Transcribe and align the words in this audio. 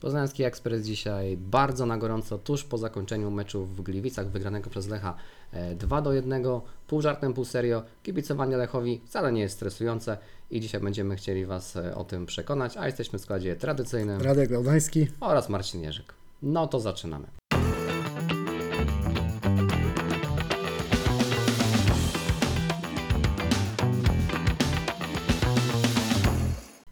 Poznański 0.00 0.44
Ekspres 0.44 0.86
dzisiaj 0.86 1.36
bardzo 1.36 1.86
na 1.86 1.98
gorąco, 1.98 2.38
tuż 2.38 2.64
po 2.64 2.78
zakończeniu 2.78 3.30
meczu 3.30 3.64
w 3.64 3.80
Gliwicach 3.80 4.30
wygranego 4.30 4.70
przez 4.70 4.88
Lecha 4.88 5.14
e, 5.52 5.74
2 5.74 6.02
do 6.02 6.12
1, 6.12 6.44
pół 6.86 7.02
żartem, 7.02 7.34
pół 7.34 7.44
serio. 7.44 7.82
Kibicowanie 8.02 8.56
Lechowi 8.56 9.00
wcale 9.06 9.32
nie 9.32 9.40
jest 9.40 9.54
stresujące 9.54 10.18
i 10.50 10.60
dzisiaj 10.60 10.80
będziemy 10.80 11.16
chcieli 11.16 11.46
Was 11.46 11.76
e, 11.76 11.94
o 11.94 12.04
tym 12.04 12.26
przekonać, 12.26 12.76
a 12.76 12.86
jesteśmy 12.86 13.18
w 13.18 13.22
składzie 13.22 13.56
tradycyjnym 13.56 14.20
Radek 14.20 14.50
Laudański. 14.50 15.06
oraz 15.20 15.48
Marcin 15.48 15.82
Jerzyk. 15.82 16.14
No 16.42 16.66
to 16.66 16.80
zaczynamy. 16.80 17.39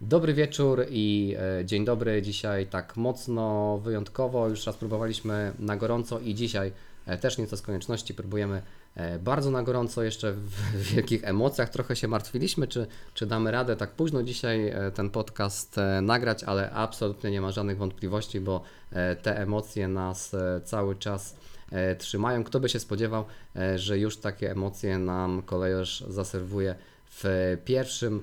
Dobry 0.09 0.33
wieczór 0.33 0.85
i 0.89 1.35
e, 1.59 1.65
dzień 1.65 1.85
dobry. 1.85 2.21
Dzisiaj 2.21 2.67
tak 2.67 2.97
mocno, 2.97 3.77
wyjątkowo. 3.77 4.47
Już 4.47 4.65
raz 4.65 4.77
próbowaliśmy 4.77 5.53
na 5.59 5.77
gorąco 5.77 6.19
i 6.19 6.35
dzisiaj 6.35 6.71
e, 7.05 7.17
też 7.17 7.37
nieco 7.37 7.57
z 7.57 7.61
konieczności 7.61 8.13
próbujemy 8.13 8.61
e, 8.95 9.19
bardzo 9.19 9.51
na 9.51 9.63
gorąco, 9.63 10.03
jeszcze 10.03 10.33
w, 10.33 10.81
wielkich 10.93 11.23
emocjach. 11.23 11.69
Trochę 11.69 11.95
się 11.95 12.07
martwiliśmy, 12.07 12.67
czy, 12.67 12.87
czy 13.13 13.25
damy 13.25 13.51
radę 13.51 13.75
tak 13.75 13.91
późno 13.91 14.23
dzisiaj 14.23 14.73
ten 14.93 15.09
podcast 15.09 15.75
nagrać, 16.01 16.43
ale 16.43 16.71
absolutnie 16.71 17.31
nie 17.31 17.41
ma 17.41 17.51
żadnych 17.51 17.77
wątpliwości, 17.77 18.39
bo 18.39 18.61
te 19.21 19.39
emocje 19.39 19.87
nas 19.87 20.35
cały 20.63 20.95
czas 20.95 21.35
trzymają. 21.97 22.43
Kto 22.43 22.59
by 22.59 22.69
się 22.69 22.79
spodziewał, 22.79 23.25
że 23.75 23.99
już 23.99 24.17
takie 24.17 24.51
emocje 24.51 24.97
nam 24.97 25.41
kolejarz 25.41 26.03
zaserwuje 26.07 26.75
w 27.09 27.57
pierwszym 27.65 28.21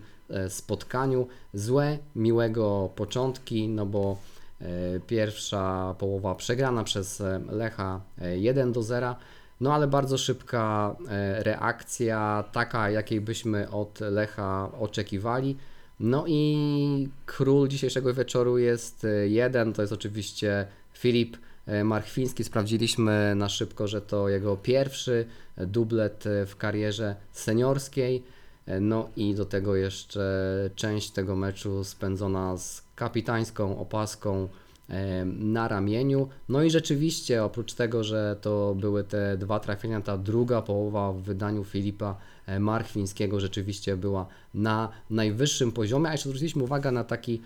spotkaniu. 0.48 1.26
Złe, 1.54 1.98
miłego 2.16 2.90
początki, 2.96 3.68
no 3.68 3.86
bo 3.86 4.18
e, 4.60 4.66
pierwsza 5.06 5.94
połowa 5.98 6.34
przegrana 6.34 6.84
przez 6.84 7.20
e, 7.20 7.40
Lecha 7.50 8.00
e, 8.20 8.38
1 8.38 8.72
do 8.72 8.82
0. 8.82 9.16
No 9.60 9.74
ale 9.74 9.86
bardzo 9.86 10.18
szybka 10.18 10.96
e, 11.08 11.42
reakcja, 11.42 12.44
taka 12.52 12.90
jakiej 12.90 13.20
byśmy 13.20 13.70
od 13.70 14.00
Lecha 14.00 14.70
oczekiwali. 14.80 15.56
No 16.00 16.24
i 16.26 17.08
król 17.26 17.68
dzisiejszego 17.68 18.14
wieczoru 18.14 18.58
jest 18.58 19.04
e, 19.04 19.28
jeden, 19.28 19.72
to 19.72 19.82
jest 19.82 19.92
oczywiście 19.92 20.66
Filip 20.92 21.36
e, 21.66 21.84
Marchwiński. 21.84 22.44
Sprawdziliśmy 22.44 23.34
na 23.36 23.48
szybko, 23.48 23.88
że 23.88 24.00
to 24.00 24.28
jego 24.28 24.56
pierwszy 24.56 25.26
dublet 25.56 26.26
e, 26.26 26.46
w 26.46 26.56
karierze 26.56 27.16
seniorskiej. 27.32 28.22
E, 28.66 28.80
No 28.80 29.08
i 29.16 29.34
do 29.34 29.44
tego 29.44 29.76
jeszcze 29.76 30.70
część 30.74 31.10
tego 31.10 31.36
meczu 31.36 31.84
spędzona 31.84 32.56
z 32.56 32.82
kapitańską 32.94 33.78
opaską 33.78 34.48
e, 34.88 35.24
na 35.24 35.68
ramieniu. 35.68 36.28
No 36.48 36.62
i 36.62 36.70
rzeczywiście, 36.70 37.44
oprócz 37.44 37.74
tego, 37.74 38.04
że 38.04 38.36
to 38.40 38.74
były 38.74 39.04
te 39.04 39.36
dwa 39.36 39.60
trafienia, 39.60 40.00
ta 40.00 40.18
druga 40.18 40.62
połowa 40.62 41.12
w 41.12 41.22
wydaniu 41.22 41.64
Filipa 41.64 42.16
e, 42.46 42.60
Marchwińskiego 42.60 43.40
rzeczywiście 43.40 43.96
była 43.96 44.26
na 44.54 44.88
najwyższym 45.10 45.72
poziomie. 45.72 46.08
A 46.08 46.12
jeszcze 46.12 46.28
zwróciliśmy 46.28 46.62
uwagę 46.62 46.92
na 46.92 47.04
taki, 47.04 47.42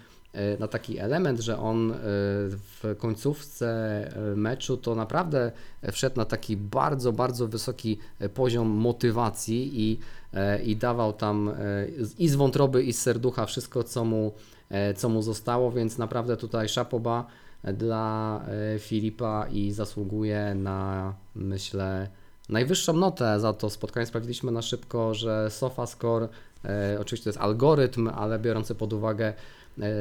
na 0.58 0.68
taki 0.68 0.98
element, 0.98 1.40
że 1.40 1.58
on 1.58 1.92
e, 1.92 1.96
w 2.02 2.94
końcówce 2.98 3.68
e, 4.32 4.36
meczu 4.36 4.76
to 4.76 4.94
naprawdę 4.94 5.52
wszedł 5.92 6.16
na 6.16 6.24
taki 6.24 6.56
bardzo, 6.56 7.12
bardzo 7.12 7.48
wysoki 7.48 7.98
e, 8.18 8.28
poziom 8.28 8.68
motywacji 8.68 9.90
i, 9.90 9.98
e, 10.34 10.62
i 10.62 10.76
dawał 10.76 11.12
tam 11.12 11.48
e, 11.48 11.54
i 12.18 12.28
z 12.28 12.34
wątroby, 12.34 12.82
i 12.82 12.92
z 12.92 13.02
serducha 13.02 13.46
wszystko, 13.46 13.84
co 13.84 14.04
mu, 14.04 14.32
e, 14.68 14.94
co 14.94 15.08
mu 15.08 15.22
zostało, 15.22 15.72
więc 15.72 15.98
naprawdę 15.98 16.36
tutaj 16.36 16.68
szapoba 16.68 17.26
dla 17.64 18.40
e, 18.74 18.78
Filipa 18.78 19.46
i 19.52 19.72
zasługuje 19.72 20.54
na, 20.54 21.14
myślę, 21.34 22.08
najwyższą 22.48 22.92
notę 22.92 23.40
za 23.40 23.52
to 23.52 23.70
spotkanie. 23.70 24.06
Sprawdziliśmy 24.06 24.52
na 24.52 24.62
szybko, 24.62 25.14
że 25.14 25.50
SofaScore, 25.50 26.28
e, 26.64 26.98
oczywiście 27.00 27.24
to 27.24 27.30
jest 27.30 27.40
algorytm, 27.40 28.08
ale 28.08 28.38
biorący 28.38 28.74
pod 28.74 28.92
uwagę 28.92 29.26
e, 29.26 29.34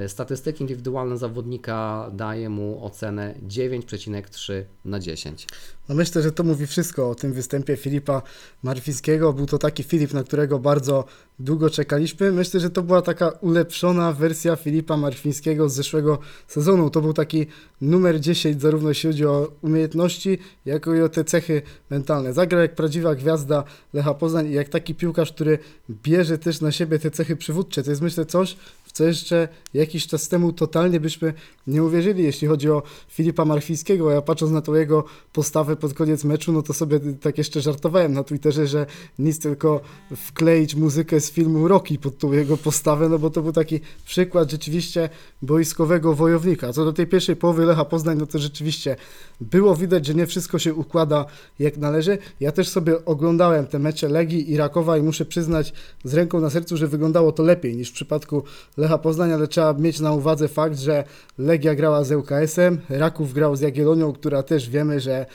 statystyki 0.08 0.64
indywidualne 0.64 1.18
zawodnika, 1.18 2.12
daje 2.14 2.50
mu 2.50 2.86
ocenę 2.86 3.36
9,3 3.48 4.64
na 4.86 5.00
10. 5.00 5.48
No 5.90 5.96
myślę, 5.96 6.22
że 6.22 6.32
to 6.32 6.44
mówi 6.44 6.68
wszystko 6.68 7.10
o 7.10 7.16
tym 7.16 7.34
występie 7.34 7.78
Filipa 7.78 8.22
Marfińskiego. 8.64 9.34
Był 9.34 9.46
to 9.46 9.58
taki 9.58 9.84
Filip, 9.84 10.14
na 10.14 10.24
którego 10.24 10.60
bardzo 10.60 11.06
długo 11.40 11.70
czekaliśmy. 11.70 12.32
Myślę, 12.32 12.60
że 12.60 12.70
to 12.70 12.84
była 12.84 13.02
taka 13.02 13.30
ulepszona 13.30 14.14
wersja 14.14 14.56
Filipa 14.56 14.98
Marfińskiego 14.98 15.70
z 15.70 15.74
zeszłego 15.74 16.20
sezonu. 16.48 16.90
To 16.90 17.02
był 17.02 17.14
taki 17.14 17.48
numer 17.82 18.20
10, 18.20 18.62
zarówno 18.62 18.90
jeśli 18.90 19.10
chodzi 19.10 19.26
o 19.26 19.52
umiejętności, 19.62 20.38
jak 20.66 20.88
i 20.88 21.02
o 21.02 21.10
te 21.10 21.24
cechy 21.24 21.62
mentalne. 21.90 22.34
Zagrał 22.34 22.62
jak 22.62 22.76
prawdziwa 22.76 23.16
gwiazda 23.16 23.64
Lecha 23.94 24.14
Poznań 24.14 24.48
i 24.48 24.54
jak 24.54 24.70
taki 24.70 24.96
piłkarz, 24.96 25.32
który 25.32 25.60
bierze 25.90 26.38
też 26.38 26.62
na 26.62 26.72
siebie 26.72 27.00
te 27.00 27.12
cechy 27.12 27.36
przywódcze. 27.36 27.84
To 27.84 27.90
jest 27.90 28.02
myślę 28.02 28.26
coś, 28.26 28.58
w 28.90 28.92
co 28.92 29.04
jeszcze 29.04 29.48
jakiś 29.74 30.08
czas 30.08 30.28
temu 30.28 30.54
totalnie 30.54 31.00
byśmy 31.00 31.34
nie 31.68 31.84
uwierzyli, 31.84 32.24
jeśli 32.24 32.48
chodzi 32.48 32.70
o 32.70 32.84
Filipa 33.10 33.46
Marfińskiego. 33.46 34.12
Ja 34.12 34.22
patrząc 34.22 34.52
na 34.52 34.62
tą 34.62 34.74
jego 34.74 35.04
postawę 35.34 35.76
pod 35.76 35.94
koniec 35.94 36.24
meczu, 36.24 36.52
no 36.52 36.62
to 36.62 36.74
sobie 36.74 37.00
tak 37.22 37.38
jeszcze 37.38 37.62
żartowałem 37.62 38.14
na 38.14 38.24
Twitterze, 38.24 38.68
że 38.68 38.86
nic 39.20 39.40
tylko 39.40 39.82
wkleić 40.16 40.76
muzykę 40.76 41.20
z 41.20 41.32
filmu 41.32 41.68
Rocky 41.68 41.98
pod 41.98 42.18
tą 42.18 42.32
jego 42.32 42.58
postawę, 42.58 43.10
no 43.10 43.20
bo 43.20 43.30
to 43.30 43.42
był 43.42 43.52
taki 43.52 43.80
przykład 44.06 44.52
rzeczywiście 44.52 45.10
boiskowego 45.42 46.14
wojownika. 46.14 46.74
Co 46.74 46.86
do 46.86 46.94
tej 46.94 47.08
pierwszej 47.08 47.36
połowy 47.36 47.66
Lecha 47.66 47.86
Poznań, 47.86 48.18
no 48.18 48.26
to 48.26 48.40
rzeczywiście 48.40 48.96
było 49.42 49.76
widać, 49.76 50.06
że 50.06 50.14
nie 50.14 50.28
wszystko 50.28 50.60
się 50.60 50.74
układa 50.74 51.26
jak 51.60 51.78
należy. 51.78 52.18
Ja 52.40 52.52
też 52.52 52.70
sobie 52.70 53.06
oglądałem 53.06 53.68
te 53.68 53.80
mecze 53.80 54.10
Legii 54.10 54.52
i 54.52 54.58
Rakowa 54.58 54.98
i 54.98 55.02
muszę 55.02 55.26
przyznać 55.26 55.74
z 56.04 56.14
ręką 56.14 56.40
na 56.40 56.50
sercu, 56.50 56.78
że 56.78 56.88
wyglądało 56.88 57.32
to 57.32 57.44
lepiej 57.44 57.76
niż 57.76 57.90
w 57.90 57.94
przypadku 57.94 58.44
Lecha 58.80 58.98
Poznań, 58.98 59.34
ale 59.34 59.48
trzeba 59.48 59.74
mieć 59.74 60.00
na 60.00 60.14
uwadze 60.14 60.48
fakt, 60.48 60.80
że 60.80 61.04
Legia 61.38 61.76
grała 61.76 62.04
z 62.04 62.12
ŁKS-em, 62.12 62.82
Raków 62.90 63.34
grał 63.34 63.56
z 63.56 63.62
Jagiellonią, 63.62 64.14
która 64.14 64.44
też 64.44 64.70
wiemy, 64.70 65.00
że 65.00 65.26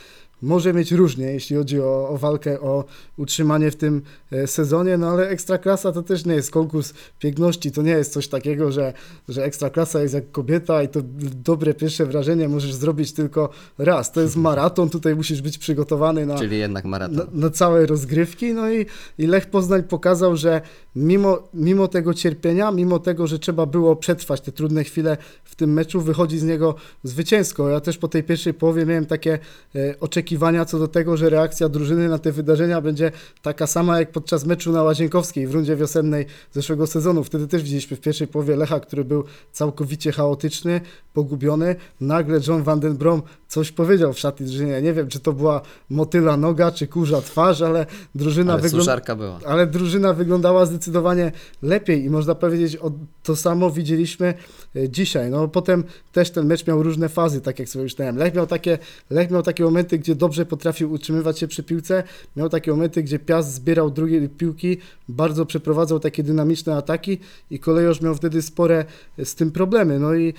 może 0.44 0.72
mieć 0.72 0.92
różnie, 0.92 1.26
jeśli 1.26 1.56
chodzi 1.56 1.80
o, 1.80 2.08
o 2.08 2.18
walkę 2.18 2.60
o 2.60 2.84
utrzymanie 3.16 3.70
w 3.70 3.76
tym 3.76 4.02
e, 4.32 4.46
sezonie, 4.46 4.98
no 4.98 5.08
ale 5.08 5.28
Ekstraklasa 5.28 5.92
to 5.92 6.02
też 6.02 6.24
nie 6.24 6.34
jest 6.34 6.50
konkurs 6.50 6.94
piękności, 7.18 7.72
to 7.72 7.82
nie 7.82 7.90
jest 7.90 8.12
coś 8.12 8.28
takiego, 8.28 8.72
że, 8.72 8.92
że 9.28 9.44
Ekstraklasa 9.44 10.02
jest 10.02 10.14
jak 10.14 10.30
kobieta 10.30 10.82
i 10.82 10.88
to 10.88 11.00
dobre 11.44 11.74
pierwsze 11.74 12.06
wrażenie 12.06 12.48
możesz 12.48 12.74
zrobić 12.74 13.12
tylko 13.12 13.50
raz. 13.78 14.12
To 14.12 14.20
jest 14.20 14.36
maraton, 14.36 14.90
tutaj 14.90 15.14
musisz 15.14 15.42
być 15.42 15.58
przygotowany 15.58 16.26
na, 16.26 16.38
Czyli 16.38 16.58
jednak 16.58 16.84
maraton. 16.84 17.16
na, 17.16 17.26
na 17.32 17.50
całe 17.50 17.86
rozgrywki. 17.86 18.54
No 18.54 18.70
i, 18.70 18.86
i 19.18 19.26
Lech 19.26 19.46
Poznań 19.46 19.82
pokazał, 19.82 20.36
że 20.36 20.60
mimo, 20.96 21.48
mimo 21.54 21.88
tego 21.88 22.14
cierpienia, 22.14 22.70
mimo 22.70 22.98
tego, 22.98 23.26
że 23.26 23.38
trzeba 23.38 23.66
było 23.66 23.96
przetrwać 23.96 24.40
te 24.40 24.52
trudne 24.52 24.84
chwile 24.84 25.16
w 25.44 25.54
tym 25.54 25.72
meczu, 25.72 26.00
wychodzi 26.00 26.38
z 26.38 26.44
niego 26.44 26.74
zwycięsko. 27.02 27.68
Ja 27.68 27.80
też 27.80 27.98
po 27.98 28.08
tej 28.08 28.22
pierwszej 28.22 28.54
połowie 28.54 28.86
miałem 28.86 29.06
takie 29.06 29.38
e, 29.74 30.00
oczekiwania 30.34 30.64
co 30.64 30.78
do 30.78 30.88
tego, 30.88 31.16
że 31.16 31.30
reakcja 31.30 31.68
drużyny 31.68 32.08
na 32.08 32.18
te 32.18 32.32
wydarzenia 32.32 32.80
będzie 32.80 33.12
taka 33.42 33.66
sama 33.66 33.98
jak 33.98 34.12
podczas 34.12 34.44
meczu 34.44 34.72
na 34.72 34.82
Łazienkowskiej 34.82 35.46
w 35.46 35.54
rundzie 35.54 35.76
wiosennej 35.76 36.26
zeszłego 36.52 36.86
sezonu. 36.86 37.24
Wtedy 37.24 37.48
też 37.48 37.62
widzieliśmy 37.62 37.96
w 37.96 38.00
pierwszej 38.00 38.28
połowie 38.28 38.56
Lecha, 38.56 38.80
który 38.80 39.04
był 39.04 39.24
całkowicie 39.52 40.12
chaotyczny, 40.12 40.80
pogubiony. 41.14 41.76
Nagle 42.00 42.40
John 42.48 42.62
Van 42.62 42.80
den 42.80 42.96
Brom 42.96 43.22
coś 43.48 43.72
powiedział 43.72 44.12
w 44.12 44.18
szatni 44.18 44.46
drużynie. 44.46 44.82
Nie 44.82 44.92
wiem, 44.92 45.08
czy 45.08 45.20
to 45.20 45.32
była 45.32 45.60
motyla 45.90 46.36
noga, 46.36 46.72
czy 46.72 46.86
kurza 46.86 47.20
twarz, 47.20 47.62
ale 47.62 47.86
drużyna 48.14 48.52
Ale 48.52 48.68
suszarka 48.68 49.16
była. 49.16 49.38
ale 49.46 49.66
drużyna 49.66 50.12
wyglądała 50.12 50.66
zdecydowanie 50.66 51.32
lepiej 51.62 52.04
i 52.04 52.10
można 52.10 52.34
powiedzieć, 52.34 52.76
o, 52.76 52.92
to 53.22 53.36
samo 53.36 53.70
widzieliśmy 53.70 54.34
e, 54.76 54.88
dzisiaj. 54.88 55.30
No 55.30 55.48
potem 55.48 55.84
też 56.12 56.30
ten 56.30 56.46
mecz 56.46 56.66
miał 56.66 56.82
różne 56.82 57.08
fazy, 57.08 57.40
tak 57.40 57.58
jak 57.58 57.68
sobie 57.68 57.82
myślałem. 57.82 58.16
Lech 58.16 58.34
miał 58.34 58.46
takie, 58.46 58.78
Lech 59.10 59.30
miał 59.30 59.42
takie 59.42 59.64
momenty, 59.64 59.98
gdzie 59.98 60.14
dobrze 60.14 60.46
potrafił 60.46 60.92
utrzymywać 60.92 61.38
się 61.38 61.48
przy 61.48 61.62
piłce, 61.62 62.02
miał 62.36 62.48
takie 62.48 62.70
momenty, 62.70 63.02
gdzie 63.02 63.18
Piast 63.18 63.54
zbierał 63.54 63.90
drugie 63.90 64.28
piłki, 64.28 64.78
bardzo 65.08 65.46
przeprowadzał 65.46 66.00
takie 66.00 66.22
dynamiczne 66.22 66.76
ataki 66.76 67.18
i 67.50 67.58
kolejorz 67.58 68.00
miał 68.00 68.14
wtedy 68.14 68.42
spore 68.42 68.84
e, 69.18 69.24
z 69.24 69.34
tym 69.34 69.50
problemy. 69.50 69.98
No 69.98 70.14
i, 70.14 70.34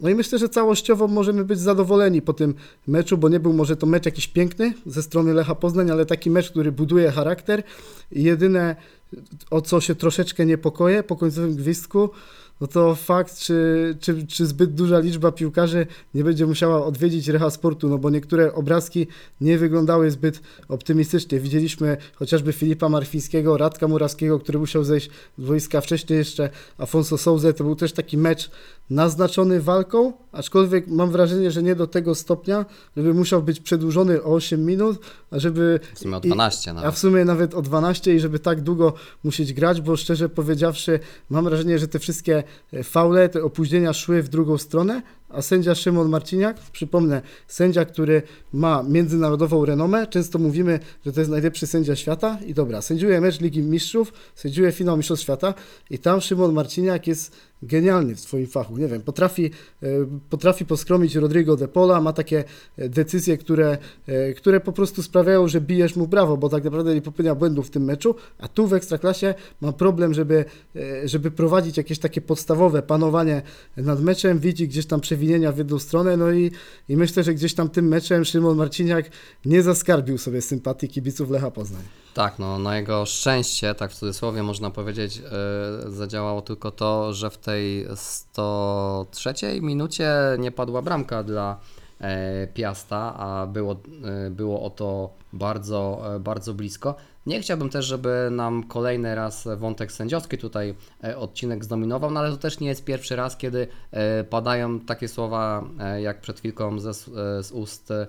no 0.00 0.10
i 0.10 0.14
myślę, 0.14 0.38
że 0.38 0.48
całościowo 0.48 1.08
możemy 1.08 1.44
być 1.44 1.58
zadowoleni 1.60 2.22
po 2.22 2.32
tym 2.32 2.54
meczu, 2.86 3.18
bo 3.18 3.28
nie 3.28 3.40
był 3.40 3.52
może 3.52 3.76
to 3.76 3.86
mecz 3.86 4.06
jakiś 4.06 4.28
piękny 4.28 4.72
ze 4.86 5.02
strony 5.02 5.34
Lecha 5.34 5.54
Poznań, 5.54 5.90
ale 5.90 6.06
taki 6.06 6.30
mecz, 6.30 6.50
który 6.50 6.72
buduje 6.72 7.10
charakter. 7.10 7.62
Jedyne 8.12 8.76
o 9.50 9.60
co 9.60 9.80
się 9.80 9.94
troszeczkę 9.94 10.46
niepokoję 10.46 11.02
po 11.02 11.16
końcowym 11.16 11.56
gwizdku, 11.56 12.10
no 12.60 12.66
to 12.66 12.94
fakt, 12.94 13.38
czy, 13.38 13.96
czy, 14.00 14.26
czy 14.26 14.46
zbyt 14.46 14.74
duża 14.74 14.98
liczba 14.98 15.32
piłkarzy 15.32 15.86
nie 16.14 16.24
będzie 16.24 16.46
musiała 16.46 16.86
odwiedzić 16.86 17.28
Recha 17.28 17.50
Sportu, 17.50 17.88
no 17.88 17.98
bo 17.98 18.10
niektóre 18.10 18.54
obrazki 18.54 19.06
nie 19.40 19.58
wyglądały 19.58 20.10
zbyt 20.10 20.40
optymistycznie. 20.68 21.40
Widzieliśmy 21.40 21.96
chociażby 22.14 22.52
Filipa 22.52 22.88
Marfińskiego, 22.88 23.56
Radka 23.56 23.88
Murawskiego, 23.88 24.40
który 24.40 24.58
musiał 24.58 24.84
zejść 24.84 25.10
z 25.38 25.44
wojska 25.44 25.80
wcześniej 25.80 26.18
jeszcze, 26.18 26.50
Afonso 26.78 27.18
Souza, 27.18 27.52
to 27.52 27.64
był 27.64 27.76
też 27.76 27.92
taki 27.92 28.18
mecz 28.18 28.50
naznaczony 28.90 29.60
walką, 29.60 30.12
aczkolwiek 30.32 30.88
mam 30.88 31.10
wrażenie, 31.10 31.50
że 31.50 31.62
nie 31.62 31.74
do 31.74 31.86
tego 31.86 32.14
stopnia, 32.14 32.66
żeby 32.96 33.14
musiał 33.14 33.42
być 33.42 33.60
przedłużony 33.60 34.22
o 34.22 34.26
8 34.34 34.66
minut, 34.66 34.98
a 35.30 35.38
żeby 35.38 35.80
W 35.94 35.98
sumie 35.98 36.16
o 36.16 36.20
i- 36.20 36.22
12 36.28 36.70
a 36.70 36.74
nawet. 36.74 36.94
w 36.94 36.98
sumie 36.98 37.24
nawet 37.24 37.54
o 37.54 37.62
12 37.62 38.14
i 38.14 38.20
żeby 38.20 38.38
tak 38.38 38.60
długo 38.60 38.92
musieć 39.24 39.52
grać, 39.52 39.80
bo 39.80 39.96
szczerze 39.96 40.28
powiedziawszy, 40.28 41.00
mam 41.30 41.44
wrażenie, 41.44 41.78
że 41.78 41.88
te 41.88 41.98
wszystkie 41.98 42.42
e, 42.72 42.82
faule, 42.84 43.28
te 43.28 43.42
opóźnienia 43.44 43.92
szły 43.92 44.22
w 44.22 44.28
drugą 44.28 44.58
stronę, 44.58 45.02
a 45.28 45.42
sędzia 45.42 45.74
Szymon 45.74 46.08
Marciniak, 46.08 46.56
przypomnę, 46.72 47.22
sędzia, 47.48 47.84
który 47.84 48.22
ma 48.52 48.82
międzynarodową 48.82 49.64
renomę, 49.64 50.06
często 50.06 50.38
mówimy, 50.38 50.80
że 51.06 51.12
to 51.12 51.20
jest 51.20 51.30
najlepszy 51.30 51.66
sędzia 51.66 51.96
świata. 51.96 52.38
I 52.46 52.54
dobra, 52.54 52.82
sędziuje 52.82 53.20
mecz 53.20 53.40
Ligi 53.40 53.62
Mistrzów, 53.62 54.12
sędziuje 54.34 54.72
finał 54.72 54.96
Mistrzostw 54.96 55.22
Świata. 55.22 55.54
I 55.90 55.98
tam 55.98 56.20
Szymon 56.20 56.52
Marciniak 56.52 57.06
jest 57.06 57.36
genialny 57.64 58.14
w 58.14 58.20
swoim 58.20 58.46
fachu, 58.46 58.76
nie 58.76 58.88
wiem, 58.88 59.02
potrafi, 59.02 59.50
e, 59.82 59.86
potrafi 60.30 60.66
poskromić 60.66 61.14
Rodrigo 61.14 61.56
de 61.56 61.68
Pola, 61.68 62.00
ma 62.00 62.12
takie 62.12 62.44
e, 62.78 62.88
decyzje, 62.88 63.38
które, 63.38 63.78
e, 64.06 64.32
które 64.32 64.60
po 64.60 64.72
prostu 64.72 65.02
sprawiają, 65.02 65.48
że 65.48 65.60
bijesz 65.60 65.96
mu 65.96 66.06
brawo, 66.06 66.36
bo 66.36 66.48
tak 66.48 66.64
naprawdę 66.64 66.94
nie 66.94 67.02
popełnia 67.02 67.34
błędów 67.34 67.66
w 67.66 67.70
tym 67.70 67.84
meczu, 67.84 68.14
a 68.38 68.48
tu 68.48 68.66
w 68.66 68.72
Ekstraklasie 68.72 69.34
ma 69.60 69.72
problem, 69.72 70.14
żeby, 70.14 70.44
żeby 71.04 71.30
prowadzić 71.30 71.76
jakieś 71.76 71.98
takie 71.98 72.20
podstawowe 72.20 72.82
panowanie 72.82 73.42
nad 73.76 74.02
meczem, 74.02 74.38
widzi 74.38 74.68
gdzieś 74.68 74.86
tam 74.86 75.00
przewinienia 75.14 75.52
w 75.52 75.58
jedną 75.58 75.78
stronę, 75.78 76.16
no 76.16 76.30
i, 76.30 76.50
i 76.88 76.96
myślę, 76.96 77.22
że 77.22 77.34
gdzieś 77.34 77.54
tam 77.54 77.68
tym 77.68 77.88
meczem 77.88 78.24
Szymon 78.24 78.56
Marciniak 78.56 79.10
nie 79.44 79.62
zaskarbił 79.62 80.18
sobie 80.18 80.42
sympatii 80.42 80.88
kibiców 80.88 81.30
Lecha 81.30 81.50
Poznań. 81.50 81.82
Tak, 82.14 82.38
no 82.38 82.58
na 82.58 82.76
jego 82.76 83.06
szczęście, 83.06 83.74
tak 83.74 83.90
w 83.90 83.94
cudzysłowie 83.94 84.42
można 84.42 84.70
powiedzieć, 84.70 85.16
yy, 85.16 85.90
zadziałało 85.90 86.42
tylko 86.42 86.70
to, 86.70 87.12
że 87.12 87.30
w 87.30 87.38
tej 87.38 87.86
103 87.94 89.34
minucie 89.60 90.12
nie 90.38 90.50
padła 90.50 90.82
bramka 90.82 91.22
dla 91.22 91.60
Piasta, 92.54 93.14
a 93.16 93.46
było, 93.46 93.76
e, 94.26 94.30
było 94.30 94.62
o 94.62 94.70
to 94.70 95.10
bardzo, 95.32 96.14
e, 96.16 96.20
bardzo 96.20 96.54
blisko. 96.54 96.96
Nie 97.26 97.40
chciałbym 97.40 97.70
też, 97.70 97.86
żeby 97.86 98.28
nam 98.30 98.64
kolejny 98.64 99.14
raz 99.14 99.48
wątek 99.56 99.92
sędziowski 99.92 100.38
tutaj 100.38 100.74
e, 101.04 101.18
odcinek 101.18 101.64
zdominował, 101.64 102.10
no 102.10 102.20
ale 102.20 102.30
to 102.30 102.36
też 102.36 102.60
nie 102.60 102.68
jest 102.68 102.84
pierwszy 102.84 103.16
raz, 103.16 103.36
kiedy 103.36 103.66
e, 103.90 104.24
padają 104.24 104.80
takie 104.80 105.08
słowa 105.08 105.64
e, 105.80 106.02
jak 106.02 106.20
przed 106.20 106.38
chwilką 106.38 106.78
ze, 106.78 106.90
e, 106.90 106.92
z 107.42 107.52
ust 107.52 107.90
e, 107.90 108.06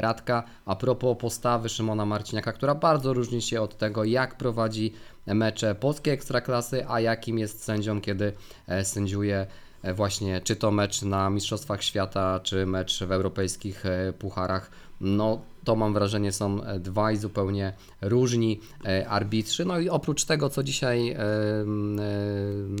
Radka 0.00 0.44
a 0.64 0.76
propos 0.76 1.18
postawy 1.20 1.68
Szymona 1.68 2.06
Marciniaka, 2.06 2.52
która 2.52 2.74
bardzo 2.74 3.12
różni 3.12 3.42
się 3.42 3.60
od 3.60 3.76
tego, 3.76 4.04
jak 4.04 4.36
prowadzi 4.36 4.92
mecze 5.26 5.74
polskiej 5.74 6.14
ekstraklasy, 6.14 6.88
a 6.88 7.00
jakim 7.00 7.38
jest 7.38 7.64
sędzią, 7.64 8.00
kiedy 8.00 8.32
e, 8.66 8.84
sędziuje 8.84 9.36
e, 9.36 9.46
właśnie 9.94 10.40
czy 10.40 10.56
to 10.56 10.70
mecz 10.70 11.02
na 11.02 11.30
Mistrzostwach 11.30 11.82
Świata, 11.82 12.40
czy 12.42 12.66
mecz 12.66 13.04
w 13.04 13.12
europejskich 13.12 13.86
e, 13.86 14.12
pucharach. 14.12 14.70
No 15.00 15.40
to 15.64 15.76
mam 15.76 15.94
wrażenie 15.94 16.32
są 16.32 16.62
e, 16.62 16.80
dwaj 16.80 17.16
zupełnie 17.16 17.72
różni 18.00 18.60
e, 18.84 19.08
arbitrzy. 19.08 19.64
No 19.64 19.78
i 19.78 19.88
oprócz 19.88 20.24
tego, 20.24 20.50
co 20.50 20.62
dzisiaj 20.62 21.10
e, 21.10 21.18
e, 21.18 21.24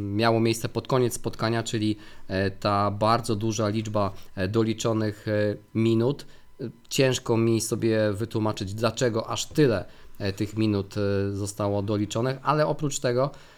miało 0.02 0.40
miejsce 0.40 0.68
pod 0.68 0.88
koniec 0.88 1.14
spotkania, 1.14 1.62
czyli 1.62 1.96
e, 2.28 2.50
ta 2.50 2.90
bardzo 2.90 3.36
duża 3.36 3.68
liczba 3.68 4.12
e, 4.34 4.48
doliczonych 4.48 5.28
e, 5.28 5.56
minut, 5.74 6.26
e, 6.60 6.64
ciężko 6.88 7.36
mi 7.36 7.60
sobie 7.60 8.12
wytłumaczyć, 8.12 8.74
dlaczego 8.74 9.30
aż 9.30 9.46
tyle 9.46 9.84
e, 10.18 10.32
tych 10.32 10.56
minut 10.56 10.94
e, 10.96 11.32
zostało 11.32 11.82
doliczonych, 11.82 12.36
ale 12.42 12.66
oprócz 12.66 12.98
tego 12.98 13.30
e, 13.30 13.55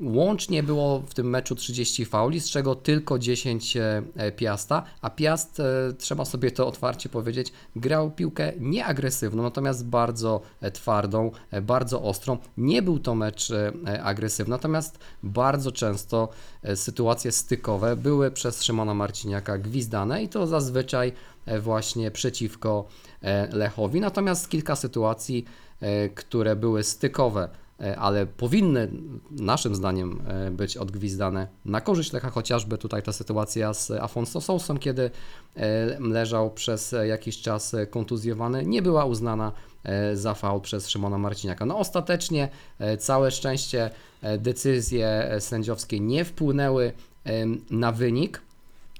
łącznie 0.00 0.62
było 0.62 1.00
w 1.00 1.14
tym 1.14 1.30
meczu 1.30 1.54
30 1.54 2.04
fauli, 2.04 2.40
z 2.40 2.50
czego 2.50 2.74
tylko 2.74 3.18
10 3.18 3.76
e, 3.76 4.02
Piasta, 4.36 4.82
a 5.00 5.10
Piast, 5.10 5.60
e, 5.60 5.92
trzeba 5.98 6.24
sobie 6.24 6.50
to 6.50 6.66
otwarcie 6.66 7.08
powiedzieć, 7.08 7.52
grał 7.76 8.10
piłkę 8.10 8.52
nieagresywną, 8.60 9.42
natomiast 9.42 9.86
bardzo 9.86 10.40
e, 10.60 10.70
twardą, 10.70 11.30
e, 11.50 11.62
bardzo 11.62 12.02
ostrą. 12.02 12.38
Nie 12.56 12.82
był 12.82 12.98
to 12.98 13.14
mecz 13.14 13.50
e, 13.50 13.72
agresywny, 14.02 14.50
natomiast 14.50 14.98
bardzo 15.22 15.72
często 15.72 16.28
e, 16.62 16.76
sytuacje 16.76 17.32
stykowe 17.32 17.96
były 17.96 18.30
przez 18.30 18.62
Szymona 18.62 18.94
Marciniaka 18.94 19.58
gwizdane 19.58 20.22
i 20.22 20.28
to 20.28 20.46
zazwyczaj 20.46 21.12
e, 21.46 21.60
właśnie 21.60 22.10
przeciwko 22.10 22.88
e, 23.22 23.56
Lechowi. 23.56 24.00
Natomiast 24.00 24.48
kilka 24.48 24.76
sytuacji, 24.76 25.44
e, 25.80 26.08
które 26.08 26.56
były 26.56 26.82
stykowe, 26.82 27.44
e, 27.44 27.61
ale 27.98 28.26
powinny 28.26 28.88
naszym 29.30 29.74
zdaniem 29.74 30.22
e, 30.26 30.50
być 30.50 30.76
odgwizdane 30.76 31.48
na 31.64 31.80
korzyść 31.80 32.12
Lecha, 32.12 32.30
chociażby 32.30 32.78
tutaj 32.78 33.02
ta 33.02 33.12
sytuacja 33.12 33.74
z 33.74 33.90
Afonso 33.90 34.40
Sousą, 34.40 34.78
kiedy 34.78 35.10
e, 35.56 36.00
leżał 36.00 36.50
przez 36.50 36.92
e, 36.92 37.06
jakiś 37.06 37.42
czas 37.42 37.74
e, 37.74 37.86
kontuzjowany, 37.86 38.66
nie 38.66 38.82
była 38.82 39.04
uznana 39.04 39.52
e, 39.84 40.16
za 40.16 40.34
faul 40.34 40.60
przez 40.60 40.88
Szymona 40.88 41.18
Marciniaka. 41.18 41.66
No 41.66 41.78
ostatecznie 41.78 42.48
e, 42.78 42.96
całe 42.96 43.30
szczęście 43.30 43.90
e, 44.22 44.38
decyzje 44.38 45.06
e, 45.08 45.40
sędziowskie 45.40 46.00
nie 46.00 46.24
wpłynęły 46.24 46.92
na 47.70 47.92
wynik. 47.92 48.42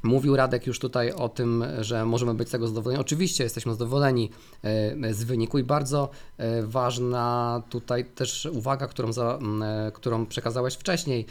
Mówił 0.03 0.37
Radek 0.37 0.67
już 0.67 0.79
tutaj 0.79 1.13
o 1.13 1.29
tym, 1.29 1.65
że 1.81 2.05
możemy 2.05 2.35
być 2.35 2.49
z 2.49 2.51
tego 2.51 2.69
zadowoleni. 2.69 3.01
Oczywiście 3.01 3.45
jesteśmy 3.45 3.73
zadowoleni 3.73 4.31
e, 4.63 5.15
z 5.15 5.25
wyniku 5.25 5.59
i 5.59 5.65
bardzo 5.65 6.11
e, 6.39 6.63
ważna 6.63 7.63
tutaj 7.71 8.05
też 8.05 8.49
uwaga, 8.53 8.87
którą, 8.87 9.13
za, 9.13 9.39
e, 9.63 9.93
którą 9.95 10.27
przekazałeś 10.27 10.75
wcześniej, 10.75 11.27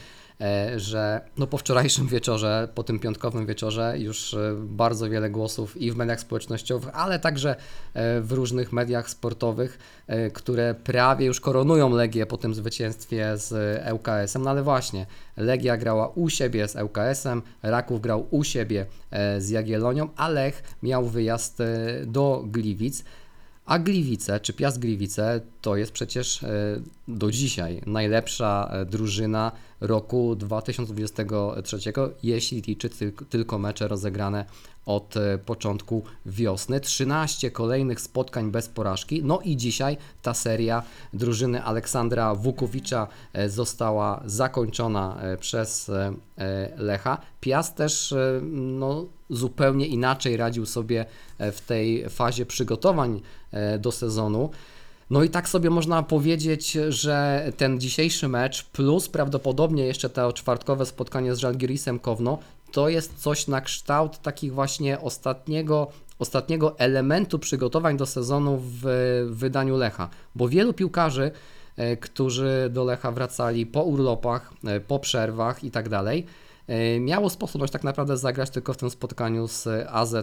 że 0.77 1.21
no 1.37 1.47
po 1.47 1.57
wczorajszym 1.57 2.07
wieczorze, 2.07 2.67
po 2.75 2.83
tym 2.83 2.99
piątkowym 2.99 3.45
wieczorze 3.45 3.99
już 3.99 4.33
e, 4.33 4.55
bardzo 4.57 5.09
wiele 5.09 5.29
głosów 5.29 5.77
i 5.77 5.91
w 5.91 5.95
mediach 5.95 6.19
społecznościowych, 6.19 6.89
ale 6.93 7.19
także 7.19 7.55
e, 7.93 8.21
w 8.21 8.31
różnych 8.31 8.73
mediach 8.73 9.09
sportowych, 9.09 9.79
e, 10.07 10.29
które 10.29 10.75
prawie 10.83 11.25
już 11.25 11.39
koronują 11.39 11.89
Legię 11.89 12.25
po 12.25 12.37
tym 12.37 12.53
zwycięstwie 12.53 13.37
z 13.37 13.81
ŁKS-em, 13.93 14.43
no 14.43 14.49
ale 14.49 14.63
właśnie, 14.63 15.05
Legia 15.37 15.77
grała 15.77 16.07
u 16.07 16.29
siebie 16.29 16.67
z 16.67 16.75
ŁKS-em, 16.75 17.41
Raków 17.63 18.01
grał 18.01 18.27
u 18.29 18.43
siebie 18.43 18.85
e, 19.11 19.41
z 19.41 19.49
Jagiellonią, 19.49 20.09
a 20.15 20.29
Lech 20.29 20.63
miał 20.83 21.05
wyjazd 21.05 21.61
e, 21.61 21.65
do 22.05 22.43
Gliwic. 22.47 23.03
A 23.71 23.79
Gliwice, 23.79 24.39
czy 24.39 24.53
Piast 24.53 24.79
Gliwice, 24.79 25.41
to 25.61 25.75
jest 25.75 25.91
przecież 25.91 26.43
e, 26.43 26.49
do 27.07 27.31
dzisiaj 27.31 27.81
najlepsza 27.85 28.69
e, 28.71 28.85
drużyna 28.85 29.51
roku 29.81 30.35
2023, 30.35 31.77
jeśli 32.23 32.61
liczy 32.61 32.89
tyl- 32.89 33.25
tylko 33.29 33.57
mecze 33.57 33.87
rozegrane 33.87 34.45
od 34.85 35.17
e, 35.17 35.37
początku 35.37 36.03
wiosny. 36.25 36.79
13 36.79 37.51
kolejnych 37.51 38.01
spotkań 38.01 38.51
bez 38.51 38.69
porażki. 38.69 39.23
No 39.23 39.39
i 39.39 39.57
dzisiaj 39.57 39.97
ta 40.21 40.33
seria 40.33 40.83
drużyny 41.13 41.63
Aleksandra 41.63 42.35
Wukowicza 42.35 43.07
e, 43.33 43.49
została 43.49 44.21
zakończona 44.25 45.17
e, 45.21 45.37
przez 45.37 45.91
Lecha. 46.77 47.17
Piast 47.39 47.75
też 47.75 48.13
no, 48.51 49.05
zupełnie 49.29 49.87
inaczej 49.87 50.37
radził 50.37 50.65
sobie 50.65 51.05
w 51.39 51.61
tej 51.67 52.09
fazie 52.09 52.45
przygotowań 52.45 53.21
do 53.79 53.91
sezonu. 53.91 54.49
No 55.09 55.23
i 55.23 55.29
tak 55.29 55.49
sobie 55.49 55.69
można 55.69 56.03
powiedzieć, 56.03 56.77
że 56.89 57.45
ten 57.57 57.79
dzisiejszy 57.79 58.27
mecz 58.27 58.63
plus 58.63 59.09
prawdopodobnie 59.09 59.85
jeszcze 59.85 60.09
to 60.09 60.33
czwartkowe 60.33 60.85
spotkanie 60.85 61.35
z 61.35 61.39
Żalgirisem 61.39 61.99
Kowno 61.99 62.39
to 62.71 62.89
jest 62.89 63.17
coś 63.17 63.47
na 63.47 63.61
kształt 63.61 64.17
takich 64.17 64.53
właśnie 64.53 64.99
ostatniego, 64.99 65.87
ostatniego 66.19 66.79
elementu 66.79 67.39
przygotowań 67.39 67.97
do 67.97 68.05
sezonu 68.05 68.61
w 68.61 68.83
wydaniu 69.29 69.77
Lecha, 69.77 70.09
bo 70.35 70.49
wielu 70.49 70.73
piłkarzy, 70.73 71.31
e, 71.77 71.97
którzy 71.97 72.69
do 72.69 72.83
Lecha 72.83 73.11
wracali 73.11 73.65
po 73.65 73.83
urlopach, 73.83 74.53
e, 74.65 74.79
po 74.79 74.99
przerwach 74.99 75.63
i 75.63 75.71
tak 75.71 75.89
dalej, 75.89 76.25
e, 76.67 76.99
miało 76.99 77.29
sposobność 77.29 77.73
tak 77.73 77.83
naprawdę 77.83 78.17
zagrać 78.17 78.49
tylko 78.49 78.73
w 78.73 78.77
tym 78.77 78.89
spotkaniu 78.89 79.47
z 79.47 79.67
AZ 79.89 80.15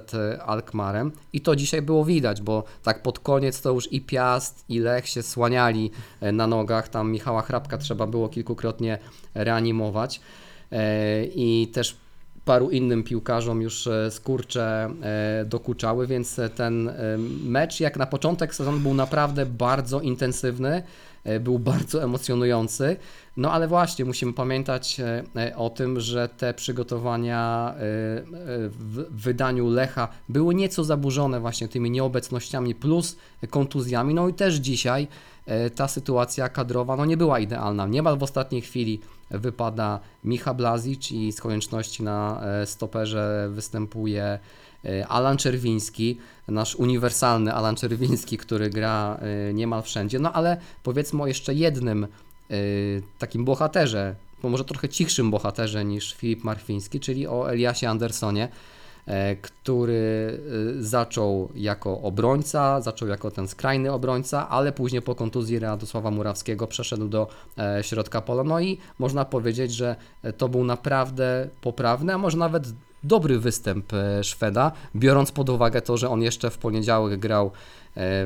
Alkmarem 0.47 1.13
i 1.33 1.41
to 1.41 1.57
dzisiaj 1.57 1.83
było 1.83 2.05
widać, 2.05 2.43
bo 2.43 2.65
tak 2.83 3.03
pod 3.03 3.19
koniec 3.19 3.63
to 3.63 3.73
już 3.73 3.93
i 3.93 4.01
Piast 4.01 4.65
i 4.69 4.79
Lech 4.79 5.09
się 5.09 5.23
słaniali 5.23 5.91
na 6.33 6.47
nogach, 6.47 6.89
tam 6.89 7.13
Michała 7.13 7.43
Hrabka 7.43 7.79
trzeba 7.79 8.07
było 8.07 8.29
kilkukrotnie 8.29 8.99
reanimować. 9.35 10.21
I 11.35 11.71
też 11.73 11.97
paru 12.49 12.71
innym 12.71 13.03
piłkarzom 13.03 13.63
już 13.63 13.87
e, 13.87 14.11
skurcze 14.11 14.91
e, 15.03 15.45
dokuczały, 15.45 16.07
więc 16.07 16.41
ten 16.55 16.89
e, 16.89 16.95
mecz 17.45 17.81
jak 17.81 17.97
na 17.97 18.07
początek 18.07 18.55
sezonu 18.55 18.79
był 18.79 18.95
naprawdę 18.95 19.47
bardzo 19.47 20.01
intensywny 20.01 20.83
był 21.41 21.59
bardzo 21.59 22.03
emocjonujący. 22.05 22.97
No 23.39 23.53
ale 23.53 23.69
właśnie 23.69 24.05
musimy 24.05 24.33
pamiętać 24.33 25.01
e, 25.01 25.23
e, 25.37 25.57
o 25.57 25.71
tym, 25.71 26.01
że 26.01 26.29
te 26.29 26.55
przygotowania 26.55 27.75
e, 27.75 27.81
e, 27.81 27.85
w 28.69 29.07
wydaniu 29.11 29.69
Lecha 29.69 30.09
były 30.29 30.55
nieco 30.55 30.85
zaburzone 30.85 31.41
właśnie 31.41 31.69
tymi 31.69 31.91
nieobecnościami 31.91 32.75
plus 32.75 33.17
kontuzjami. 33.51 34.15
No 34.15 34.29
i 34.29 34.35
też 34.35 34.55
dzisiaj 34.55 35.09
e, 35.47 35.71
ta 35.71 35.89
sytuacja 35.89 36.49
kadrowa 36.49 36.97
no 36.97 37.05
nie 37.05 37.17
była 37.17 37.39
idealna. 37.39 37.87
Niemal 37.87 38.19
w 38.19 38.23
ostatniej 38.23 38.63
chwili 38.63 39.01
wypada 39.31 40.01
Micha 40.25 40.55
Blazic 40.55 41.13
i 41.13 41.33
z 41.33 41.41
konieczności 41.41 42.03
na 42.03 42.41
e, 42.43 42.67
stoperze 42.67 43.49
występuje 43.51 44.25
e, 44.25 44.39
Alan 45.09 45.37
Czerwiński, 45.37 46.19
nasz 46.49 46.75
uniwersalny 46.75 47.55
Alan 47.55 47.77
Czerwiński, 47.77 48.39
który 48.39 48.71
gra 48.71 49.19
e, 49.21 49.55
niemal 49.55 49.83
wszędzie. 49.83 50.19
No 50.19 50.33
ale 50.33 50.57
powiedzmy 50.83 51.23
o 51.23 51.27
jeszcze 51.27 51.55
jednym 51.55 52.05
e, 52.05 52.57
takim 53.19 53.45
bohaterze, 53.45 54.15
bo 54.43 54.49
może 54.49 54.65
trochę 54.65 54.89
cichszym 54.89 55.31
bohaterze 55.31 55.85
niż 55.85 56.15
Filip 56.15 56.45
Marfiński, 56.45 57.01
czyli 57.01 57.27
o 57.27 57.53
Eliasie 57.53 57.89
Andersonie, 57.89 58.49
e, 59.07 59.37
który 59.37 60.39
e, 60.79 60.83
zaczął 60.83 61.49
jako 61.55 62.01
obrońca, 62.01 62.81
zaczął 62.81 63.09
jako 63.09 63.31
ten 63.31 63.49
skrajny 63.49 63.93
obrońca, 63.93 64.49
ale 64.49 64.73
później 64.73 65.03
po 65.03 65.15
kontuzji 65.15 65.59
Radosława 65.59 66.11
Murawskiego 66.11 66.67
przeszedł 66.67 67.09
do 67.09 67.29
e, 67.59 67.85
środka 67.85 68.21
pola. 68.21 68.45
No 68.45 68.61
i 68.61 68.79
można 68.99 69.25
powiedzieć, 69.25 69.73
że 69.73 69.97
e, 70.23 70.33
to 70.33 70.49
był 70.49 70.65
naprawdę 70.65 71.49
poprawny, 71.61 72.15
a 72.15 72.19
może 72.19 72.39
nawet 72.39 72.73
dobry 73.05 73.39
występ 73.39 73.93
e, 73.93 74.25
Szweda, 74.25 74.73
biorąc 74.97 75.33
pod 75.33 75.49
uwagę 75.51 75.83
to, 75.83 75.97
że 75.97 76.11
on 76.11 76.23
jeszcze 76.23 76.51
w 76.51 76.59
poniedziałek 76.59 77.21
grał 77.21 77.47
e, 77.47 77.51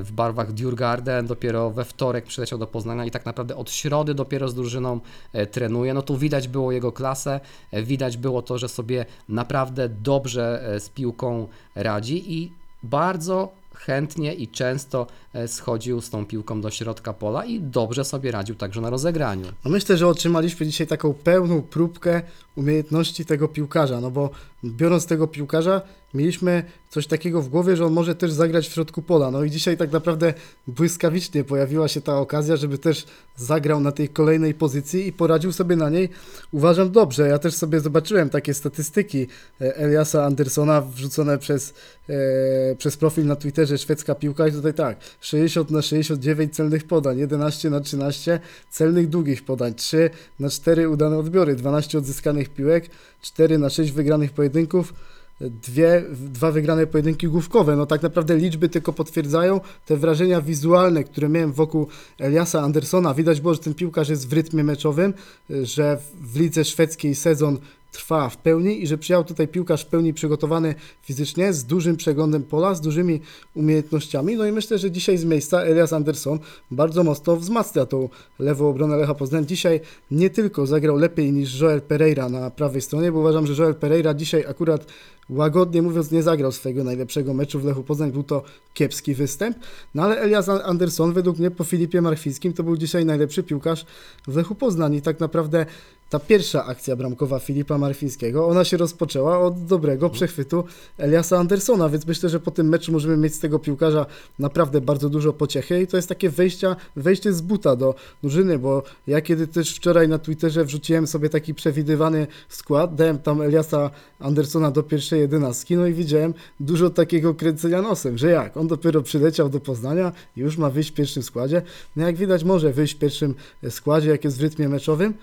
w 0.02 0.12
barwach 0.12 0.52
Djurgarden, 0.52 1.26
dopiero 1.26 1.70
we 1.70 1.84
wtorek 1.84 2.24
przyleciał 2.24 2.58
do 2.58 2.66
Poznania 2.66 3.04
i 3.04 3.10
tak 3.10 3.26
naprawdę 3.26 3.56
od 3.56 3.70
środy 3.70 4.14
dopiero 4.14 4.48
z 4.48 4.54
drużyną 4.54 5.00
e, 5.32 5.46
trenuje. 5.46 5.94
No 5.94 6.02
tu 6.02 6.16
widać 6.18 6.48
było 6.48 6.72
jego 6.72 6.92
klasę, 6.92 7.40
widać 7.72 8.16
było 8.16 8.42
to, 8.42 8.58
że 8.58 8.68
sobie 8.68 9.06
naprawdę 9.28 9.88
dobrze 9.88 10.74
z 10.78 10.88
piłką 10.88 11.48
radzi 11.74 12.32
i 12.38 12.52
bardzo 12.82 13.52
chętnie 13.74 14.34
i 14.34 14.48
często 14.48 15.06
schodził 15.46 16.00
z 16.00 16.10
tą 16.10 16.26
piłką 16.26 16.60
do 16.60 16.70
środka 16.70 17.12
pola 17.12 17.44
i 17.44 17.60
dobrze 17.60 18.04
sobie 18.04 18.30
radził 18.30 18.54
także 18.54 18.80
na 18.80 18.90
rozegraniu. 18.90 19.46
No 19.64 19.70
myślę, 19.70 19.96
że 19.96 20.08
otrzymaliśmy 20.08 20.66
dzisiaj 20.66 20.86
taką 20.86 21.14
pełną 21.14 21.62
próbkę 21.62 22.22
umiejętności 22.56 23.24
tego 23.24 23.48
piłkarza, 23.48 24.00
no 24.00 24.10
bo 24.10 24.30
biorąc 24.64 25.06
tego 25.06 25.26
piłkarza, 25.26 25.82
mieliśmy 26.14 26.64
coś 26.90 27.06
takiego 27.06 27.42
w 27.42 27.48
głowie, 27.48 27.76
że 27.76 27.86
on 27.86 27.92
może 27.92 28.14
też 28.14 28.32
zagrać 28.32 28.68
w 28.68 28.72
środku 28.72 29.02
pola. 29.02 29.30
No 29.30 29.44
i 29.44 29.50
dzisiaj 29.50 29.76
tak 29.76 29.92
naprawdę 29.92 30.34
błyskawicznie 30.66 31.44
pojawiła 31.44 31.88
się 31.88 32.00
ta 32.00 32.18
okazja, 32.18 32.56
żeby 32.56 32.78
też 32.78 33.06
zagrał 33.36 33.80
na 33.80 33.92
tej 33.92 34.08
kolejnej 34.08 34.54
pozycji 34.54 35.06
i 35.06 35.12
poradził 35.12 35.52
sobie 35.52 35.76
na 35.76 35.90
niej, 35.90 36.08
uważam, 36.52 36.90
dobrze. 36.90 37.28
Ja 37.28 37.38
też 37.38 37.54
sobie 37.54 37.80
zobaczyłem 37.80 38.30
takie 38.30 38.54
statystyki 38.54 39.26
e, 39.60 39.76
Eliasa 39.76 40.24
Andersona 40.24 40.80
wrzucone 40.80 41.38
przez, 41.38 41.74
e, 42.08 42.76
przez 42.76 42.96
profil 42.96 43.26
na 43.26 43.36
Twitterze 43.36 43.78
szwedzka 43.78 44.14
piłka 44.14 44.48
i 44.48 44.52
tutaj 44.52 44.74
tak, 44.74 44.96
60 45.22 45.70
na 45.70 45.82
69 45.82 46.54
celnych 46.54 46.84
podań, 46.84 47.18
11 47.18 47.70
na 47.70 47.80
13 47.80 48.40
celnych 48.70 49.08
długich 49.08 49.44
podań, 49.44 49.74
3 49.74 50.10
na 50.40 50.50
4 50.50 50.88
udane 50.88 51.18
odbiory, 51.18 51.54
12 51.54 51.98
odzyskanych 51.98 52.48
piłek, 52.48 52.90
4 53.22 53.58
na 53.58 53.70
6 53.70 53.92
wygranych 53.92 54.32
pojedynków, 54.32 54.94
dwie, 55.40 56.04
dwa 56.10 56.52
wygrane 56.52 56.86
pojedynki 56.86 57.28
główkowe. 57.28 57.76
No 57.76 57.86
tak 57.86 58.02
naprawdę 58.02 58.36
liczby 58.36 58.68
tylko 58.68 58.92
potwierdzają 58.92 59.60
te 59.86 59.96
wrażenia 59.96 60.40
wizualne, 60.40 61.04
które 61.04 61.28
miałem 61.28 61.52
wokół 61.52 61.86
Eliasa 62.18 62.60
Andersona. 62.60 63.14
Widać 63.14 63.40
było, 63.40 63.54
że 63.54 63.60
ten 63.60 63.74
piłkarz 63.74 64.08
jest 64.08 64.28
w 64.28 64.32
rytmie 64.32 64.64
meczowym, 64.64 65.14
że 65.62 65.98
w 66.20 66.36
lidze 66.38 66.64
szwedzkiej 66.64 67.14
sezon 67.14 67.58
trwa 67.92 68.28
w 68.28 68.36
pełni 68.36 68.82
i 68.82 68.86
że 68.86 68.98
przyjechał 68.98 69.24
tutaj 69.24 69.48
piłkarz 69.48 69.84
w 69.84 69.86
pełni 69.86 70.14
przygotowany 70.14 70.74
fizycznie, 71.02 71.52
z 71.52 71.64
dużym 71.64 71.96
przeglądem 71.96 72.42
pola, 72.42 72.74
z 72.74 72.80
dużymi 72.80 73.20
umiejętnościami. 73.54 74.36
No 74.36 74.46
i 74.46 74.52
myślę, 74.52 74.78
że 74.78 74.90
dzisiaj 74.90 75.18
z 75.18 75.24
miejsca 75.24 75.60
Elias 75.60 75.92
Anderson 75.92 76.38
bardzo 76.70 77.04
mocno 77.04 77.36
wzmacnia 77.36 77.86
tą 77.86 78.08
lewą 78.38 78.68
obronę 78.68 78.96
Lecha 78.96 79.14
Poznań. 79.14 79.46
Dzisiaj 79.46 79.80
nie 80.10 80.30
tylko 80.30 80.66
zagrał 80.66 80.96
lepiej 80.96 81.32
niż 81.32 81.60
Joel 81.60 81.82
Pereira 81.82 82.28
na 82.28 82.50
prawej 82.50 82.80
stronie, 82.80 83.12
bo 83.12 83.18
uważam, 83.18 83.46
że 83.46 83.62
Joel 83.62 83.74
Pereira 83.74 84.14
dzisiaj 84.14 84.44
akurat 84.48 84.86
łagodnie 85.30 85.82
mówiąc 85.82 86.10
nie 86.10 86.22
zagrał 86.22 86.52
swojego 86.52 86.84
najlepszego 86.84 87.34
meczu 87.34 87.60
w 87.60 87.64
Lechu 87.64 87.82
Poznań, 87.82 88.12
był 88.12 88.22
to 88.22 88.42
kiepski 88.74 89.14
występ, 89.14 89.58
no 89.94 90.02
ale 90.02 90.20
Elias 90.20 90.48
Anderson 90.48 91.12
według 91.12 91.38
mnie 91.38 91.50
po 91.50 91.64
Filipie 91.64 92.02
Marfińskim 92.02 92.52
to 92.52 92.62
był 92.62 92.76
dzisiaj 92.76 93.04
najlepszy 93.04 93.42
piłkarz 93.42 93.86
w 94.26 94.36
Lechu 94.36 94.54
Poznań 94.54 94.94
i 94.94 95.02
tak 95.02 95.20
naprawdę 95.20 95.66
ta 96.12 96.18
pierwsza 96.18 96.64
akcja 96.66 96.96
bramkowa 96.96 97.38
Filipa 97.38 97.78
Marfińskiego, 97.78 98.46
ona 98.48 98.64
się 98.64 98.76
rozpoczęła 98.76 99.38
od 99.38 99.64
dobrego 99.64 100.10
przechwytu 100.10 100.64
Eliasa 100.98 101.38
Andersona, 101.38 101.88
więc 101.88 102.06
myślę, 102.06 102.28
że 102.28 102.40
po 102.40 102.50
tym 102.50 102.68
meczu 102.68 102.92
możemy 102.92 103.16
mieć 103.16 103.34
z 103.34 103.38
tego 103.40 103.58
piłkarza 103.58 104.06
naprawdę 104.38 104.80
bardzo 104.80 105.08
dużo 105.08 105.32
pociechy 105.32 105.80
i 105.80 105.86
to 105.86 105.96
jest 105.96 106.08
takie 106.08 106.30
wejścia, 106.30 106.76
wejście 106.96 107.32
z 107.32 107.40
buta 107.40 107.76
do 107.76 107.94
drużyny, 108.22 108.58
bo 108.58 108.82
ja 109.06 109.20
kiedy 109.20 109.46
też 109.46 109.76
wczoraj 109.76 110.08
na 110.08 110.18
Twitterze 110.18 110.64
wrzuciłem 110.64 111.06
sobie 111.06 111.28
taki 111.28 111.54
przewidywany 111.54 112.26
skład, 112.48 112.94
dałem 112.94 113.18
tam 113.18 113.42
Eliasa 113.42 113.90
Andersona 114.20 114.70
do 114.70 114.82
pierwszej 114.82 115.20
jedenastki, 115.20 115.76
no 115.76 115.86
i 115.86 115.94
widziałem 115.94 116.34
dużo 116.60 116.90
takiego 116.90 117.34
kręcenia 117.34 117.82
nosem, 117.82 118.18
że 118.18 118.30
jak, 118.30 118.56
on 118.56 118.66
dopiero 118.66 119.02
przyleciał 119.02 119.48
do 119.48 119.60
Poznania 119.60 120.12
i 120.36 120.40
już 120.40 120.56
ma 120.56 120.70
wyjść 120.70 120.90
w 120.90 120.94
pierwszym 120.94 121.22
składzie, 121.22 121.62
no 121.96 122.06
jak 122.06 122.16
widać 122.16 122.44
może 122.44 122.72
wyjść 122.72 122.94
w 122.94 122.98
pierwszym 122.98 123.34
składzie, 123.70 124.10
jak 124.10 124.24
jest 124.24 124.38
w 124.38 124.42
rytmie 124.42 124.68
meczowym, 124.68 125.14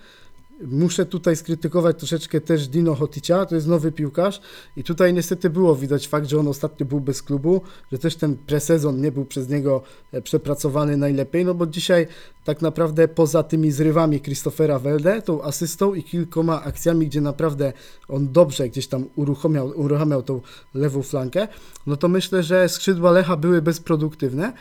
Muszę 0.66 1.06
tutaj 1.06 1.36
skrytykować 1.36 1.98
troszeczkę 1.98 2.40
też 2.40 2.68
Dino 2.68 2.94
Hoticia, 2.94 3.46
to 3.46 3.54
jest 3.54 3.66
nowy 3.66 3.92
piłkarz 3.92 4.40
i 4.76 4.84
tutaj 4.84 5.14
niestety 5.14 5.50
było 5.50 5.76
widać 5.76 6.08
fakt, 6.08 6.28
że 6.28 6.38
on 6.38 6.48
ostatnio 6.48 6.86
był 6.86 7.00
bez 7.00 7.22
klubu, 7.22 7.60
że 7.92 7.98
też 7.98 8.16
ten 8.16 8.36
presezon 8.36 9.00
nie 9.00 9.12
był 9.12 9.24
przez 9.24 9.48
niego 9.48 9.82
e, 10.12 10.22
przepracowany 10.22 10.96
najlepiej, 10.96 11.44
no 11.44 11.54
bo 11.54 11.66
dzisiaj 11.66 12.06
tak 12.44 12.62
naprawdę 12.62 13.08
poza 13.08 13.42
tymi 13.42 13.72
zrywami 13.72 14.20
Christophera 14.20 14.78
Welde, 14.78 15.22
tą 15.22 15.42
asystą 15.42 15.94
i 15.94 16.02
kilkoma 16.02 16.62
akcjami, 16.62 17.06
gdzie 17.06 17.20
naprawdę 17.20 17.72
on 18.08 18.32
dobrze 18.32 18.68
gdzieś 18.68 18.86
tam 18.86 19.04
uruchamiał, 19.16 19.72
uruchamiał 19.76 20.22
tą 20.22 20.40
lewą 20.74 21.02
flankę, 21.02 21.48
no 21.86 21.96
to 21.96 22.08
myślę, 22.08 22.42
że 22.42 22.68
skrzydła 22.68 23.10
Lecha 23.10 23.36
były 23.36 23.62
bezproduktywne 23.62 24.52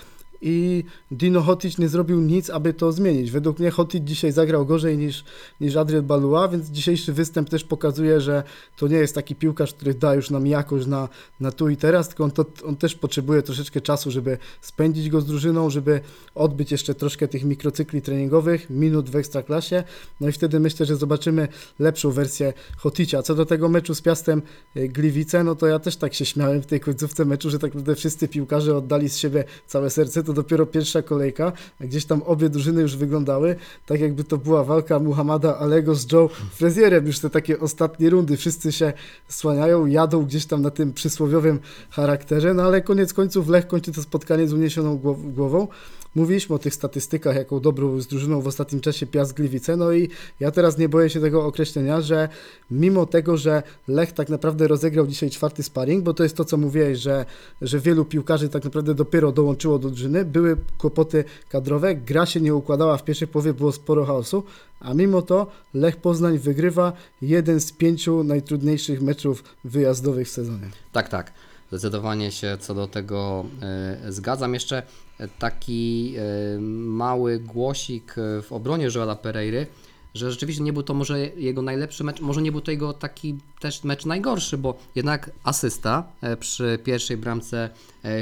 i 0.41 0.83
Dino 1.11 1.41
Hotic 1.41 1.77
nie 1.77 1.89
zrobił 1.89 2.21
nic, 2.21 2.49
aby 2.49 2.73
to 2.73 2.91
zmienić. 2.91 3.31
Według 3.31 3.59
mnie 3.59 3.71
Hotic 3.71 4.03
dzisiaj 4.03 4.31
zagrał 4.31 4.65
gorzej 4.65 4.97
niż, 4.97 5.23
niż 5.61 5.75
Adrian 5.75 6.05
Balua, 6.05 6.47
więc 6.47 6.69
dzisiejszy 6.69 7.13
występ 7.13 7.49
też 7.49 7.63
pokazuje, 7.63 8.21
że 8.21 8.43
to 8.77 8.87
nie 8.87 8.97
jest 8.97 9.15
taki 9.15 9.35
piłkarz, 9.35 9.73
który 9.73 9.93
da 9.93 10.15
już 10.15 10.29
nam 10.29 10.47
jakość 10.47 10.87
na, 10.87 11.09
na 11.39 11.51
tu 11.51 11.69
i 11.69 11.77
teraz, 11.77 12.07
tylko 12.07 12.23
on, 12.23 12.31
to, 12.31 12.45
on 12.65 12.75
też 12.75 12.95
potrzebuje 12.95 13.41
troszeczkę 13.41 13.81
czasu, 13.81 14.11
żeby 14.11 14.37
spędzić 14.61 15.09
go 15.09 15.21
z 15.21 15.25
drużyną, 15.25 15.69
żeby 15.69 16.01
odbyć 16.35 16.71
jeszcze 16.71 16.95
troszkę 16.95 17.27
tych 17.27 17.43
mikrocykli 17.43 18.01
treningowych, 18.01 18.69
minut 18.69 19.09
w 19.09 19.15
ekstraklasie, 19.15 19.83
no 20.21 20.27
i 20.27 20.31
wtedy 20.31 20.59
myślę, 20.59 20.85
że 20.85 20.95
zobaczymy 20.95 21.47
lepszą 21.79 22.11
wersję 22.11 22.53
Hoticia. 22.77 23.21
Co 23.21 23.35
do 23.35 23.45
tego 23.45 23.69
meczu 23.69 23.95
z 23.95 24.01
Piastem 24.01 24.41
y, 24.77 24.87
Gliwice, 24.87 25.43
no 25.43 25.55
to 25.55 25.67
ja 25.67 25.79
też 25.79 25.95
tak 25.95 26.13
się 26.13 26.25
śmiałem 26.25 26.61
w 26.61 26.65
tej 26.65 26.79
końcówce 26.79 27.25
meczu, 27.25 27.49
że 27.49 27.59
tak 27.59 27.73
naprawdę 27.73 27.95
wszyscy 27.95 28.27
piłkarze 28.27 28.77
oddali 28.77 29.09
z 29.09 29.17
siebie 29.17 29.43
całe 29.67 29.89
serce, 29.89 30.23
to 30.29 30.33
dopiero 30.33 30.65
pierwsza 30.65 31.01
kolejka, 31.01 31.51
gdzieś 31.79 32.05
tam 32.05 32.21
obie 32.21 32.49
drużyny 32.49 32.81
już 32.81 32.95
wyglądały 32.95 33.55
tak 33.85 34.01
jakby 34.01 34.23
to 34.23 34.37
była 34.37 34.63
walka 34.63 34.99
Muhammada 34.99 35.57
Alego 35.57 35.95
z 35.95 36.11
Joe 36.11 36.29
Frezierem, 36.51 37.07
już 37.07 37.19
te 37.19 37.29
takie 37.29 37.59
ostatnie 37.59 38.09
rundy, 38.09 38.37
wszyscy 38.37 38.71
się 38.71 38.93
słaniają, 39.27 39.85
jadą 39.85 40.25
gdzieś 40.25 40.45
tam 40.45 40.61
na 40.61 40.71
tym 40.71 40.93
przysłowiowym 40.93 41.59
charakterze, 41.89 42.53
no 42.53 42.63
ale 42.63 42.81
koniec 42.81 43.13
końców 43.13 43.47
Lech 43.47 43.67
kończy 43.67 43.91
to 43.91 44.01
spotkanie 44.01 44.47
z 44.47 44.53
uniesioną 44.53 44.97
głow- 44.97 45.33
głową. 45.33 45.67
Mówiliśmy 46.15 46.55
o 46.55 46.59
tych 46.59 46.73
statystykach, 46.73 47.35
jaką 47.35 47.59
dobrą 47.59 48.01
z 48.01 48.07
drużyną 48.07 48.41
w 48.41 48.47
ostatnim 48.47 48.81
czasie 48.81 49.07
Piast 49.07 49.33
Gliwice, 49.33 49.77
no 49.77 49.91
i 49.91 50.09
ja 50.39 50.51
teraz 50.51 50.77
nie 50.77 50.89
boję 50.89 51.09
się 51.09 51.21
tego 51.21 51.45
określenia, 51.45 52.01
że 52.01 52.29
mimo 52.71 53.05
tego, 53.05 53.37
że 53.37 53.63
Lech 53.87 54.11
tak 54.11 54.29
naprawdę 54.29 54.67
rozegrał 54.67 55.07
dzisiaj 55.07 55.29
czwarty 55.29 55.63
sparring, 55.63 56.03
bo 56.03 56.13
to 56.13 56.23
jest 56.23 56.37
to, 56.37 56.45
co 56.45 56.57
mówiłeś, 56.57 56.99
że, 56.99 57.25
że 57.61 57.79
wielu 57.79 58.05
piłkarzy 58.05 58.49
tak 58.49 58.63
naprawdę 58.63 58.95
dopiero 58.95 59.31
dołączyło 59.31 59.79
do 59.79 59.89
drużyny, 59.89 60.25
były 60.25 60.57
kłopoty 60.77 61.23
kadrowe, 61.49 61.95
gra 61.95 62.25
się 62.25 62.41
nie 62.41 62.55
układała, 62.55 62.97
w 62.97 63.03
pierwszej 63.03 63.27
połowie 63.27 63.53
było 63.53 63.71
sporo 63.71 64.05
chaosu, 64.05 64.43
a 64.79 64.93
mimo 64.93 65.21
to 65.21 65.47
Lech 65.73 65.97
Poznań 65.97 66.37
wygrywa 66.37 66.93
jeden 67.21 67.59
z 67.59 67.71
pięciu 67.71 68.23
najtrudniejszych 68.23 69.01
meczów 69.01 69.43
wyjazdowych 69.63 70.27
w 70.27 70.31
sezonie. 70.31 70.69
Tak, 70.91 71.09
tak. 71.09 71.33
Zdecydowanie 71.69 72.31
się 72.31 72.57
co 72.59 72.75
do 72.75 72.87
tego 72.87 73.45
e, 73.61 74.11
zgadzam. 74.11 74.53
Jeszcze 74.53 74.83
e, 75.19 75.27
taki 75.27 76.15
e, 76.17 76.59
mały 76.59 77.39
głosik 77.39 78.15
w 78.43 78.47
obronie 78.51 78.87
Joela 78.95 79.15
Pereiry, 79.15 79.67
że 80.13 80.31
rzeczywiście 80.31 80.63
nie 80.63 80.73
był 80.73 80.83
to 80.83 80.93
może 80.93 81.19
jego 81.19 81.61
najlepszy 81.61 82.03
mecz, 82.03 82.21
może 82.21 82.41
nie 82.41 82.51
był 82.51 82.61
to 82.61 82.71
jego 82.71 82.93
taki 82.93 83.37
też 83.59 83.83
mecz 83.83 84.05
najgorszy, 84.05 84.57
bo 84.57 84.77
jednak 84.95 85.31
asysta 85.43 86.03
przy 86.39 86.79
pierwszej 86.83 87.17
bramce 87.17 87.69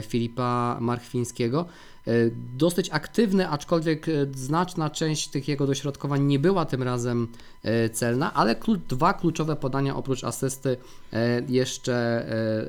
Filipa 0.01 0.77
Marchwińskiego. 0.81 1.65
Dosyć 2.57 2.89
aktywny, 2.89 3.49
aczkolwiek 3.49 4.09
e, 4.09 4.11
znaczna 4.35 4.89
część 4.89 5.27
tych 5.27 5.47
jego 5.47 5.67
dośrodkowań 5.67 6.23
nie 6.23 6.39
była 6.39 6.65
tym 6.65 6.83
razem 6.83 7.27
e, 7.63 7.89
celna, 7.89 8.33
ale 8.33 8.55
dwa 8.89 9.13
kluczowe 9.13 9.55
podania 9.55 9.95
oprócz 9.95 10.23
asysty 10.23 10.77
e, 11.13 11.41
jeszcze 11.49 11.93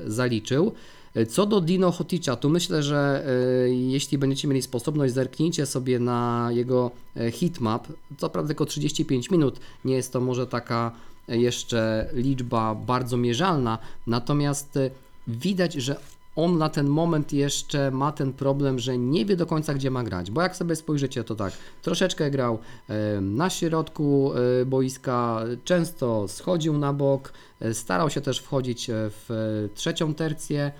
e, 0.05 0.11
zaliczył. 0.11 0.71
E, 1.15 1.25
Co 1.25 1.45
do 1.45 1.61
Dino 1.61 1.91
Hoticza, 1.91 2.35
tu 2.35 2.49
myślę, 2.49 2.83
że 2.83 3.25
e, 3.65 3.69
jeśli 3.69 4.17
będziecie 4.17 4.47
mieli 4.47 4.61
sposobność, 4.61 5.13
zerknijcie 5.13 5.65
sobie 5.65 5.99
na 5.99 6.49
jego 6.51 6.91
e, 7.15 7.31
hitmap. 7.31 7.87
Co 8.17 8.29
prawda 8.29 8.47
tylko 8.47 8.65
35 8.65 9.31
minut, 9.31 9.59
nie 9.85 9.95
jest 9.95 10.13
to 10.13 10.21
może 10.21 10.47
taka 10.47 10.91
e, 11.29 11.37
jeszcze 11.37 12.09
liczba 12.13 12.75
bardzo 12.75 13.17
mierzalna, 13.17 13.77
natomiast 14.07 14.77
e, 14.77 14.89
widać, 15.27 15.73
że 15.73 15.95
on 16.35 16.57
na 16.57 16.69
ten 16.69 16.87
moment 16.87 17.33
jeszcze 17.33 17.91
ma 17.91 18.11
ten 18.11 18.33
problem, 18.33 18.79
że 18.79 18.97
nie 18.97 19.25
wie 19.25 19.35
do 19.35 19.45
końca, 19.45 19.73
gdzie 19.73 19.91
ma 19.91 20.03
grać. 20.03 20.31
Bo 20.31 20.41
jak 20.41 20.55
sobie 20.55 20.75
spojrzycie, 20.75 21.23
to 21.23 21.35
tak, 21.35 21.53
troszeczkę 21.81 22.31
grał 22.31 22.59
e, 22.89 23.21
na 23.21 23.49
środku 23.49 24.31
e, 24.61 24.65
boiska, 24.65 25.43
często 25.63 26.27
schodził 26.27 26.77
na 26.77 26.93
bok, 26.93 27.33
e, 27.59 27.73
starał 27.73 28.09
się 28.09 28.21
też 28.21 28.39
wchodzić 28.39 28.87
w 28.93 29.69
trzecią 29.75 30.13
tercję, 30.13 30.71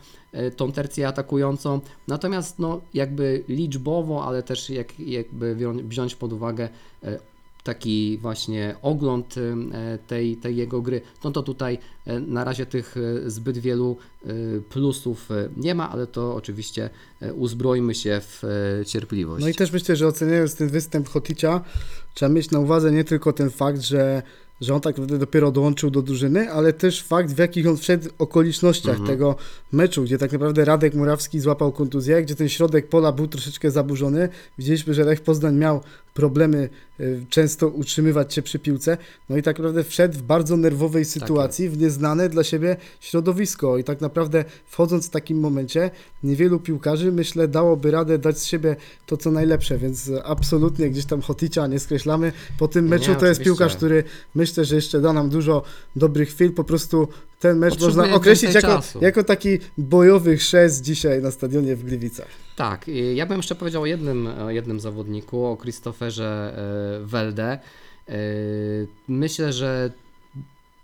tą 0.55 0.71
tercję 0.71 1.07
atakującą. 1.07 1.79
Natomiast 2.07 2.59
no, 2.59 2.81
jakby 2.93 3.43
liczbowo, 3.47 4.25
ale 4.25 4.43
też 4.43 4.69
jak, 4.69 4.99
jakby 4.99 5.55
wzią- 5.55 5.87
wziąć 5.87 6.15
pod 6.15 6.33
uwagę 6.33 6.69
taki 7.69 8.17
właśnie 8.21 8.75
ogląd 8.81 9.35
e, 9.37 9.97
tej, 10.07 10.37
tej 10.37 10.55
jego 10.55 10.81
gry, 10.81 11.01
no 11.23 11.31
to 11.31 11.43
tutaj 11.43 11.77
e, 12.05 12.19
na 12.19 12.43
razie 12.43 12.65
tych 12.65 12.95
e, 12.97 13.29
zbyt 13.29 13.57
wielu 13.57 13.97
plusów 14.69 15.29
nie 15.57 15.75
ma, 15.75 15.91
ale 15.91 16.07
to 16.07 16.35
oczywiście 16.35 16.89
uzbrojmy 17.35 17.95
się 17.95 18.21
w 18.21 18.43
cierpliwość. 18.85 19.43
No 19.43 19.49
i 19.49 19.53
też 19.53 19.71
myślę, 19.71 19.95
że 19.95 20.07
oceniając 20.07 20.55
ten 20.55 20.69
występ 20.69 21.09
Hoticia, 21.09 21.61
trzeba 22.13 22.31
mieć 22.31 22.51
na 22.51 22.59
uwadze 22.59 22.91
nie 22.91 23.03
tylko 23.03 23.33
ten 23.33 23.49
fakt, 23.49 23.81
że, 23.81 24.21
że 24.61 24.75
on 24.75 24.81
tak 24.81 24.97
naprawdę 24.97 25.17
dopiero 25.17 25.51
dołączył 25.51 25.89
do 25.91 26.01
drużyny, 26.01 26.51
ale 26.51 26.73
też 26.73 27.03
fakt, 27.03 27.33
w 27.33 27.37
jakich 27.37 27.67
on 27.67 27.77
wszedł 27.77 28.09
okolicznościach 28.17 28.99
Mhm. 28.99 29.07
tego 29.09 29.35
meczu, 29.71 30.03
gdzie 30.03 30.17
tak 30.17 30.31
naprawdę 30.31 30.65
Radek 30.65 30.93
Murawski 30.93 31.39
złapał 31.39 31.71
kontuzję, 31.71 32.23
gdzie 32.23 32.35
ten 32.35 32.49
środek 32.49 32.89
pola 32.89 33.11
był 33.11 33.27
troszeczkę 33.27 33.71
zaburzony. 33.71 34.29
Widzieliśmy, 34.57 34.93
że 34.93 35.03
Lech 35.03 35.21
Poznań 35.21 35.55
miał 35.55 35.81
problemy 36.13 36.69
y, 36.99 37.25
często 37.29 37.67
utrzymywać 37.67 38.33
się 38.33 38.41
przy 38.41 38.59
piłce, 38.59 38.97
no 39.29 39.37
i 39.37 39.43
tak 39.43 39.57
naprawdę 39.57 39.83
wszedł 39.83 40.17
w 40.17 40.21
bardzo 40.21 40.57
nerwowej 40.57 41.05
sytuacji, 41.05 41.69
w 41.69 41.77
nieznane 41.77 42.29
dla 42.29 42.43
siebie 42.43 42.77
środowisko 42.99 43.77
i 43.77 43.83
tak 43.83 44.01
naprawdę 44.01 44.45
wchodząc 44.65 45.07
w 45.07 45.09
takim 45.09 45.39
momencie, 45.39 45.91
niewielu 46.23 46.59
piłkarzy, 46.59 47.11
myślę, 47.11 47.47
dałoby 47.47 47.91
radę 47.91 48.17
dać 48.17 48.37
z 48.39 48.45
siebie 48.45 48.75
to, 49.05 49.17
co 49.17 49.31
najlepsze, 49.31 49.77
więc 49.77 50.11
absolutnie 50.23 50.89
gdzieś 50.89 51.05
tam 51.05 51.21
Hoticia 51.21 51.67
nie 51.67 51.79
skreślamy. 51.79 52.31
Po 52.57 52.67
tym 52.67 52.85
Nie, 52.85 52.91
meczu 52.91 53.15
to 53.15 53.25
jest 53.25 53.41
piłkarz, 53.41 53.75
który 53.75 54.03
myślę, 54.35 54.48
że 54.57 54.75
jeszcze 54.75 55.01
da 55.01 55.13
nam 55.13 55.29
dużo 55.29 55.63
dobrych 55.95 56.29
chwil, 56.29 56.53
po 56.53 56.63
prostu 56.63 57.07
ten 57.39 57.57
mecz 57.57 57.79
można 57.81 58.13
określić 58.13 58.53
jako, 58.53 58.67
czasu. 58.67 58.99
jako 59.01 59.23
taki 59.23 59.59
bojowy 59.77 60.37
chrzest 60.37 60.83
dzisiaj 60.83 61.21
na 61.21 61.31
stadionie 61.31 61.75
w 61.75 61.83
Gliwicach. 61.83 62.27
Tak, 62.55 62.85
ja 63.15 63.25
bym 63.25 63.37
jeszcze 63.37 63.55
powiedział 63.55 63.81
o 63.81 63.85
jednym, 63.85 64.27
o 64.27 64.49
jednym 64.49 64.79
zawodniku, 64.79 65.45
o 65.45 65.57
Christopherze 65.57 66.53
e, 67.01 67.05
Welde. 67.05 67.59
E, 68.09 68.13
Myślę, 69.07 69.53
że 69.53 69.91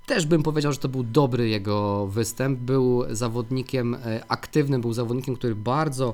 też 0.06 0.26
bym 0.26 0.44
powiedział, 0.44 0.72
że 0.72 0.80
to 0.80 0.90
był 0.90 1.04
dobry 1.04 1.50
jego 1.50 2.08
występ. 2.08 2.60
Był 2.60 3.04
zawodnikiem 3.10 3.94
e, 3.96 4.24
aktywnym, 4.28 4.82
był 4.82 4.94
zawodnikiem, 4.94 5.36
który 5.36 5.56
bardzo 5.56 6.14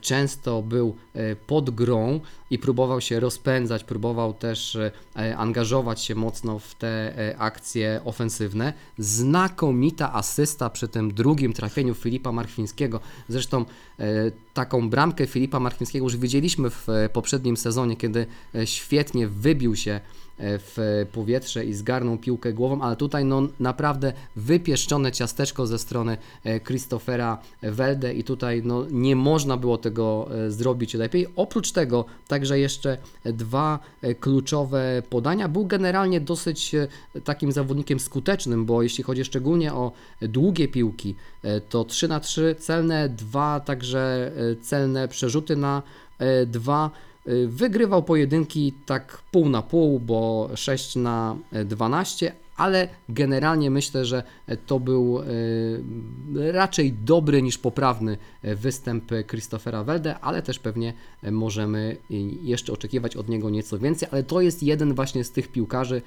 często 0.00 0.62
był 0.62 0.96
e, 1.14 1.36
pod 1.36 1.70
grą 1.70 2.20
i 2.50 2.58
próbował 2.58 3.00
się 3.00 3.20
rozpędzać, 3.20 3.84
próbował 3.84 4.34
też 4.34 4.76
e, 4.76 5.36
angażować 5.36 6.02
się 6.02 6.14
mocno 6.14 6.58
w 6.58 6.74
te 6.74 7.18
e, 7.18 7.38
akcje 7.38 8.00
ofensywne. 8.04 8.72
Znakomita 8.98 10.12
asysta 10.12 10.70
przy 10.70 10.88
tym 10.88 11.14
drugim 11.14 11.52
trafieniu 11.52 11.94
Filipa 11.94 12.32
Marchwińskiego. 12.32 13.00
Zresztą 13.28 13.64
e, 13.98 14.04
taką 14.54 14.90
bramkę 14.90 15.26
Filipa 15.26 15.60
Marchwińskiego 15.60 16.06
już 16.06 16.16
widzieliśmy 16.16 16.70
w 16.70 16.88
e, 16.88 17.08
poprzednim 17.08 17.56
sezonie, 17.56 17.96
kiedy 17.96 18.26
e, 18.54 18.66
świetnie 18.66 19.28
wybił 19.28 19.76
się 19.76 19.92
e, 19.92 20.00
w 20.38 21.06
powietrze 21.12 21.64
i 21.64 21.74
zgarnął 21.74 22.18
piłkę 22.18 22.52
głową, 22.52 22.82
ale 22.82 22.96
tutaj 22.96 23.24
no 23.24 23.42
naprawdę 23.60 24.12
wypieszczone 24.36 25.12
ciasteczko 25.12 25.66
ze 25.66 25.78
strony 25.78 26.18
e, 26.44 26.60
Christophera 26.60 27.38
Welde 27.62 28.14
i 28.14 28.24
tutaj 28.24 28.62
no 28.64 28.86
nie 28.90 29.16
można 29.16 29.56
było 29.60 29.78
tego 29.78 30.28
e, 30.46 30.50
zrobić 30.50 30.94
lepiej. 30.94 31.26
Oprócz 31.36 31.72
tego 31.72 32.04
także 32.28 32.58
jeszcze 32.58 32.98
dwa 33.24 33.78
e, 34.02 34.14
kluczowe 34.14 35.02
podania. 35.10 35.48
Był 35.48 35.66
generalnie 35.66 36.20
dosyć 36.20 36.74
e, 36.74 36.88
takim 37.24 37.52
zawodnikiem 37.52 38.00
skutecznym, 38.00 38.66
bo 38.66 38.82
jeśli 38.82 39.04
chodzi 39.04 39.24
szczególnie 39.24 39.74
o 39.74 39.92
długie 40.22 40.68
piłki, 40.68 41.14
to 41.68 41.84
3 41.84 42.08
na 42.08 42.20
3 42.20 42.56
celne, 42.58 43.08
dwa 43.08 43.60
także 43.60 44.32
celne 44.62 45.08
przerzuty 45.08 45.56
na 45.56 45.82
dwa. 46.46 46.90
Wygrywał 47.46 48.02
pojedynki 48.02 48.72
tak 48.86 49.22
pół 49.30 49.48
na 49.48 49.62
pół, 49.62 50.00
bo 50.00 50.50
6 50.54 50.96
na 50.96 51.36
12, 51.64 52.32
ale 52.60 52.88
generalnie 53.08 53.70
myślę, 53.70 54.04
że 54.04 54.22
to 54.66 54.80
był 54.80 55.20
y, 55.20 56.52
raczej 56.52 56.92
dobry 56.92 57.42
niż 57.42 57.58
poprawny 57.58 58.18
y, 58.44 58.56
występ 58.56 59.12
Christophera 59.28 59.84
Welde, 59.84 60.18
ale 60.18 60.42
też 60.42 60.58
pewnie 60.58 60.92
możemy 61.30 61.96
jeszcze 62.42 62.72
oczekiwać 62.72 63.16
od 63.16 63.28
niego 63.28 63.50
nieco 63.50 63.78
więcej, 63.78 64.08
ale 64.12 64.22
to 64.22 64.40
jest 64.40 64.62
jeden 64.62 64.94
właśnie 64.94 65.24
z 65.24 65.30
tych 65.30 65.48
piłkarzy, 65.48 66.02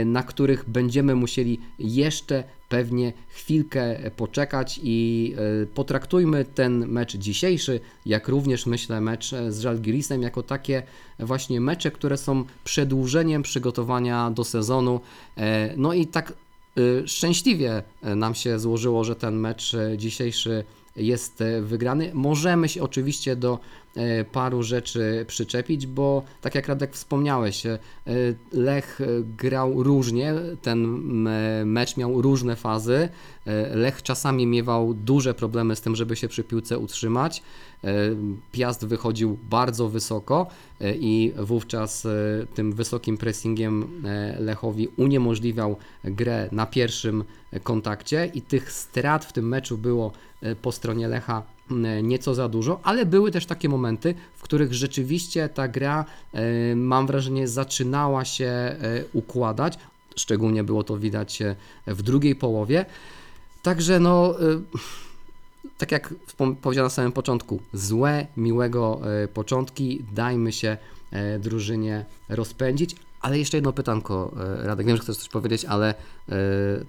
y, 0.00 0.04
na 0.04 0.22
których 0.22 0.70
będziemy 0.70 1.14
musieli 1.14 1.60
jeszcze 1.78 2.44
pewnie 2.70 3.12
chwilkę 3.28 4.10
poczekać 4.16 4.80
i 4.82 5.34
y, 5.62 5.66
potraktujmy 5.66 6.44
ten 6.44 6.88
mecz 6.88 7.16
dzisiejszy, 7.16 7.80
jak 8.06 8.28
również 8.28 8.66
myślę 8.66 9.00
mecz 9.00 9.30
z 9.48 9.60
Żalgirisem 9.60 10.22
jako 10.22 10.42
takie 10.42 10.82
właśnie 11.18 11.60
mecze, 11.60 11.90
które 11.90 12.16
są 12.16 12.44
przedłużeniem 12.64 13.42
przygotowania 13.42 14.30
do 14.30 14.44
sezonu. 14.44 15.00
E, 15.36 15.74
No 15.76 15.92
i 15.92 16.06
tak 16.06 16.32
szczęśliwie 17.06 17.82
e, 18.02 18.14
nam 18.16 18.34
się 18.34 18.58
złożyło, 18.58 19.04
że 19.04 19.16
ten 19.16 19.34
mecz 19.34 19.74
e, 19.74 19.98
dzisiejszy 19.98 20.64
jest 20.96 21.40
e, 21.40 21.62
wygrany. 21.62 22.10
Możemy 22.14 22.68
się 22.68 22.82
oczywiście 22.82 23.36
do 23.36 23.54
e, 23.54 23.58
paru 24.32 24.62
rzeczy 24.62 25.24
przyczepić, 25.28 25.86
bo 25.86 26.22
tak 26.40 26.54
jak 26.54 26.68
Radek 26.68 26.94
wspomniałeś, 26.94 27.66
e, 27.66 27.78
Lech 28.52 29.00
e, 29.00 29.06
grał 29.38 29.82
różnie, 29.82 30.34
ten 30.62 31.26
e, 31.26 31.64
mecz 31.64 31.96
miał 31.96 32.22
różne 32.22 32.56
fazy. 32.56 33.08
E, 33.46 33.76
Lech 33.76 34.02
czasami 34.02 34.46
miewał 34.46 34.94
duże 34.94 35.34
problemy 35.34 35.76
z 35.76 35.80
tym, 35.80 35.96
żeby 35.96 36.16
się 36.16 36.28
przy 36.28 36.44
piłce 36.44 36.78
utrzymać. 36.78 37.42
E, 37.84 37.92
Piast 38.52 38.86
wychodził 38.86 39.38
bardzo 39.50 39.88
wysoko 39.88 40.46
e, 40.80 40.94
i 40.96 41.32
wówczas 41.38 42.06
e, 42.06 42.10
tym 42.54 42.72
wysokim 42.72 43.18
pressingiem 43.18 44.02
e, 44.04 44.40
Lechowi 44.40 44.88
uniemożliwiał 44.96 45.76
grę 46.04 46.48
na 46.52 46.66
pierwszym 46.66 47.24
kontakcie 47.62 48.30
i 48.34 48.42
tych 48.42 48.72
strat 48.72 49.24
w 49.24 49.32
tym 49.32 49.48
meczu 49.48 49.78
było 49.78 50.12
e, 50.42 50.56
po 50.56 50.72
stronie 50.72 51.08
Lecha 51.08 51.42
nieco 52.02 52.34
za 52.34 52.48
dużo, 52.48 52.80
ale 52.82 53.06
były 53.06 53.30
też 53.30 53.46
takie 53.46 53.68
momenty, 53.68 54.14
w 54.36 54.42
których 54.42 54.74
rzeczywiście 54.74 55.48
ta 55.48 55.68
gra, 55.68 56.04
e, 56.32 56.76
mam 56.76 57.06
wrażenie, 57.06 57.48
zaczynała 57.48 58.24
się 58.24 58.46
e, 58.46 58.76
układać. 59.12 59.78
Szczególnie 60.16 60.64
było 60.64 60.84
to 60.84 60.98
widać 60.98 61.42
e, 61.42 61.56
w 61.86 62.02
drugiej 62.02 62.36
połowie. 62.36 62.86
Także 63.62 64.00
no, 64.00 64.34
tak 65.78 65.92
jak 65.92 66.14
powiedziałem 66.62 66.86
na 66.86 66.90
samym 66.90 67.12
początku, 67.12 67.60
złe, 67.72 68.26
miłego 68.36 69.00
początki, 69.34 70.04
dajmy 70.12 70.52
się 70.52 70.76
drużynie 71.40 72.04
rozpędzić. 72.28 72.96
Ale 73.20 73.38
jeszcze 73.38 73.56
jedno 73.56 73.72
pytanko, 73.72 74.32
e, 74.62 74.66
Radek, 74.66 74.86
wiem, 74.86 74.96
że 74.96 75.02
chcesz 75.02 75.16
coś 75.16 75.28
powiedzieć, 75.28 75.64
ale 75.64 75.94
e, 76.28 76.34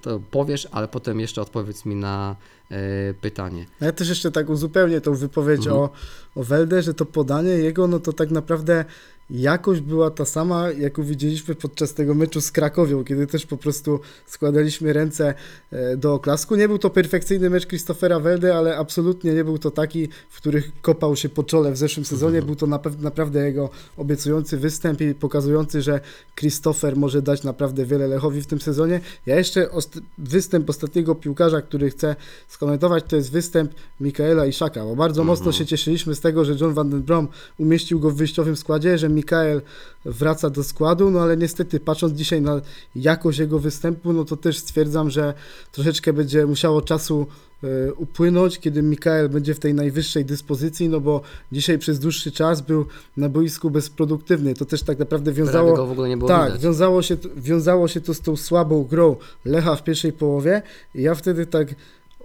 to 0.02 0.20
powiesz, 0.32 0.68
ale 0.72 0.88
potem 0.88 1.20
jeszcze 1.20 1.42
odpowiedz 1.42 1.86
mi 1.86 1.96
na 1.96 2.36
e, 2.72 2.78
pytanie. 3.14 3.66
Ja 3.82 3.92
też 3.92 4.10
jeszcze 4.10 4.32
tak 4.32 4.50
uzupełnię 4.50 5.02
tą 5.02 5.16
wypowiedź 5.16 5.68
Mhm. 5.68 5.78
o, 5.78 5.90
o 6.36 6.44
Welde, 6.44 6.82
że 6.82 6.94
to 6.94 7.06
podanie 7.06 7.50
jego, 7.52 7.88
no 7.88 8.00
to 8.00 8.14
tak 8.14 8.32
naprawdę 8.32 8.86
jakość 9.32 9.82
była 9.82 10.12
ta 10.12 10.26
sama, 10.26 10.72
jaką 10.72 11.04
widzieliśmy 11.04 11.56
podczas 11.56 11.94
tego 11.94 12.14
meczu 12.14 12.42
z 12.42 12.52
Krakowią, 12.52 13.04
kiedy 13.04 13.28
też 13.28 13.46
po 13.46 13.58
prostu 13.58 14.00
składaliśmy 14.28 14.94
ręce 14.94 15.34
e, 15.72 15.98
do 15.98 16.14
oklasku. 16.14 16.56
Nie 16.56 16.68
był 16.68 16.78
to 16.78 16.90
perfekcyjny 16.90 17.50
mecz 17.50 17.68
Christophera 17.68 18.20
Welde, 18.20 18.56
ale 18.56 18.78
absolutnie 18.78 19.34
nie 19.34 19.44
był 19.44 19.58
to 19.58 19.72
taki, 19.72 20.10
w 20.30 20.38
których 20.38 20.72
kopał 20.82 21.16
się 21.16 21.30
po 21.30 21.44
czole 21.44 21.72
w 21.72 21.78
zeszłym 21.78 22.06
sezonie. 22.06 22.42
Był 22.42 22.56
to 22.56 22.68
naprawdę 23.00 23.46
jego 23.46 23.70
obiecujący 23.98 24.58
występ 24.58 25.02
i 25.02 25.16
pokazujący, 25.16 25.82
że 25.82 26.00
Christopher 26.36 26.98
może 26.98 27.22
dać 27.22 27.44
naprawdę 27.44 27.86
wiele 27.86 28.08
Lechowi 28.08 28.42
w 28.42 28.48
tym 28.48 28.62
sezonie. 28.62 29.00
Ja 29.26 29.36
jeszcze 29.36 29.70
ost- 29.70 30.02
występ 30.18 30.70
ostatniego 30.70 31.16
piłkarza, 31.16 31.62
który 31.62 31.90
chcę 31.90 32.16
skomentować, 32.48 33.04
to 33.08 33.16
jest 33.16 33.32
występ 33.32 33.74
Mikaela 34.00 34.46
Iszaka, 34.46 34.84
bo 34.86 34.96
bardzo 34.96 35.24
mocno 35.24 35.52
się 35.52 35.66
cieszyliśmy 35.66 36.16
z 36.16 36.20
tego, 36.20 36.46
że 36.46 36.56
John 36.62 36.74
Van 36.74 36.90
Den 36.90 37.02
Brom 37.02 37.28
umieścił 37.58 38.00
go 38.00 38.12
w 38.12 38.16
wyjściowym 38.16 38.56
składzie, 38.56 38.98
że 38.98 39.10
Mikael 39.22 39.62
wraca 40.06 40.50
do 40.50 40.64
składu, 40.64 41.12
no 41.12 41.20
ale 41.20 41.38
niestety 41.38 41.80
patrząc 41.80 42.14
dzisiaj 42.14 42.42
na 42.42 42.62
jakość 42.96 43.40
jego 43.40 43.60
występu, 43.60 44.14
no 44.14 44.26
to 44.26 44.38
też 44.38 44.58
stwierdzam, 44.58 45.10
że 45.10 45.34
troszeczkę 45.72 46.14
będzie 46.14 46.46
musiało 46.46 46.82
czasu 46.82 47.28
e, 47.64 47.94
upłynąć, 47.94 48.60
kiedy 48.60 48.84
Mikael 48.84 49.30
będzie 49.30 49.54
w 49.54 49.60
tej 49.60 49.74
najwyższej 49.74 50.26
dyspozycji, 50.26 50.90
no 50.90 51.00
bo 51.00 51.22
dzisiaj 51.52 51.78
przez 51.80 52.00
dłuższy 52.00 52.32
czas 52.32 52.62
był 52.62 52.86
na 53.18 53.30
boisku 53.30 53.70
bezproduktywny. 53.70 54.54
To 54.54 54.66
też 54.66 54.84
tak 54.84 55.00
naprawdę 55.00 55.32
wiązało 55.32 55.76
go 55.76 55.88
w 55.88 55.92
ogóle 55.92 56.10
nie 56.10 56.18
było 56.18 56.28
tak, 56.28 56.48
widać. 56.48 56.62
wiązało 56.62 57.02
się, 57.02 57.18
wiązało 57.36 57.88
się 57.88 58.02
to 58.02 58.14
z 58.14 58.22
tą 58.22 58.36
słabą 58.36 58.84
grą 58.84 59.16
Lecha 59.46 59.76
w 59.76 59.84
pierwszej 59.84 60.14
połowie 60.14 60.62
i 60.96 61.02
ja 61.02 61.16
wtedy 61.16 61.46
tak 61.46 61.68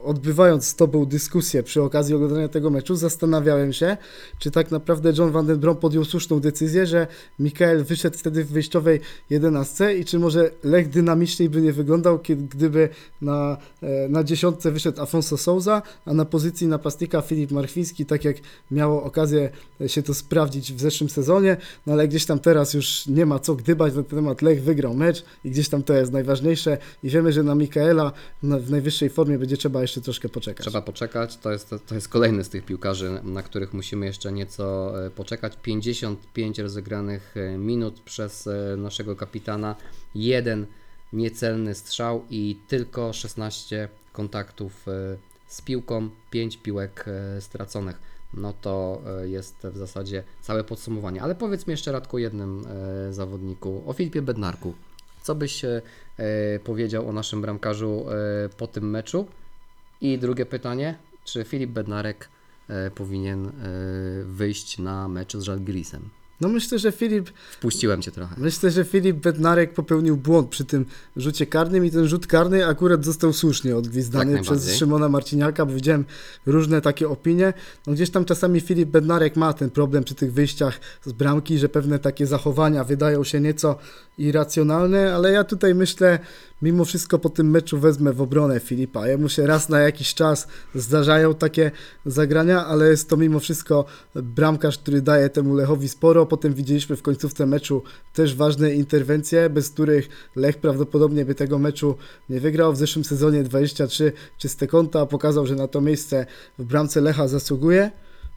odbywając 0.07 0.67
z 0.67 0.75
Tobą 0.75 1.05
dyskusję 1.05 1.63
przy 1.63 1.83
okazji 1.83 2.15
oglądania 2.15 2.49
tego 2.49 2.71
meczu, 2.71 2.97
zastanawiałem 2.97 3.73
się, 3.73 3.97
czy 4.39 4.51
tak 4.51 4.71
naprawdę 4.71 5.13
John 5.19 5.31
Van 5.31 5.47
Den 5.47 5.59
Brom 5.59 5.77
podjął 5.77 6.05
słuszną 6.05 6.41
decyzję, 6.41 6.87
że 6.87 7.07
Mikael 7.39 7.85
wyszedł 7.85 8.19
wtedy 8.19 8.45
w 8.45 8.49
wyjściowej 8.49 9.01
jedenastce 9.31 9.97
i 9.97 10.05
czy 10.05 10.19
może 10.19 10.51
Lech 10.65 10.89
dynamiczniej 10.89 11.51
by 11.51 11.63
nie 11.63 11.73
wyglądał, 11.73 12.21
gdyby 12.51 12.89
na, 13.21 13.57
e, 13.83 14.09
na 14.09 14.25
dziesiątce 14.25 14.73
wyszedł 14.73 15.03
Afonso 15.03 15.37
Souza, 15.37 15.83
a 16.05 16.15
na 16.15 16.25
pozycji 16.25 16.67
napastnika 16.67 17.23
Filip 17.23 17.51
Marchwiński, 17.51 18.07
tak 18.07 18.25
jak 18.25 18.37
miało 18.71 19.03
okazję 19.03 19.51
się 19.87 20.03
to 20.03 20.15
sprawdzić 20.15 20.73
w 20.73 20.81
zeszłym 20.81 21.11
sezonie, 21.11 21.57
no 21.87 21.93
ale 21.93 22.09
gdzieś 22.09 22.27
tam 22.27 22.39
teraz 22.39 22.75
już 22.75 23.07
nie 23.07 23.27
ma 23.27 23.39
co 23.39 23.55
gdybać 23.55 23.95
na 23.95 24.03
ten 24.03 24.19
temat. 24.19 24.43
Lech 24.43 24.63
wygrał 24.63 24.95
mecz 24.95 25.25
i 25.45 25.51
gdzieś 25.51 25.69
tam 25.69 25.83
to 25.83 25.95
jest 25.95 26.13
najważniejsze 26.13 26.79
i 27.03 27.11
wiemy, 27.11 27.33
że 27.33 27.43
na 27.43 27.55
Mikaela 27.55 28.13
w 28.43 28.71
najwyższej 28.71 29.11
formie 29.11 29.39
będzie 29.39 29.57
trzeba 29.57 29.83
jeszcze 29.83 29.96
troszkę 30.01 30.29
poczekać. 30.29 30.67
Trzeba 30.67 30.83
poczekać. 30.83 31.37
To 31.37 31.53
jest, 31.53 31.75
to 31.87 31.95
jest 31.95 32.09
kolejny 32.09 32.45
z 32.45 32.49
tych 32.49 32.65
piłkarzy, 32.65 33.21
na 33.23 33.43
których 33.43 33.75
musimy 33.75 34.07
jeszcze 34.07 34.33
nieco 34.33 34.95
e, 35.07 35.11
poczekać. 35.11 35.57
55 35.63 36.59
rozegranych 36.59 37.37
e, 37.37 37.59
minut 37.59 38.01
przez 38.01 38.47
e, 38.47 38.77
naszego 38.77 39.17
kapitana, 39.17 39.77
jeden 40.15 40.67
niecelny 41.13 41.75
strzał 41.75 42.25
i 42.31 42.59
tylko 42.69 43.13
16 43.13 43.89
kontaktów 44.13 44.87
z 45.47 45.63
piłką, 45.63 46.11
5 46.31 46.57
piłek 46.57 47.05
straconych. 47.41 48.01
No 48.35 48.53
to 48.53 49.03
jest 49.25 49.57
w 49.73 49.77
zasadzie 49.77 50.23
całe 50.43 50.65
podsumowanie. 50.65 51.23
Ale 51.23 51.35
powiedz 51.35 51.67
mi 51.67 51.71
jeszcze 51.71 51.93
Radku 51.93 52.19
jednym 52.19 52.65
zawodniku, 53.11 53.83
o 53.87 53.93
Filipie 53.93 54.23
Bednarku. 54.23 54.75
Co 55.23 55.35
byś 55.35 55.63
powiedział 56.65 57.09
o 57.09 57.13
naszym 57.13 57.43
bramkarzu 57.43 58.07
po 58.57 58.67
tym 58.67 58.91
meczu? 58.91 59.27
I 60.01 60.19
drugie 60.19 60.47
pytanie, 60.47 60.99
czy 61.25 61.45
Filip 61.45 61.71
Bednarek 61.71 62.29
e, 62.69 62.91
powinien 62.91 63.47
e, 63.47 63.53
wyjść 64.25 64.79
na 64.79 65.09
mecz 65.09 65.37
z 65.37 65.43
Żalgirisem? 65.43 66.09
No 66.41 66.49
myślę, 66.49 66.79
że 66.79 66.93
Filip 66.93 67.31
Wpuściłem 67.51 68.03
Cię 68.03 68.11
trochę. 68.11 68.35
Myślę, 68.39 68.71
że 68.71 68.85
Filip 68.85 69.17
Bednarek 69.17 69.75
popełnił 69.75 70.17
błąd 70.17 70.49
przy 70.49 70.65
tym 70.65 70.87
rzucie 71.17 71.47
karnym 71.47 71.85
i 71.85 71.91
ten 71.91 72.09
rzut 72.09 72.27
karny 72.27 72.67
akurat 72.67 73.05
został 73.05 73.33
słusznie 73.33 73.77
odgwizdany 73.77 74.33
Jak 74.33 74.43
przez. 74.43 74.77
Szymona 74.77 75.09
Marciniaka, 75.09 75.67
bo 75.67 75.73
widziałem 75.73 76.05
różne 76.47 76.81
takie 76.81 77.09
opinie. 77.09 77.53
No 77.87 77.93
gdzieś 77.93 78.11
tam 78.11 78.25
czasami 78.25 78.61
Filip 78.61 78.89
Bednarek 78.89 79.37
ma 79.37 79.53
ten 79.53 79.71
problem 79.71 80.05
przy 80.05 80.15
tych 80.15 80.33
wyjściach 80.33 80.81
z 81.05 81.13
bramki, 81.13 81.59
że 81.59 81.69
pewne 81.69 81.99
takie 81.99 82.27
zachowania 82.27 82.85
wydają 82.85 83.25
się 83.25 83.41
nieco 83.41 83.79
irracjonalne, 84.19 85.15
ale 85.15 85.33
ja 85.33 85.45
tutaj 85.45 85.75
myślę, 85.75 86.19
mimo 86.63 86.85
wszystko 86.85 87.19
po 87.19 87.31
tym 87.31 87.51
meczu 87.51 87.79
wezmę 87.79 88.13
w 88.13 88.21
obronę 88.21 88.61
Filipa. 88.61 89.09
Jemu 89.09 89.29
się 89.29 89.47
raz 89.47 89.69
na 89.69 89.81
jakiś 89.81 90.15
czas 90.15 90.49
zdarzają 90.75 91.35
takie 91.35 91.71
zagrania, 92.07 92.67
ale 92.67 92.89
jest 92.89 93.09
to 93.09 93.17
mimo 93.17 93.41
wszystko 93.41 93.85
bramkarz, 94.15 94.79
który 94.79 95.03
daje 95.03 95.31
temu 95.31 95.55
Lechowi 95.55 95.89
sporo. 95.89 96.27
Potem 96.27 96.55
widzieliśmy 96.55 96.97
w 96.97 97.03
końcówce 97.03 97.47
meczu 97.47 97.83
też 98.15 98.35
ważne 98.35 98.75
interwencje, 98.75 99.51
bez 99.51 99.71
których 99.71 100.09
Lech 100.37 100.59
prawdopodobnie 100.59 101.25
by 101.25 101.35
tego 101.35 101.59
meczu 101.59 101.95
nie 102.31 102.41
wygrał. 102.41 102.73
W 102.73 102.77
zeszłym 102.77 103.05
sezonie 103.05 103.43
23 103.43 104.13
czyste 104.39 104.67
konta, 104.67 105.07
pokazał, 105.07 105.47
że 105.47 105.55
na 105.55 105.69
to 105.69 105.81
miejsce 105.81 106.27
w 106.59 106.65
bramce 106.65 107.01
Lecha 107.01 107.29
zasługuje. 107.29 107.91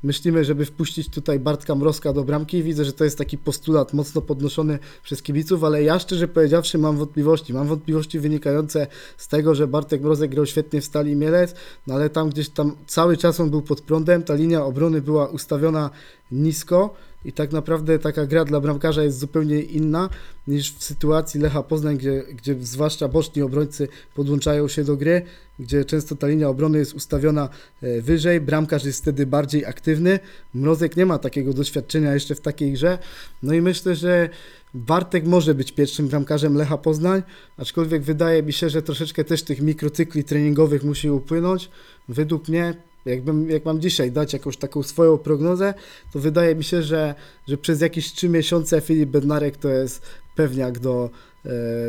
Myślimy, 0.03 0.45
żeby 0.45 0.65
wpuścić 0.65 1.09
tutaj 1.09 1.39
Bartka 1.39 1.75
Mrozka 1.75 2.13
do 2.13 2.23
bramki. 2.23 2.63
Widzę, 2.63 2.85
że 2.85 2.93
to 2.93 3.03
jest 3.03 3.17
taki 3.17 3.37
postulat 3.37 3.93
mocno 3.93 4.21
podnoszony 4.21 4.79
przez 5.03 5.21
kibiców, 5.21 5.63
ale 5.63 5.83
ja 5.83 5.99
szczerze 5.99 6.27
powiedziawszy 6.27 6.77
mam 6.77 6.97
wątpliwości. 6.97 7.53
Mam 7.53 7.67
wątpliwości 7.67 8.19
wynikające 8.19 8.87
z 9.17 9.27
tego, 9.27 9.55
że 9.55 9.67
Bartek 9.67 10.01
Mrozek 10.01 10.31
grał 10.31 10.45
świetnie 10.45 10.81
w 10.81 10.85
Stali 10.85 11.15
Mielec, 11.15 11.55
no 11.87 11.93
ale 11.93 12.09
tam 12.09 12.29
gdzieś 12.29 12.49
tam 12.49 12.75
cały 12.87 13.17
czas 13.17 13.39
on 13.39 13.49
był 13.49 13.61
pod 13.61 13.81
prądem, 13.81 14.23
ta 14.23 14.33
linia 14.33 14.65
obrony 14.65 15.01
była 15.01 15.27
ustawiona 15.27 15.89
nisko 16.31 16.95
i 17.25 17.31
tak 17.33 17.51
naprawdę 17.51 17.99
taka 17.99 18.25
gra 18.25 18.45
dla 18.45 18.59
bramkarza 18.59 19.03
jest 19.03 19.19
zupełnie 19.19 19.61
inna 19.61 20.09
niż 20.47 20.73
w 20.73 20.83
sytuacji 20.83 21.39
Lecha 21.39 21.63
Poznań, 21.63 21.97
gdzie, 21.97 22.23
gdzie 22.33 22.55
zwłaszcza 22.59 23.07
boczni 23.07 23.41
obrońcy 23.41 23.87
podłączają 24.15 24.67
się 24.67 24.83
do 24.83 24.97
gry, 24.97 25.21
gdzie 25.59 25.85
często 25.85 26.15
ta 26.15 26.27
linia 26.27 26.49
obrony 26.49 26.77
jest 26.77 26.93
ustawiona 26.93 27.49
e, 27.81 28.01
wyżej, 28.01 28.41
bramkarz 28.41 28.85
jest 28.85 29.01
wtedy 29.01 29.25
bardziej 29.25 29.65
aktywny. 29.65 30.19
Mrozek 30.53 30.97
nie 30.97 31.05
ma 31.05 31.17
takiego 31.17 31.53
doświadczenia 31.53 32.13
jeszcze 32.13 32.35
w 32.35 32.41
takiej 32.41 32.71
grze. 32.71 32.97
No 33.43 33.53
i 33.53 33.61
myślę, 33.61 33.95
że 33.95 34.29
Bartek 34.73 35.25
może 35.25 35.55
być 35.55 35.71
pierwszym 35.71 36.07
bramkarzem 36.07 36.55
Lecha 36.55 36.77
Poznań, 36.77 37.21
aczkolwiek 37.57 38.03
wydaje 38.03 38.43
mi 38.43 38.53
się, 38.53 38.69
że 38.69 38.81
troszeczkę 38.81 39.23
też 39.23 39.43
tych 39.43 39.61
mikrocykli 39.61 40.23
treningowych 40.23 40.83
musi 40.83 41.09
upłynąć. 41.09 41.69
Według 42.09 42.47
mnie, 42.47 42.73
jakbym, 43.09 43.49
jak 43.49 43.65
mam 43.65 43.81
dzisiaj 43.81 44.11
dać 44.11 44.33
jakąś 44.33 44.57
taką 44.57 44.83
swoją 44.83 45.17
prognozę, 45.17 45.73
to 46.11 46.19
wydaje 46.19 46.55
mi 46.55 46.63
się, 46.63 46.83
że, 46.83 47.15
że 47.47 47.57
przez 47.57 47.81
jakieś 47.81 48.13
3 48.13 48.29
miesiące 48.29 48.81
Filip 48.81 49.09
Bednarek 49.09 49.57
to 49.57 49.69
jest 49.69 50.01
pewniak 50.35 50.79
do, 50.79 51.09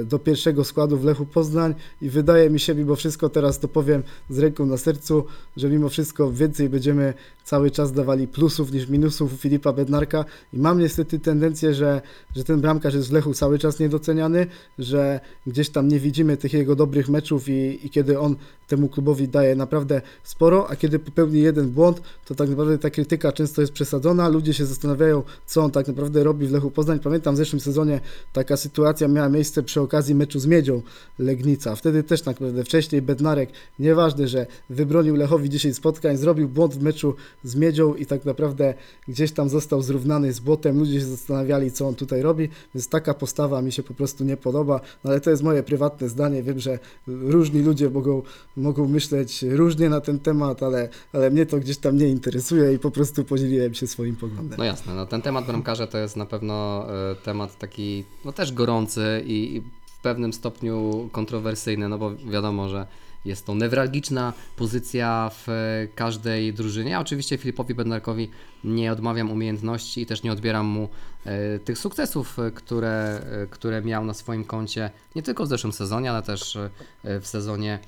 do 0.04 0.18
pierwszego 0.18 0.64
składu 0.64 0.98
w 0.98 1.04
Lechu 1.04 1.26
Poznań 1.26 1.74
i 2.02 2.10
wydaje 2.10 2.50
mi 2.50 2.60
się 2.60 2.74
mimo 2.74 2.96
wszystko, 2.96 3.28
teraz 3.28 3.58
to 3.58 3.68
powiem 3.68 4.02
z 4.30 4.38
ręką 4.38 4.66
na 4.66 4.76
sercu, 4.76 5.24
że 5.56 5.68
mimo 5.68 5.88
wszystko 5.88 6.32
więcej 6.32 6.68
będziemy 6.68 7.14
cały 7.44 7.70
czas 7.70 7.92
dawali 7.92 8.28
plusów 8.28 8.72
niż 8.72 8.88
minusów 8.88 9.34
u 9.34 9.36
Filipa 9.36 9.72
Bednarka 9.72 10.24
i 10.52 10.58
mam 10.58 10.78
niestety 10.78 11.18
tendencję, 11.18 11.74
że, 11.74 12.02
że 12.36 12.44
ten 12.44 12.60
bramkarz 12.60 12.94
jest 12.94 13.08
w 13.08 13.12
Lechu 13.12 13.34
cały 13.34 13.58
czas 13.58 13.78
niedoceniany, 13.78 14.46
że 14.78 15.20
gdzieś 15.46 15.68
tam 15.68 15.88
nie 15.88 16.00
widzimy 16.00 16.36
tych 16.36 16.52
jego 16.52 16.76
dobrych 16.76 17.08
meczów 17.08 17.48
i, 17.48 17.86
i 17.86 17.90
kiedy 17.90 18.18
on 18.18 18.36
temu 18.68 18.88
klubowi 18.88 19.28
daje 19.28 19.56
naprawdę 19.56 20.02
sporo, 20.22 20.70
a 20.70 20.76
kiedy 20.76 20.98
popełni 20.98 21.40
jeden 21.40 21.70
błąd, 21.70 22.02
to 22.26 22.34
tak 22.34 22.48
naprawdę 22.48 22.78
ta 22.78 22.90
krytyka 22.90 23.32
często 23.32 23.60
jest 23.60 23.72
przesadzona, 23.72 24.28
ludzie 24.28 24.54
się 24.54 24.66
zastanawiają, 24.66 25.22
co 25.46 25.62
on 25.62 25.70
tak 25.70 25.88
naprawdę 25.88 26.24
robi 26.24 26.46
w 26.46 26.52
Lechu 26.52 26.70
Poznań. 26.70 26.98
Pamiętam 26.98 27.34
w 27.34 27.38
zeszłym 27.38 27.60
sezonie 27.60 28.00
taka 28.32 28.56
sytuacja 28.56 29.08
miała 29.08 29.28
miejsce 29.28 29.39
przy 29.64 29.80
okazji 29.80 30.14
meczu 30.14 30.40
z 30.40 30.46
Miedzią 30.46 30.82
Legnica. 31.18 31.76
Wtedy 31.76 32.02
też 32.02 32.22
tak 32.22 32.40
naprawdę 32.40 32.64
wcześniej 32.64 33.02
Bednarek, 33.02 33.50
nieważne, 33.78 34.28
że 34.28 34.46
wybronił 34.70 35.16
Lechowi 35.16 35.50
10 35.50 35.76
spotkań, 35.76 36.16
zrobił 36.16 36.48
błąd 36.48 36.74
w 36.74 36.82
meczu 36.82 37.14
z 37.44 37.54
Miedzią 37.54 37.94
i 37.94 38.06
tak 38.06 38.24
naprawdę 38.24 38.74
gdzieś 39.08 39.32
tam 39.32 39.48
został 39.48 39.82
zrównany 39.82 40.32
z 40.32 40.40
błotem. 40.40 40.78
Ludzie 40.78 41.00
się 41.00 41.06
zastanawiali, 41.06 41.72
co 41.72 41.88
on 41.88 41.94
tutaj 41.94 42.22
robi, 42.22 42.48
więc 42.74 42.88
taka 42.88 43.14
postawa 43.14 43.62
mi 43.62 43.72
się 43.72 43.82
po 43.82 43.94
prostu 43.94 44.24
nie 44.24 44.36
podoba, 44.36 44.80
no 45.04 45.10
ale 45.10 45.20
to 45.20 45.30
jest 45.30 45.42
moje 45.42 45.62
prywatne 45.62 46.08
zdanie. 46.08 46.42
Wiem, 46.42 46.60
że 46.60 46.78
różni 47.06 47.62
ludzie 47.62 47.90
mogą, 47.90 48.22
mogą 48.56 48.88
myśleć 48.88 49.42
różnie 49.42 49.88
na 49.88 50.00
ten 50.00 50.18
temat, 50.18 50.62
ale, 50.62 50.88
ale 51.12 51.30
mnie 51.30 51.46
to 51.46 51.58
gdzieś 51.58 51.78
tam 51.78 51.96
nie 51.96 52.08
interesuje 52.08 52.74
i 52.74 52.78
po 52.78 52.90
prostu 52.90 53.24
podzieliłem 53.24 53.74
się 53.74 53.86
swoim 53.86 54.16
poglądem. 54.16 54.58
No 54.58 54.64
jasne, 54.64 54.94
no 54.94 55.06
ten 55.06 55.22
temat 55.22 55.46
bramkarza 55.46 55.86
to 55.86 55.98
jest 55.98 56.16
na 56.16 56.26
pewno 56.26 56.86
e, 57.10 57.16
temat 57.16 57.58
taki 57.58 58.04
no 58.24 58.32
też 58.32 58.52
gorący 58.52 59.22
i, 59.30 59.56
i 59.56 59.60
w 59.86 60.02
pewnym 60.02 60.32
stopniu 60.32 61.08
kontrowersyjny, 61.12 61.88
no 61.88 61.98
bo 61.98 62.14
wiadomo, 62.16 62.68
że 62.68 62.86
jest 63.24 63.46
to 63.46 63.54
newralgiczna 63.54 64.32
pozycja 64.56 65.30
w 65.34 65.46
każdej 65.94 66.52
drużynie. 66.52 66.90
Ja 66.90 67.00
oczywiście 67.00 67.38
Filipowi 67.38 67.74
Bednarkowi 67.74 68.30
nie 68.64 68.92
odmawiam 68.92 69.30
umiejętności 69.30 70.00
i 70.00 70.06
też 70.06 70.22
nie 70.22 70.32
odbieram 70.32 70.66
mu 70.66 70.88
e, 71.24 71.58
tych 71.58 71.78
sukcesów, 71.78 72.38
e, 72.38 72.50
które, 72.50 73.20
e, 73.42 73.46
które 73.46 73.82
miał 73.82 74.04
na 74.04 74.14
swoim 74.14 74.44
koncie 74.44 74.90
nie 75.16 75.22
tylko 75.22 75.44
w 75.44 75.48
zeszłym 75.48 75.72
sezonie, 75.72 76.10
ale 76.10 76.22
też 76.22 76.58
w 77.04 77.26
sezonie 77.26 77.78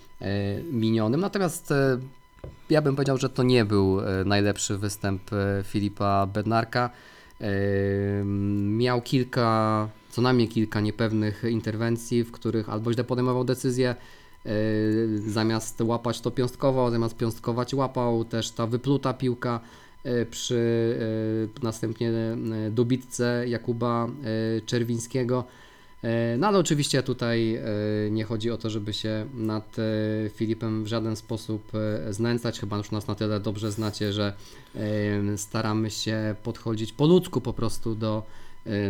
minionym. 0.73 1.21
Natomiast 1.21 1.75
ja 2.71 2.83
bym 2.83 2.97
powiedział, 2.97 3.19
że 3.19 3.29
to 3.29 3.43
nie 3.43 3.65
był 3.65 4.01
najlepszy 4.25 4.79
występ 4.79 5.23
Filipa 5.65 6.27
Bednarka. 6.27 6.91
Miał 8.69 9.03
kilka, 9.03 9.89
co 10.13 10.23
najmniej 10.23 10.49
kilka 10.49 10.81
niepewnych 10.81 11.45
interwencji, 11.51 12.25
w 12.25 12.33
których 12.33 12.69
albo 12.69 12.93
źle 12.93 13.05
podejmował 13.05 13.45
decyzje, 13.45 13.95
Yy, 14.45 15.31
zamiast 15.31 15.81
łapać 15.81 16.21
to 16.21 16.31
piąstkowo, 16.31 16.91
zamiast 16.91 17.17
piąstkować 17.17 17.75
łapał, 17.75 18.25
też 18.25 18.51
ta 18.51 18.67
wypluta 18.67 19.15
piłka 19.15 19.61
yy, 20.05 20.27
przy 20.27 20.55
yy, 21.55 21.63
następnie 21.63 22.13
dobitce 22.71 23.45
Jakuba 23.49 24.09
Czerwińskiego. 24.67 25.45
No 26.39 26.47
ale 26.47 26.59
oczywiście 26.59 27.03
tutaj 27.03 27.61
nie 28.11 28.25
chodzi 28.25 28.51
o 28.51 28.59
to, 28.59 28.71
żeby 28.71 28.93
się 28.93 29.27
nad 29.35 29.77
Filipem 30.35 30.85
w 30.85 30.87
żaden 30.87 31.17
sposób 31.17 31.73
znęcać. 32.11 32.61
Chyba 32.61 32.77
już 32.77 32.91
nas 32.91 33.07
na 33.07 33.15
tyle 33.15 33.41
dobrze 33.41 33.73
znacie, 33.73 34.13
że 34.13 34.33
staramy 35.37 35.91
się 35.91 36.35
podchodzić 36.43 36.93
po 36.93 37.07
ludzku 37.07 37.41
po 37.41 37.53
prostu 37.53 37.95
do 37.95 38.23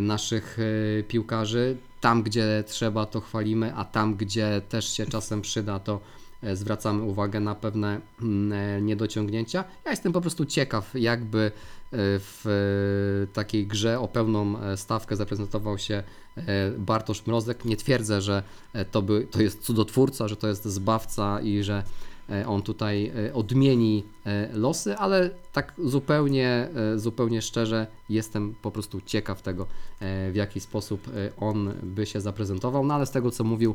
naszych 0.00 0.58
yy, 0.96 1.04
piłkarzy. 1.08 1.76
Tam, 2.00 2.22
gdzie 2.22 2.64
trzeba, 2.66 3.06
to 3.06 3.20
chwalimy, 3.20 3.74
a 3.74 3.84
tam, 3.84 4.14
gdzie 4.14 4.62
też 4.68 4.92
się 4.92 5.06
czasem 5.06 5.42
przyda, 5.42 5.78
to 5.78 6.00
e, 6.42 6.56
zwracamy 6.56 7.02
uwagę 7.02 7.40
na 7.40 7.54
pewne 7.54 8.00
mm, 8.22 8.86
niedociągnięcia. 8.86 9.64
Ja 9.84 9.90
jestem 9.90 10.12
po 10.12 10.20
prostu 10.20 10.44
ciekaw, 10.44 10.90
jakby 10.94 11.52
w 11.94 13.26
takiej 13.32 13.66
grze 13.66 14.00
o 14.00 14.08
pełną 14.08 14.54
stawkę 14.76 15.16
zaprezentował 15.16 15.78
się 15.78 16.02
Bartosz 16.78 17.26
Mrozek. 17.26 17.64
Nie 17.64 17.76
twierdzę, 17.76 18.20
że 18.20 18.42
to, 18.90 19.02
by, 19.02 19.26
to 19.30 19.42
jest 19.42 19.60
cudotwórca, 19.60 20.28
że 20.28 20.36
to 20.36 20.48
jest 20.48 20.64
zbawca 20.64 21.40
i 21.40 21.62
że 21.62 21.82
on 22.46 22.62
tutaj 22.62 23.12
odmieni 23.34 24.04
losy, 24.52 24.96
ale 24.96 25.30
tak 25.52 25.72
zupełnie, 25.84 26.68
e, 26.94 26.98
zupełnie 26.98 27.42
szczerze 27.42 27.86
jestem 28.08 28.54
po 28.62 28.70
prostu 28.70 29.00
ciekaw 29.00 29.42
tego, 29.42 29.62
e, 30.00 30.32
w 30.32 30.34
jaki 30.34 30.60
sposób 30.60 31.08
e, 31.08 31.32
on 31.36 31.74
by 31.82 32.06
się 32.06 32.20
zaprezentował. 32.20 32.86
No 32.86 32.94
ale 32.94 33.06
z 33.06 33.10
tego, 33.10 33.30
co 33.30 33.44
mówił 33.44 33.74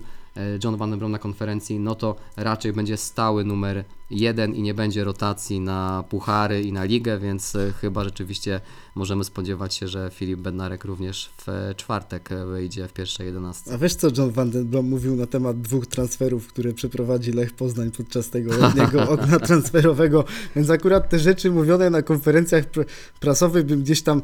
John 0.63 0.77
Van 0.77 0.89
den 0.89 0.99
Brom 0.99 1.11
na 1.11 1.19
konferencji, 1.19 1.79
no 1.79 1.95
to 1.95 2.15
raczej 2.35 2.73
będzie 2.73 2.97
stały 2.97 3.43
numer 3.43 3.83
jeden 4.09 4.55
i 4.55 4.61
nie 4.61 4.73
będzie 4.73 5.03
rotacji 5.03 5.59
na 5.59 6.03
puchary 6.09 6.61
i 6.61 6.71
na 6.71 6.83
ligę, 6.83 7.19
więc 7.19 7.57
chyba 7.81 8.03
rzeczywiście 8.03 8.61
możemy 8.95 9.23
spodziewać 9.23 9.73
się, 9.75 9.87
że 9.87 10.09
Filip 10.13 10.39
Bednarek 10.39 10.85
również 10.85 11.29
w 11.37 11.73
czwartek 11.75 12.29
wyjdzie 12.51 12.87
w 12.87 12.93
pierwszej 12.93 13.25
jedenastce. 13.25 13.73
A 13.73 13.77
wiesz 13.77 13.95
co 13.95 14.07
John 14.17 14.31
Van 14.31 14.49
den 14.49 14.67
Brom 14.67 14.89
mówił 14.89 15.15
na 15.15 15.27
temat 15.27 15.61
dwóch 15.61 15.87
transferów, 15.87 16.47
które 16.47 16.73
przeprowadzi 16.73 17.31
Lech 17.31 17.53
Poznań 17.53 17.91
podczas 17.91 18.29
tego 18.29 18.57
letniego 18.61 19.09
okna 19.09 19.39
transferowego, 19.39 20.23
więc 20.55 20.69
akurat 20.69 21.09
te 21.09 21.19
rzeczy 21.19 21.51
mówione 21.67 21.89
na 21.89 22.01
konferencjach 22.01 22.71
pr- 22.71 22.85
prasowych 23.19 23.65
bym 23.65 23.81
gdzieś 23.81 24.01
tam 24.01 24.21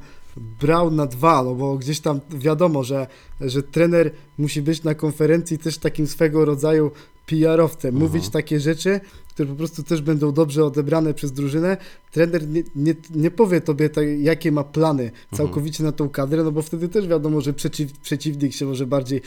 brał 0.61 0.91
na 0.91 1.05
dwa, 1.05 1.43
no 1.43 1.55
bo 1.55 1.77
gdzieś 1.77 1.99
tam 1.99 2.19
wiadomo, 2.29 2.83
że, 2.83 3.07
że 3.41 3.63
trener 3.63 4.11
musi 4.37 4.61
być 4.61 4.83
na 4.83 4.95
konferencji 4.95 5.57
też 5.57 5.77
takim 5.77 6.07
swego 6.07 6.45
rodzaju 6.45 6.91
PR-owcem, 7.25 7.95
mówić 7.95 8.29
takie 8.29 8.59
rzeczy, 8.59 8.99
które 9.33 9.49
po 9.49 9.55
prostu 9.55 9.83
też 9.83 10.01
będą 10.01 10.31
dobrze 10.31 10.65
odebrane 10.65 11.13
przez 11.13 11.31
drużynę. 11.31 11.77
Trener 12.11 12.47
nie, 12.47 12.63
nie, 12.75 12.95
nie 13.15 13.31
powie 13.31 13.61
tobie, 13.61 13.89
tak, 13.89 14.05
jakie 14.19 14.51
ma 14.51 14.63
plany 14.63 15.11
całkowicie 15.33 15.83
na 15.83 15.91
tą 15.91 16.09
kadrę, 16.09 16.43
no 16.43 16.51
bo 16.51 16.61
wtedy 16.61 16.89
też 16.89 17.07
wiadomo, 17.07 17.41
że 17.41 17.53
przeciw, 17.53 17.91
przeciwnik 17.91 18.53
się 18.53 18.65
może 18.65 18.87
bardziej 18.87 19.21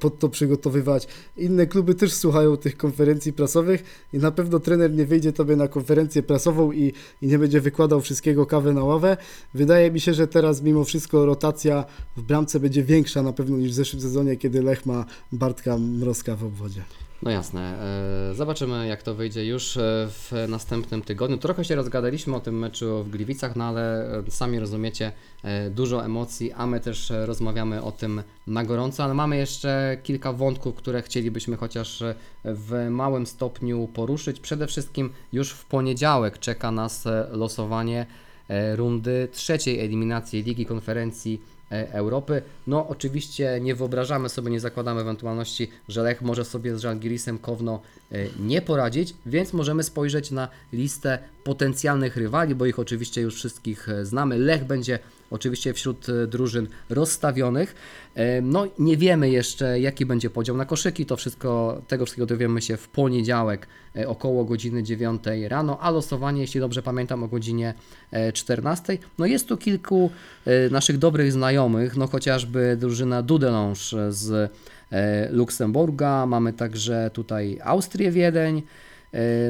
pod 0.00 0.18
to 0.18 0.28
przygotowywać. 0.28 1.08
Inne 1.36 1.66
kluby 1.66 1.94
też 1.94 2.12
słuchają 2.12 2.56
tych 2.56 2.76
konferencji 2.76 3.32
prasowych 3.32 3.84
i 4.12 4.18
na 4.18 4.30
pewno 4.30 4.60
trener 4.60 4.94
nie 4.94 5.06
wyjdzie 5.06 5.32
tobie 5.32 5.56
na 5.56 5.68
konferencję 5.68 6.22
prasową 6.22 6.72
i, 6.72 6.92
i 7.22 7.26
nie 7.26 7.38
będzie 7.38 7.60
wykładał 7.60 8.00
wszystkiego 8.00 8.46
kawę 8.46 8.72
na 8.72 8.84
ławę. 8.84 9.16
Wydaje 9.54 9.90
mi 9.90 10.00
się, 10.00 10.14
że 10.14 10.26
teraz 10.26 10.62
mimo 10.62 10.84
wszystko 10.84 11.26
rotacja 11.26 11.84
w 12.16 12.22
bramce 12.22 12.60
będzie 12.60 12.82
większa 12.82 13.22
na 13.22 13.32
pewno 13.32 13.56
niż 13.56 13.70
w 13.70 13.74
zeszłym 13.74 14.02
sezonie, 14.02 14.36
kiedy 14.36 14.62
Lech 14.62 14.86
ma 14.86 15.04
Bartka 15.32 15.78
Mrozka 15.78 16.36
w 16.36 16.44
obwodzie. 16.44 16.82
No 17.22 17.30
jasne. 17.30 17.74
e, 18.30 18.34
Zobaczymy, 18.34 18.86
jak 18.86 19.02
to 19.02 19.14
wyjdzie 19.14 19.46
już 19.46 19.76
e, 19.76 19.80
w 20.08 20.32
następnym 20.48 21.02
tygodniu. 21.02 21.38
Trochę 21.38 21.64
się 21.64 21.74
rozgadaliśmy 21.74 22.36
o 22.36 22.40
tym 22.40 22.58
meczu 22.58 23.04
w 23.04 23.10
Gliwicach, 23.10 23.56
no 23.56 23.64
ale 23.64 24.12
e, 24.18 24.30
sami 24.30 24.60
rozumiecie, 24.60 25.12
dużo 25.70 26.04
emocji, 26.04 26.52
a 26.52 26.66
my 26.66 26.80
też 26.80 27.12
rozmawiamy 27.24 27.82
o 27.82 27.92
tym 27.92 28.22
na 28.46 28.64
gorąco, 28.64 29.04
ale 29.04 29.14
mamy 29.14 29.36
jeszcze 29.36 29.96
kilka 30.02 30.32
wątków, 30.32 30.74
które 30.74 31.02
chcielibyśmy 31.02 31.56
chociaż 31.56 32.02
w 32.44 32.86
małym 32.90 33.26
stopniu 33.26 33.88
poruszyć. 33.94 34.40
Przede 34.40 34.66
wszystkim 34.66 35.10
już 35.32 35.52
w 35.52 35.64
poniedziałek 35.64 36.38
czeka 36.38 36.70
nas 36.70 37.04
losowanie 37.30 38.06
rundy 38.76 39.28
trzeciej 39.32 39.80
eliminacji 39.80 40.42
Ligi 40.42 40.66
Konferencji 40.66 41.40
e, 41.72 41.92
Europy. 41.92 42.42
No 42.66 42.88
oczywiście 42.88 43.58
nie 43.60 43.74
wyobrażamy 43.74 44.28
sobie, 44.28 44.50
nie 44.50 44.60
zakładamy 44.60 45.00
ewentualności, 45.00 45.70
że 45.88 46.02
Lech 46.02 46.22
może 46.22 46.44
sobie 46.44 46.76
z 46.76 46.80
Żalgirisem 46.80 47.38
Kowno 47.38 47.80
e, 48.12 48.26
nie 48.40 48.62
poradzić, 48.62 49.14
więc 49.26 49.52
możemy 49.52 49.82
spojrzeć 49.82 50.30
na 50.30 50.48
listę 50.72 51.18
potencjalnych 51.44 52.16
rywali, 52.16 52.54
bo 52.54 52.66
ich 52.66 52.78
oczywiście 52.78 53.20
już 53.20 53.34
wszystkich 53.34 53.88
e, 53.88 54.06
znamy. 54.06 54.38
Lech 54.38 54.64
będzie 54.64 54.98
oczywiście 55.30 55.74
wśród 55.74 56.08
e, 56.08 56.26
drużyn 56.26 56.68
rozstawionych. 56.88 57.74
E, 58.14 58.42
No 58.42 58.66
nie 58.78 58.96
wiemy 58.96 59.30
jeszcze 59.30 59.80
jaki 59.80 60.06
będzie 60.06 60.30
podział 60.30 60.56
na 60.56 60.64
koszyki, 60.64 61.06
to 61.06 61.16
wszystko, 61.16 61.82
tego 61.88 62.04
wszystkiego 62.04 62.26
dowiemy 62.26 62.62
się 62.62 62.76
w 62.76 62.88
poniedziałek 62.88 63.66
e, 63.96 64.08
około 64.08 64.44
godziny 64.44 64.82
9 64.82 65.22
rano, 65.48 65.78
a 65.80 65.90
losowanie, 65.90 66.40
jeśli 66.40 66.60
dobrze 66.60 66.82
pamiętam, 66.82 67.22
o 67.22 67.28
godzinie 67.28 67.74
e, 68.10 68.32
14. 68.32 68.98
No 69.18 69.26
jest 69.26 69.48
tu 69.48 69.56
kilku 69.56 70.10
naszych 70.70 70.98
dobrych 70.98 71.32
znajomych, 71.32 71.96
no 71.96 72.06
chociażby 72.06 72.76
drużyna 72.80 73.22
Dudelange 73.22 73.80
z 74.08 74.52
Luksemburga, 75.30 76.26
mamy 76.26 76.52
także 76.52 77.10
tutaj 77.12 77.58
Austrię 77.64 78.10
Wiedeń, 78.10 78.62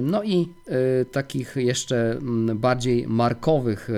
no 0.02 0.22
i 0.22 0.48
takich 1.12 1.56
jeszcze 1.56 2.12
mm, 2.12 2.58
bardziej 2.58 3.06
markowych 3.08 3.88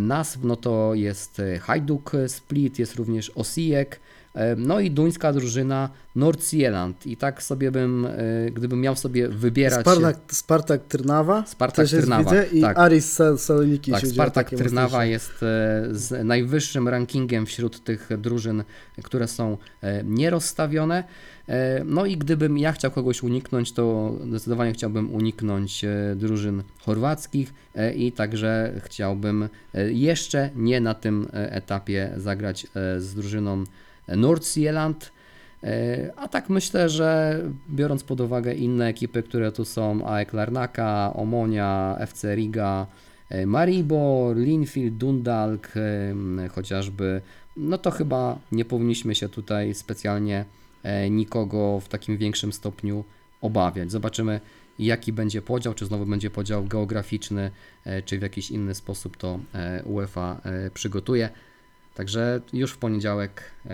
nazw, 0.00 0.44
no 0.44 0.56
to 0.56 0.94
jest 0.94 1.40
e, 1.40 1.58
Hajduk 1.58 2.12
Split, 2.26 2.78
jest 2.78 2.94
również 2.94 3.30
Osijek, 3.34 4.00
e, 4.34 4.56
no 4.56 4.80
i 4.80 4.90
duńska 4.90 5.32
drużyna 5.32 5.90
Nordsjælland. 6.16 7.06
I 7.06 7.16
tak 7.16 7.42
sobie 7.42 7.70
bym, 7.70 8.06
e, 8.06 8.10
gdybym 8.50 8.80
miał 8.80 8.96
sobie 8.96 9.28
wybierać... 9.28 9.80
Spartak, 9.80 10.16
Spartak 10.28 10.84
Trnawa 10.84 11.46
Spartak 11.46 11.88
Trnawa, 11.88 12.30
widzę, 12.30 12.46
i 12.52 12.60
tak. 12.60 12.78
Aris 12.78 13.18
Sal- 13.18 13.38
Saloniki. 13.38 13.92
Tak, 13.92 14.06
Spartak 14.06 14.50
Trnawa 14.50 15.04
jest 15.04 15.32
e, 15.32 15.86
z 15.90 16.24
najwyższym 16.24 16.88
rankingiem 16.88 17.46
wśród 17.46 17.84
tych 17.84 18.08
drużyn, 18.18 18.64
które 19.02 19.28
są 19.28 19.56
e, 19.82 20.04
nierozstawione. 20.04 21.04
E, 21.48 21.84
No 21.84 22.06
i 22.06 22.16
gdybym 22.16 22.58
ja 22.58 22.72
chciał 22.72 22.90
kogoś 22.90 23.22
uniknąć, 23.22 23.72
to 23.72 24.14
zdecydowanie 24.28 24.72
chciałbym 24.72 25.14
uniknąć 25.14 25.84
e, 25.84 26.14
drużyn 26.16 26.62
chorwackich 26.84 27.54
e, 27.74 27.94
i 27.94 28.12
także 28.12 28.72
chciałbym 28.84 29.48
jeszcze 29.88 30.50
nie 30.56 30.80
na 30.80 30.94
tym 30.94 31.28
etapie 31.32 32.10
zagrać 32.16 32.66
z 32.98 33.14
drużyną 33.14 33.64
Nordsjælland. 34.08 35.12
A 36.16 36.28
tak 36.28 36.48
myślę, 36.50 36.88
że 36.88 37.40
biorąc 37.70 38.04
pod 38.04 38.20
uwagę 38.20 38.54
inne 38.54 38.86
ekipy, 38.86 39.22
które 39.22 39.52
tu 39.52 39.64
są, 39.64 40.06
AEK 40.06 40.32
Larnaka, 40.32 41.12
Omonia, 41.14 41.96
FC 41.98 42.34
Riga, 42.34 42.86
Maribor, 43.46 44.36
Linfield, 44.36 44.96
Dundalk, 44.96 45.68
chociażby, 46.50 47.20
no 47.56 47.78
to 47.78 47.90
chyba 47.90 48.38
nie 48.52 48.64
powinniśmy 48.64 49.14
się 49.14 49.28
tutaj 49.28 49.74
specjalnie 49.74 50.44
nikogo 51.10 51.80
w 51.80 51.88
takim 51.88 52.16
większym 52.16 52.52
stopniu 52.52 53.04
obawiać. 53.40 53.90
Zobaczymy, 53.90 54.40
jaki 54.78 55.12
będzie 55.12 55.42
podział, 55.42 55.74
czy 55.74 55.86
znowu 55.86 56.06
będzie 56.06 56.30
podział 56.30 56.64
geograficzny, 56.64 57.50
e, 57.84 58.02
czy 58.02 58.18
w 58.18 58.22
jakiś 58.22 58.50
inny 58.50 58.74
sposób 58.74 59.16
to 59.16 59.40
e, 59.54 59.82
UEFA 59.84 60.40
e, 60.44 60.70
przygotuje. 60.70 61.30
Także 61.94 62.40
już 62.52 62.72
w 62.72 62.78
poniedziałek 62.78 63.42
e, 63.66 63.70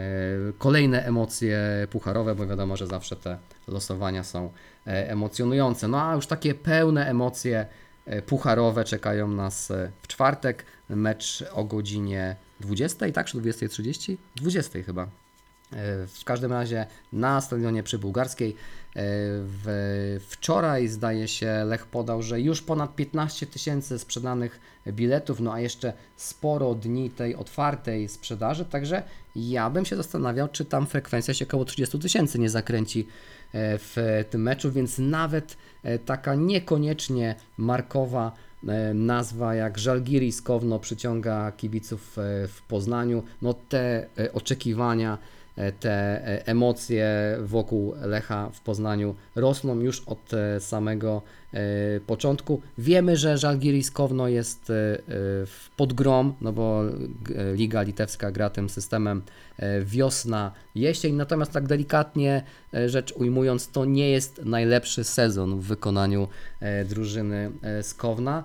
kolejne 0.59 1.05
emocje 1.05 1.59
pucharowe, 1.91 2.35
bo 2.35 2.47
wiadomo, 2.47 2.77
że 2.77 2.87
zawsze 2.87 3.17
te 3.17 3.39
losowania 3.69 4.25
są 4.25 4.53
e, 4.87 5.11
emocjonujące. 5.11 5.89
No 5.89 6.03
a 6.03 6.15
już 6.15 6.27
takie 6.27 6.55
pełne 6.55 7.07
emocje 7.07 7.67
e, 8.07 8.23
pucharowe 8.23 8.85
czekają 8.85 9.29
nas 9.29 9.71
e, 9.71 9.91
w 10.03 10.09
czwartek. 10.09 10.65
Mecz 10.89 11.45
o 11.53 11.65
godzinie 11.65 12.37
20, 12.61 13.13
tak? 13.13 13.27
Czy 13.27 13.39
20.30? 13.39 14.17
20 14.37 14.83
chyba. 14.83 15.24
E, 15.75 16.07
W 16.07 16.25
każdym 16.25 16.53
razie 16.53 16.87
na 17.13 17.41
stadionie 17.41 17.83
przy 17.83 17.99
Bułgarskiej 17.99 18.51
e, 18.51 18.55
w, 19.65 20.21
wczoraj 20.29 20.89
zdaje 20.89 21.29
się 21.29 21.65
Lech 21.65 21.87
podał, 21.87 22.23
że 22.23 22.41
już 22.41 22.63
ponad 22.63 22.97
15 22.97 23.47
tysięcy 23.47 23.99
sprzedanych 23.99 24.61
biletów, 24.87 25.41
no 25.41 25.53
a 25.53 25.61
jeszcze 25.61 25.93
sporo 26.17 26.75
dni 26.75 27.11
tej 27.11 27.37
otwartej 27.37 28.09
sprzedaży, 28.09 28.65
także 28.65 29.03
ja 29.37 29.71
bym 29.71 29.85
się 29.85 29.97
zastanawiał, 29.97 30.49
czy 30.49 30.65
tam 30.65 30.87
frekwencja 30.87 31.35
się 31.35 31.47
około 31.47 31.65
30 31.65 31.99
tysięcy 31.99 32.39
nie 32.39 32.51
zakręci 32.51 33.01
e, 33.01 33.79
w 33.79 34.25
tym 34.31 34.43
meczu, 34.43 34.73
więc 34.73 34.99
nawet 34.99 35.57
taka 36.07 36.35
niekoniecznie 36.35 37.35
markowa 37.57 38.33
nazwa 38.95 39.55
jak 39.55 39.79
Żalgiris 39.79 40.43
Kowno 40.43 40.79
przyciąga 40.79 41.53
kibiców 41.53 42.17
w 42.49 42.63
Poznaniu. 42.69 43.23
No 43.43 43.55
te 43.69 44.07
oczekiwania, 44.33 45.19
te 45.81 45.93
e, 45.93 46.47
emocje 46.47 47.39
wokół 47.43 47.95
Lecha 48.03 48.51
w 48.51 48.61
Poznaniu 48.61 49.15
rosną 49.35 49.81
już 49.81 50.03
od 50.07 50.35
e, 50.35 50.61
samego 50.61 51.23
e, 51.53 51.61
początku. 52.01 52.61
Wiemy, 52.79 53.17
że 53.17 53.39
Żalgiris 53.39 53.91
Kowno 53.91 54.29
jest 54.29 54.71
e, 54.71 54.75
e, 54.75 54.99
w 55.47 55.71
podgrom, 55.77 56.35
no 56.41 56.53
bo 56.53 56.85
e, 56.85 57.55
Liga 57.55 57.83
Litewska 57.83 58.31
gra 58.31 58.51
tym 58.51 58.69
systemem 58.69 59.23
e, 59.57 59.81
wiosna, 59.83 60.53
jesień, 60.75 61.15
natomiast 61.15 61.53
tak 61.53 61.67
delikatnie 61.67 62.43
e, 62.75 62.89
rzecz 62.89 63.13
ujmując, 63.13 63.69
to 63.69 63.85
nie 63.85 64.11
jest 64.11 64.45
najlepszy 64.45 65.05
sezon 65.05 65.61
w 65.61 65.63
wykonaniu 65.63 66.29
e, 66.61 66.85
drużyny 66.85 67.51
e, 67.63 67.83
z 67.83 67.95
Kowna. 67.95 68.45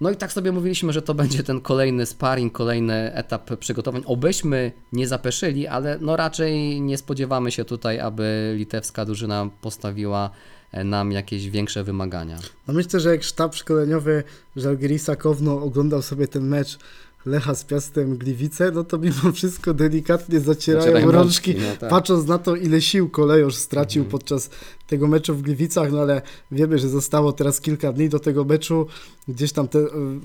No 0.00 0.10
i 0.10 0.16
tak 0.16 0.32
sobie 0.32 0.52
mówiliśmy, 0.52 0.92
że 0.92 1.02
to 1.02 1.14
będzie 1.14 1.42
ten 1.42 1.60
kolejny 1.60 2.06
sparring, 2.06 2.52
kolejny 2.52 3.14
etap 3.14 3.56
przygotowań. 3.56 4.02
Obyśmy 4.06 4.72
nie 4.92 5.08
zapeszyli, 5.08 5.66
ale 5.66 5.98
no 6.00 6.16
raczej 6.16 6.80
nie 6.80 6.98
spodziewamy 6.98 7.52
się 7.52 7.64
tutaj, 7.64 8.00
aby 8.00 8.54
litewska 8.56 9.04
drużyna 9.04 9.50
postawiła 9.60 10.30
e, 10.72 10.84
nam 10.84 11.12
jakieś 11.12 11.50
większe 11.50 11.84
wymagania. 11.84 12.38
No 12.68 12.74
myślę, 12.74 13.00
że 13.00 13.10
jak 13.10 13.22
sztab 13.22 13.54
szkoleniowy 13.54 14.22
Żalgirisa 14.56 15.16
Kowno 15.16 15.62
oglądał 15.62 16.02
sobie 16.02 16.28
ten 16.28 16.48
mecz 16.48 16.78
Lecha 17.26 17.54
z 17.54 17.64
Piastem 17.64 18.16
Gliwice, 18.16 18.70
no 18.70 18.84
to 18.84 18.98
mimo 18.98 19.32
wszystko 19.34 19.74
delikatnie 19.74 20.40
zacierają, 20.40 20.82
Zacierają 20.84 21.10
rączki, 21.12 21.54
no 21.54 21.76
tak. 21.80 21.90
patrząc 21.90 22.26
na 22.26 22.38
to, 22.38 22.56
ile 22.56 22.80
sił 22.80 23.08
kolejorz 23.08 23.54
stracił 23.54 24.02
Mhm. 24.02 24.10
podczas 24.10 24.50
tego 24.86 25.08
meczu 25.08 25.34
w 25.34 25.42
Gliwicach, 25.42 25.92
no 25.92 26.00
ale 26.00 26.22
wiemy, 26.52 26.78
że 26.78 26.88
zostało 26.88 27.32
teraz 27.32 27.60
kilka 27.60 27.92
dni 27.92 28.08
do 28.08 28.18
tego 28.18 28.44
meczu. 28.44 28.86
Gdzieś 29.28 29.52
tam 29.52 29.68
te, 29.68 29.78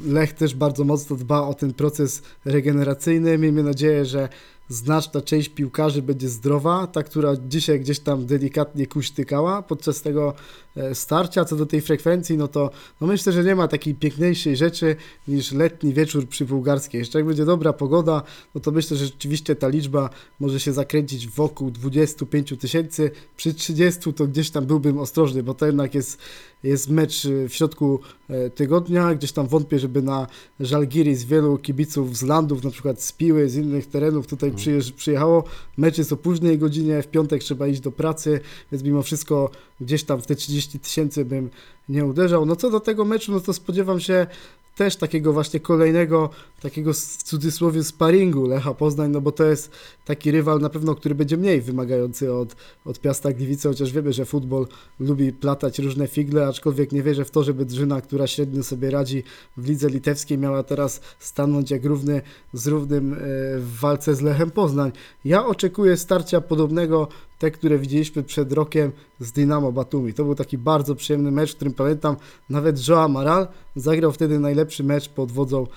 Lech 0.08 0.34
też 0.34 0.56
bardzo 0.56 0.84
mocno 0.84 1.16
dba 1.16 1.42
o 1.42 1.54
ten 1.54 1.74
proces 1.74 2.22
regeneracyjny. 2.46 3.38
Miejmy 3.38 3.64
nadzieję, 3.64 4.06
że 4.06 4.30
znaczna 4.70 5.22
część 5.22 5.50
piłkarzy 5.50 6.02
będzie 6.02 6.30
zdrowa, 6.30 6.88
ta, 6.88 7.04
która 7.04 7.34
dzisiaj 7.48 7.80
gdzieś 7.80 8.00
tam 8.00 8.26
delikatnie 8.26 8.88
kuśtykała 8.88 9.62
podczas 9.62 10.02
tego 10.02 10.34
e, 10.78 10.96
starcia. 10.96 11.46
Co 11.46 11.56
do 11.56 11.66
tej 11.66 11.82
frekwencji, 11.82 12.38
no 12.38 12.48
to 12.48 12.70
no 13.02 13.08
myślę, 13.08 13.34
że 13.34 13.44
nie 13.44 13.56
ma 13.56 13.68
takiej 13.68 13.96
piękniejszej 13.96 14.58
rzeczy 14.58 14.96
niż 15.28 15.52
letni 15.52 15.94
wieczór 15.94 16.28
przy 16.28 16.46
Bułgarskiej. 16.46 17.00
Jeszcze 17.00 17.20
jak 17.20 17.28
będzie 17.28 17.46
dobra 17.46 17.74
pogoda, 17.74 18.24
no 18.56 18.62
to 18.62 18.72
myślę, 18.72 18.98
że 18.98 19.06
rzeczywiście 19.06 19.56
ta 19.56 19.68
liczba 19.68 20.10
może 20.40 20.60
się 20.60 20.74
zakręcić 20.74 21.28
wokół 21.28 21.72
25 21.72 22.54
tysięcy. 22.60 23.12
Przy 23.38 23.54
30 23.54 24.14
to 24.14 24.28
gdzieś 24.28 24.50
tam 24.50 24.66
byłbym 24.66 24.98
ostrożny, 24.98 25.44
bo 25.44 25.54
to 25.54 25.66
jednak 25.66 25.96
jest, 25.96 26.18
jest 26.64 26.90
mecz 26.90 27.26
e, 27.26 27.50
w 27.50 27.54
środku 27.54 28.00
e, 28.30 28.50
tygodnia. 28.50 29.16
Gdzieś 29.16 29.32
tam 29.32 29.48
wątpię, 29.48 29.80
żeby 29.80 30.02
na 30.02 30.28
Żalgiris 30.60 31.24
wielu 31.24 31.58
kibiców 31.58 32.18
z 32.18 32.24
landów, 32.24 32.64
na 32.64 32.70
przykład 32.70 33.02
z 33.02 33.12
Piły, 33.12 33.50
z 33.50 33.56
innych 33.56 33.88
terenów 33.88 34.28
tutaj 34.28 34.52
przyjeżdż, 34.52 34.92
przyjechało. 34.92 35.44
Mecz 35.78 35.98
jest 35.98 36.14
o 36.14 36.18
późnej 36.18 36.58
godzinie, 36.58 37.02
w 37.02 37.08
piątek 37.08 37.44
trzeba 37.44 37.68
iść 37.68 37.82
do 37.82 37.92
pracy, 37.92 38.40
więc 38.72 38.84
mimo 38.84 39.04
wszystko 39.04 39.50
gdzieś 39.82 40.04
tam 40.04 40.22
w 40.22 40.28
te 40.28 40.36
30 40.36 40.80
tysięcy 40.80 41.26
bym 41.26 41.50
nie 41.90 42.06
uderzał. 42.06 42.46
No 42.46 42.56
co 42.56 42.70
do 42.70 42.80
tego 42.80 43.06
meczu, 43.06 43.32
no 43.32 43.40
to 43.40 43.54
spodziewam 43.54 44.00
się 44.00 44.28
też 44.76 44.96
takiego 44.96 45.34
właśnie 45.34 45.60
kolejnego, 45.60 46.30
takiego 46.62 46.94
w 46.94 46.98
cudzysłowie 46.98 47.84
sparingu 47.84 48.48
Lecha 48.48 48.74
Poznań, 48.74 49.12
no 49.12 49.22
bo 49.22 49.32
to 49.32 49.44
jest 49.44 49.72
taki 50.06 50.32
rywal 50.32 50.60
na 50.60 50.70
pewno, 50.70 50.96
który 50.96 51.16
będzie 51.16 51.38
mniej 51.38 51.62
wymagający 51.62 52.34
od, 52.34 52.56
od 52.86 53.00
Piasta 53.00 53.34
Gliwice, 53.34 53.70
chociaż 53.70 53.92
wiemy, 53.92 54.14
że 54.14 54.26
futbol 54.26 54.68
lubi 55.00 55.34
platać 55.34 55.80
różne 55.80 56.08
figle, 56.08 56.48
aczkolwiek 56.48 56.92
nie 56.92 57.04
wierzę 57.04 57.26
w 57.26 57.32
to, 57.32 57.44
żeby 57.44 57.66
drużyna, 57.66 58.02
która 58.02 58.28
średnio 58.28 58.64
sobie 58.64 58.92
radzi 58.92 59.24
w 59.58 59.68
lidze 59.68 59.90
litewskiej 59.90 60.38
miała 60.38 60.64
teraz 60.64 61.02
stanąć 61.20 61.72
jak 61.72 61.86
równy 61.86 62.22
z 62.54 62.68
równym 62.68 63.14
e, 63.14 63.18
w 63.60 63.80
walce 63.80 64.16
z 64.16 64.22
Lechem 64.22 64.52
Poznań. 64.52 64.92
Ja 65.26 65.46
oczekuję 65.46 65.98
starcia 65.98 66.42
podobnego, 66.42 67.08
te, 67.44 67.52
które 67.52 67.80
widzieliśmy 67.80 68.24
przed 68.24 68.54
rokiem 68.54 68.92
z 69.20 69.32
Dynamo 69.32 69.72
Batumi. 69.72 70.14
To 70.14 70.24
był 70.24 70.36
taki 70.36 70.58
bardzo 70.58 70.96
przyjemny 70.96 71.32
mecz, 71.32 71.52
w 71.52 71.56
którym 71.56 71.74
pamiętam 71.74 72.16
nawet 72.50 72.88
Joe 72.88 73.02
Amaral 73.02 73.48
zagrał 73.76 74.12
wtedy 74.12 74.40
najlepszy 74.40 74.84
mecz 74.84 75.10
pod 75.10 75.32
wodzą 75.32 75.68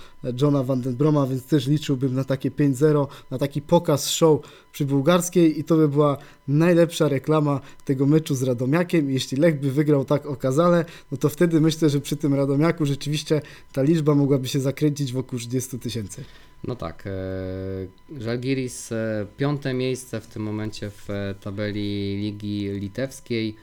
Johna 0.41 0.63
Van 0.63 0.81
Den 0.81 0.95
Broma, 0.95 1.27
więc 1.27 1.45
też 1.45 1.67
liczyłbym 1.67 2.15
na 2.15 2.23
takie 2.23 2.51
5-0, 2.51 3.07
na 3.31 3.37
taki 3.37 3.61
pokaz 3.61 4.09
show 4.09 4.39
przy 4.71 4.85
bułgarskiej 4.85 5.59
i 5.59 5.63
to 5.63 5.75
by 5.77 5.87
była 5.87 6.17
najlepsza 6.47 7.07
reklama 7.07 7.59
tego 7.85 8.05
meczu 8.05 8.35
z 8.35 8.43
Radomiakiem. 8.43 9.11
Jeśli 9.11 9.37
Lech 9.37 9.59
by 9.59 9.71
wygrał 9.71 10.05
tak 10.05 10.25
okazale, 10.25 10.85
no 11.11 11.17
to 11.17 11.29
wtedy 11.29 11.61
myślę, 11.61 11.89
że 11.89 11.99
przy 11.99 12.15
tym 12.15 12.33
Radomiaku 12.33 12.85
rzeczywiście 12.85 13.41
ta 13.73 13.81
liczba 13.81 14.15
mogłaby 14.15 14.47
się 14.47 14.59
zakręcić 14.59 15.13
wokół 15.13 15.39
30 15.39 15.79
tysięcy. 15.79 16.23
No 16.67 16.75
tak, 16.75 17.03
e, 17.07 18.21
Żalgiris 18.21 18.91
e, 18.91 19.25
piąte 19.37 19.73
miejsce 19.73 20.21
w 20.21 20.27
tym 20.27 20.43
momencie 20.43 20.89
w 20.89 21.09
e, 21.09 21.35
tabeli 21.41 22.17
Ligi 22.17 22.69
Litewskiej. 22.69 23.55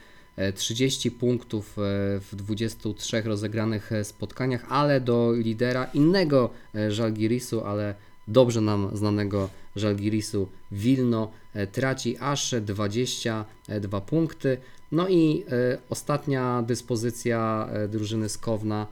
30 0.55 1.11
punktów 1.11 1.73
w 1.77 2.29
23 2.33 3.21
rozegranych 3.21 3.91
spotkaniach, 4.03 4.65
ale 4.69 5.01
do 5.01 5.33
lidera 5.33 5.85
innego 5.93 6.49
Żalgirisu, 6.89 7.65
ale 7.65 7.95
dobrze 8.27 8.61
nam 8.61 8.97
znanego 8.97 9.49
Żalgirisu 9.75 10.47
Wilno 10.71 11.31
traci 11.71 12.17
aż 12.17 12.55
22 12.61 14.01
punkty. 14.01 14.57
No 14.91 15.09
i 15.09 15.45
ostatnia 15.89 16.63
dyspozycja 16.67 17.69
drużyny 17.89 18.29
Skowna 18.29 18.87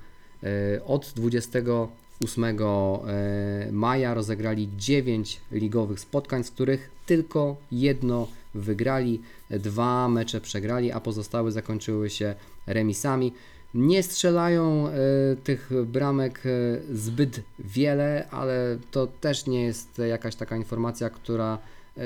od 0.85 1.13
20 1.15 1.59
8 2.23 2.43
e, 2.43 3.71
maja 3.71 4.13
rozegrali 4.13 4.69
9 4.77 5.41
ligowych 5.51 5.99
spotkań, 5.99 6.43
z 6.43 6.51
których 6.51 6.89
tylko 7.05 7.55
jedno 7.71 8.27
wygrali, 8.55 9.21
dwa 9.49 10.09
mecze 10.09 10.41
przegrali, 10.41 10.91
a 10.91 10.99
pozostałe 10.99 11.51
zakończyły 11.51 12.09
się 12.09 12.35
remisami. 12.67 13.33
Nie 13.73 14.03
strzelają 14.03 14.87
e, 14.87 14.91
tych 15.43 15.69
bramek 15.85 16.41
e, 16.45 16.95
zbyt 16.95 17.41
wiele, 17.59 18.27
ale 18.31 18.77
to 18.91 19.07
też 19.07 19.47
nie 19.47 19.63
jest 19.63 19.97
jakaś 19.97 20.35
taka 20.35 20.57
informacja, 20.57 21.09
która 21.09 21.57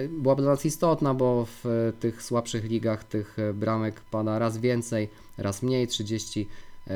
byłaby 0.10 0.42
dla 0.42 0.52
nas 0.52 0.66
istotna, 0.66 1.14
bo 1.14 1.48
w 1.64 1.94
tych 2.00 2.24
słabszych 2.24 2.64
ligach 2.64 3.04
tych 3.04 3.38
bramek 3.54 4.02
pada 4.12 4.40
raz 4.40 4.58
więcej, 4.58 5.10
raz 5.38 5.64
mniej, 5.64 5.88
30 5.88 6.48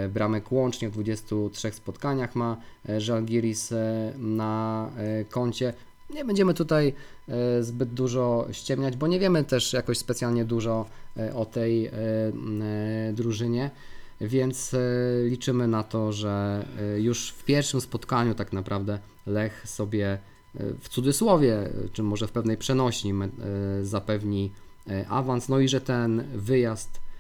bramek 0.10 0.52
łącznie 0.52 0.90
w 0.90 0.92
23 0.92 1.72
spotkaniach 1.72 2.36
ma 2.36 2.58
e, 2.90 3.02
Żalgiris 3.02 3.72
e, 3.72 4.14
na 4.18 4.90
e, 4.98 5.26
koncie. 5.26 5.74
Nie 6.14 6.26
będziemy 6.26 6.54
tutaj 6.54 6.94
e, 7.28 7.64
zbyt 7.64 7.90
dużo 7.90 8.48
ściemniać, 8.52 8.98
bo 8.98 9.08
nie 9.08 9.20
wiemy 9.20 9.44
też 9.44 9.74
jakoś 9.74 9.98
specjalnie 9.98 10.46
dużo 10.46 10.86
e, 11.18 11.36
o 11.36 11.46
tej 11.46 11.86
e, 11.86 11.92
e, 11.92 13.14
drużynie, 13.14 13.72
więc 14.22 14.74
e, 14.74 14.80
liczymy 15.24 15.68
na 15.68 15.84
to, 15.84 16.14
że 16.14 16.66
e, 16.80 17.02
już 17.02 17.30
w 17.30 17.44
pierwszym 17.44 17.82
spotkaniu 17.82 18.36
tak 18.36 18.54
naprawdę 18.54 19.00
Lech 19.28 19.68
sobie 19.70 20.08
e, 20.14 20.20
w 20.80 20.90
cudzysłowie, 20.90 21.56
e, 21.56 21.70
czy 21.94 22.04
może 22.04 22.28
w 22.28 22.32
pewnej 22.32 22.58
przenośni 22.58 23.12
e, 23.12 23.26
zapewni 23.86 24.52
e, 24.90 25.08
awans, 25.10 25.50
no 25.50 25.60
i 25.60 25.68
że 25.68 25.82
ten 25.82 26.24
wyjazd 26.36 26.98
e, 26.98 27.11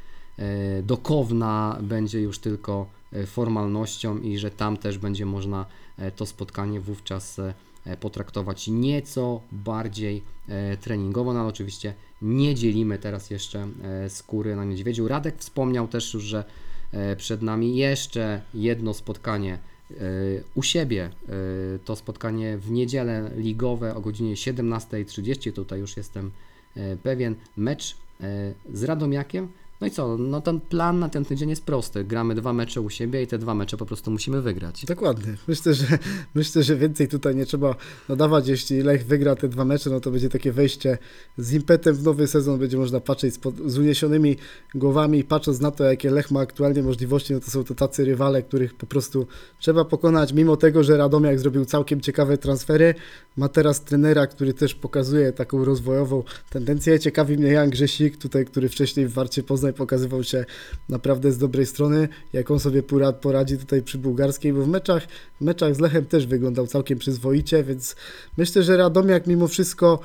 do 0.83 0.97
Kowna 0.97 1.77
będzie 1.81 2.21
już 2.21 2.39
tylko 2.39 2.85
e, 3.13 3.25
formalnością 3.25 4.17
i 4.17 4.37
że 4.37 4.51
tam 4.51 4.77
też 4.77 4.97
będzie 4.97 5.25
można 5.25 5.65
e, 5.97 6.11
to 6.11 6.25
spotkanie 6.25 6.79
wówczas 6.79 7.39
e, 7.39 7.53
potraktować 7.99 8.67
nieco 8.67 9.41
bardziej 9.51 10.23
e, 10.47 10.77
treningowo, 10.77 11.33
no 11.33 11.39
ale 11.39 11.49
oczywiście 11.49 11.93
nie 12.21 12.55
dzielimy 12.55 12.97
teraz 12.97 13.29
jeszcze 13.29 13.67
e, 13.83 14.09
skóry 14.09 14.55
na 14.55 14.65
niedźwiedziu. 14.65 15.07
Radek 15.07 15.35
wspomniał 15.37 15.87
też 15.87 16.13
już, 16.13 16.23
że 16.23 16.43
e, 16.91 17.15
przed 17.15 17.41
nami 17.41 17.77
jeszcze 17.77 18.41
jedno 18.53 18.93
spotkanie 18.93 19.53
e, 19.53 19.95
u 20.55 20.63
siebie. 20.63 21.03
E, 21.05 21.79
To 21.85 21.95
spotkanie 21.95 22.57
w 22.57 22.71
niedzielę 22.71 23.31
ligowe 23.35 23.95
o 23.95 24.01
godzinie 24.01 24.35
17.30. 24.35 25.53
Tutaj 25.53 25.79
już 25.79 25.97
jestem 25.97 26.31
e, 26.75 26.97
pewien. 26.97 27.35
Mecz 27.57 27.95
e, 28.21 28.53
z 28.73 28.83
Radomiakiem. 28.83 29.47
No 29.81 29.87
i 29.87 29.91
co? 29.91 30.17
No 30.17 30.41
ten 30.41 30.59
plan 30.59 30.99
na 30.99 31.09
ten 31.09 31.25
tydzień 31.25 31.49
jest 31.49 31.63
prosty. 31.63 32.03
Gramy 32.03 32.35
dwa 32.35 32.53
mecze 32.53 32.81
u 32.81 32.89
siebie 32.89 33.23
i 33.23 33.27
te 33.27 33.37
dwa 33.37 33.55
mecze 33.55 33.77
po 33.77 33.85
prostu 33.85 34.11
musimy 34.11 34.41
wygrać. 34.41 34.85
Dokładnie. 34.85 35.33
Myślę, 35.47 35.73
że 35.73 35.85
myślę, 36.35 36.63
że 36.63 36.75
więcej 36.75 37.07
tutaj 37.07 37.35
nie 37.35 37.45
trzeba 37.45 37.75
nadawać. 38.09 38.47
Jeśli 38.47 38.81
Lech 38.81 39.05
wygra 39.05 39.35
te 39.35 39.47
dwa 39.47 39.65
mecze, 39.65 39.89
no 39.89 39.99
to 39.99 40.11
będzie 40.11 40.29
takie 40.29 40.51
wejście 40.51 40.97
z 41.37 41.53
impetem 41.53 41.95
w 41.95 42.03
nowy 42.03 42.27
sezon. 42.27 42.59
Będzie 42.59 42.77
można 42.77 42.99
patrzeć 42.99 43.33
z, 43.33 43.39
pod, 43.39 43.55
z 43.57 43.77
uniesionymi 43.77 44.37
głowami, 44.75 45.23
patrząc 45.23 45.59
na 45.59 45.71
to, 45.71 45.83
jakie 45.83 46.11
Lech 46.11 46.31
ma 46.31 46.39
aktualnie 46.39 46.83
możliwości, 46.83 47.33
no 47.33 47.39
to 47.39 47.51
są 47.51 47.63
to 47.63 47.75
tacy 47.75 48.05
rywale, 48.05 48.43
których 48.43 48.73
po 48.73 48.85
prostu 48.85 49.27
trzeba 49.59 49.85
pokonać, 49.85 50.33
mimo 50.33 50.57
tego, 50.57 50.83
że 50.83 50.97
Radomiak 50.97 51.39
zrobił 51.39 51.65
całkiem 51.65 52.01
ciekawe 52.01 52.37
transfery. 52.37 52.95
Ma 53.37 53.49
teraz 53.49 53.83
trenera, 53.83 54.27
który 54.27 54.53
też 54.53 54.75
pokazuje 54.75 55.31
taką 55.31 55.65
rozwojową 55.65 56.23
tendencję. 56.49 56.99
Ciekawi 56.99 57.37
mnie 57.37 57.51
Jan 57.51 57.69
Grzesik, 57.69 58.17
tutaj, 58.17 58.45
który 58.45 58.69
wcześniej 58.69 59.07
w 59.07 59.13
Warcie 59.13 59.43
Poznań 59.43 59.70
Pokazywał 59.73 60.23
się 60.23 60.45
naprawdę 60.89 61.31
z 61.31 61.37
dobrej 61.37 61.65
strony, 61.65 62.07
jak 62.33 62.51
on 62.51 62.59
sobie 62.59 62.83
pora- 62.83 63.13
poradzi 63.13 63.57
tutaj 63.57 63.81
przy 63.81 63.97
bułgarskiej, 63.97 64.53
bo 64.53 64.61
w 64.61 64.67
meczach, 64.67 65.07
w 65.41 65.43
meczach 65.43 65.75
z 65.75 65.79
Lechem 65.79 66.05
też 66.05 66.27
wyglądał 66.27 66.67
całkiem 66.67 66.99
przyzwoicie, 66.99 67.63
więc 67.63 67.95
myślę, 68.37 68.63
że 68.63 68.77
Radomiak 68.77 69.27
mimo 69.27 69.47
wszystko 69.47 69.99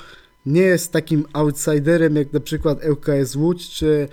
nie 0.45 0.61
jest 0.61 0.91
takim 0.91 1.25
outsiderem 1.33 2.15
jak 2.15 2.33
na 2.33 2.39
przykład 2.39 2.85
ŁKS 2.85 3.35
Łódź 3.35 3.69
czy, 3.69 4.07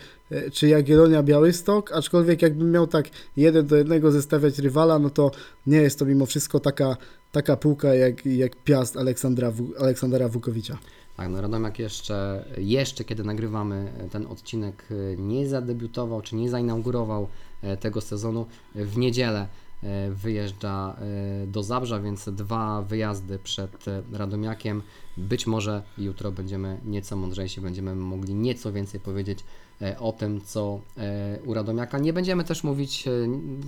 czy 0.52 0.68
Jagiellonia 0.68 1.22
Białystok, 1.22 1.92
aczkolwiek 1.92 2.42
jakbym 2.42 2.70
miał 2.70 2.86
tak 2.86 3.08
jeden 3.36 3.66
do 3.66 3.76
jednego 3.76 4.12
zestawiać 4.12 4.58
rywala, 4.58 4.98
no 4.98 5.10
to 5.10 5.30
nie 5.66 5.76
jest 5.76 5.98
to 5.98 6.04
mimo 6.04 6.26
wszystko 6.26 6.60
taka, 6.60 6.96
taka 7.32 7.56
półka 7.56 7.94
jak, 7.94 8.26
jak 8.26 8.56
Piast 8.56 8.96
Aleksandra, 8.96 9.52
Aleksandra 9.78 10.28
Wukowicza. 10.28 10.78
Tak, 11.16 11.28
no 11.28 11.40
Radomiak 11.40 11.78
jeszcze, 11.78 12.44
jeszcze 12.58 13.04
kiedy 13.04 13.24
nagrywamy 13.24 13.92
ten 14.10 14.26
odcinek, 14.26 14.84
e, 14.90 15.16
nie 15.16 15.48
zadebiutował 15.48 16.22
czy 16.22 16.36
nie 16.36 16.50
zainaugurował 16.50 17.28
e, 17.62 17.76
tego 17.76 18.00
sezonu. 18.00 18.46
W 18.74 18.96
niedzielę 18.96 19.46
e, 19.82 20.10
wyjeżdża 20.10 20.96
e, 21.42 21.46
do 21.46 21.62
Zabrza, 21.62 22.00
więc 22.00 22.28
dwa 22.28 22.82
wyjazdy 22.82 23.38
przed 23.38 23.88
e, 23.88 24.02
Radomiakiem. 24.12 24.82
Być 25.16 25.46
może 25.46 25.82
jutro 25.98 26.32
będziemy 26.32 26.80
nieco 26.84 27.16
mądrzejsi, 27.16 27.60
będziemy 27.60 27.94
mogli 27.94 28.34
nieco 28.34 28.72
więcej 28.72 29.00
powiedzieć 29.00 29.44
e, 29.82 29.98
o 29.98 30.12
tym, 30.12 30.40
co 30.40 30.80
e, 30.96 31.38
u 31.44 31.54
Radomiaka. 31.54 31.98
Nie 31.98 32.12
będziemy 32.12 32.44
też 32.44 32.64
mówić 32.64 33.08
e, 33.08 33.10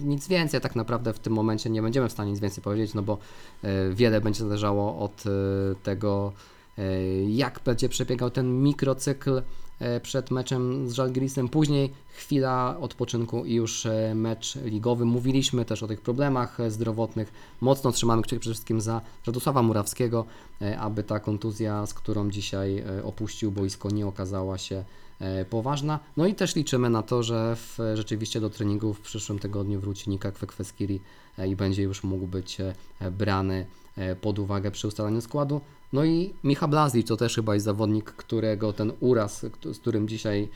nic 0.04 0.28
więcej, 0.28 0.60
tak 0.60 0.76
naprawdę 0.76 1.12
w 1.12 1.18
tym 1.18 1.32
momencie 1.32 1.70
nie 1.70 1.82
będziemy 1.82 2.08
w 2.08 2.12
stanie 2.12 2.30
nic 2.30 2.40
więcej 2.40 2.64
powiedzieć, 2.64 2.94
no 2.94 3.02
bo 3.02 3.18
e, 3.62 3.90
wiele 3.90 4.20
będzie 4.20 4.40
zależało 4.40 4.98
od 4.98 5.24
e, 5.26 5.30
tego, 5.82 6.32
e, 6.32 6.55
jak 7.28 7.60
będzie 7.64 7.88
przebiegał 7.88 8.30
ten 8.30 8.62
mikrocykl 8.62 9.42
e, 9.78 10.00
przed 10.00 10.30
meczem 10.30 10.88
z 10.88 10.92
Żalgirisem. 10.92 11.48
Później 11.48 11.92
chwila 12.08 12.76
odpoczynku 12.80 13.44
i 13.44 13.54
już 13.54 13.86
e, 13.86 14.14
mecz 14.14 14.54
ligowy. 14.54 15.04
Mówiliśmy 15.04 15.64
też 15.64 15.82
o 15.82 15.86
tych 15.86 16.00
problemach 16.00 16.60
e, 16.60 16.70
zdrowotnych. 16.70 17.32
Mocno 17.60 17.92
trzymamy 17.92 18.22
kciuki 18.22 18.40
przede 18.40 18.54
wszystkim 18.54 18.80
za 18.80 19.00
Radosława 19.26 19.62
Murawskiego, 19.62 20.24
e, 20.62 20.78
aby 20.78 21.02
ta 21.02 21.20
kontuzja, 21.20 21.86
z 21.86 21.94
którą 21.94 22.30
dzisiaj 22.30 22.78
e, 22.78 23.04
opuścił 23.04 23.50
boisko, 23.52 23.90
nie 23.90 24.06
okazała 24.06 24.58
się 24.58 24.84
e, 25.20 25.44
poważna. 25.44 26.00
No 26.16 26.26
i 26.26 26.34
też 26.34 26.56
liczymy 26.56 26.90
na 26.90 27.02
to, 27.02 27.22
że 27.22 27.56
w, 27.56 27.78
rzeczywiście 27.94 28.40
do 28.40 28.50
treningu 28.50 28.94
w 28.94 29.00
przyszłym 29.00 29.38
tygodniu 29.38 29.80
wróci 29.80 30.10
Nika 30.10 30.32
Kwekweskiri 30.32 31.00
e, 31.38 31.48
i 31.48 31.56
będzie 31.56 31.82
już 31.82 32.04
mógł 32.04 32.26
być 32.26 32.60
e, 32.60 32.74
brany 33.10 33.66
e, 33.96 34.16
pod 34.16 34.38
uwagę 34.38 34.70
przy 34.70 34.88
ustalaniu 34.88 35.20
składu. 35.20 35.60
No 35.92 36.04
i 36.04 36.34
Micha 36.44 36.68
Blazli 36.68 37.04
to 37.04 37.16
też 37.16 37.34
chyba 37.34 37.54
jest 37.54 37.64
zawodnik, 37.64 38.04
którego 38.04 38.72
ten 38.72 38.92
uraz, 39.00 39.46
z 39.72 39.78
którym 39.78 40.08
dzisiaj 40.08 40.48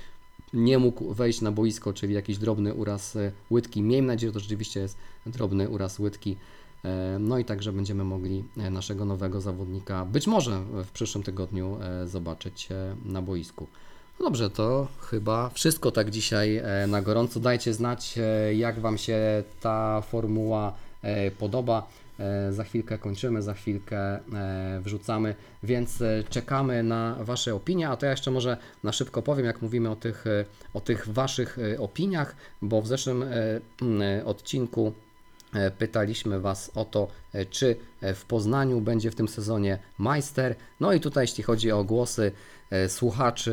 nie 0.52 0.78
mógł 0.78 1.14
wejść 1.14 1.40
na 1.40 1.52
boisko, 1.52 1.92
czyli 1.92 2.14
jakiś 2.14 2.38
drobny 2.38 2.74
uraz 2.74 3.16
e, 3.16 3.32
łydki. 3.50 3.82
Miejmy 3.82 4.08
nadzieję, 4.08 4.30
że 4.30 4.34
to 4.34 4.40
rzeczywiście 4.40 4.80
jest 4.80 4.96
drobny 5.26 5.68
uraz 5.68 5.98
łydki. 5.98 6.36
E, 6.84 7.18
No 7.20 7.38
i 7.38 7.44
także 7.44 7.72
będziemy 7.72 8.04
mogli 8.04 8.44
e, 8.58 8.70
naszego 8.70 9.04
nowego 9.04 9.40
zawodnika 9.40 10.04
być 10.04 10.26
może 10.26 10.60
w 10.84 10.90
przyszłym 10.90 11.24
tygodniu 11.24 11.78
zobaczyć 12.04 12.68
na 13.04 13.22
boisku. 13.22 13.66
No 14.20 14.26
dobrze, 14.26 14.50
to 14.50 14.88
chyba 15.00 15.48
wszystko 15.48 15.90
tak 15.90 16.10
dzisiaj 16.10 16.62
na 16.88 17.02
gorąco. 17.02 17.40
Dajcie 17.40 17.74
znać, 17.74 18.18
jak 18.54 18.80
Wam 18.80 18.98
się 18.98 19.44
ta 19.60 20.00
formuła 20.00 20.72
podoba. 21.38 21.88
E, 22.20 22.52
Za 22.52 22.64
chwilkę 22.64 22.98
kończymy, 22.98 23.42
za 23.42 23.54
chwilkę 23.54 23.98
e, 23.98 24.80
wrzucamy, 24.80 25.34
więc 25.62 26.02
e, 26.02 26.24
czekamy 26.30 26.82
na 26.82 27.16
Wasze 27.20 27.54
opinie. 27.54 27.88
A 27.88 27.96
to 27.96 28.06
ja 28.06 28.10
jeszcze 28.10 28.30
może 28.30 28.56
na 28.84 28.92
szybko 28.92 29.22
powiem, 29.22 29.46
jak 29.46 29.62
mówimy 29.62 29.90
o 29.90 29.96
tych, 29.96 30.24
o 30.74 30.80
tych 30.80 31.08
Waszych 31.08 31.58
opiniach, 31.78 32.36
bo 32.62 32.82
w 32.82 32.86
zeszłym 32.86 33.24
odcinku 34.24 34.92
Pytaliśmy 35.78 36.40
Was 36.40 36.70
o 36.74 36.84
to, 36.84 37.08
czy 37.50 37.76
w 38.14 38.24
Poznaniu 38.24 38.80
będzie 38.80 39.10
w 39.10 39.14
tym 39.14 39.28
sezonie 39.28 39.78
majster. 39.98 40.54
No 40.80 40.92
i 40.92 41.00
tutaj, 41.00 41.24
jeśli 41.24 41.44
chodzi 41.44 41.72
o 41.72 41.84
głosy 41.84 42.32
słuchaczy 42.88 43.52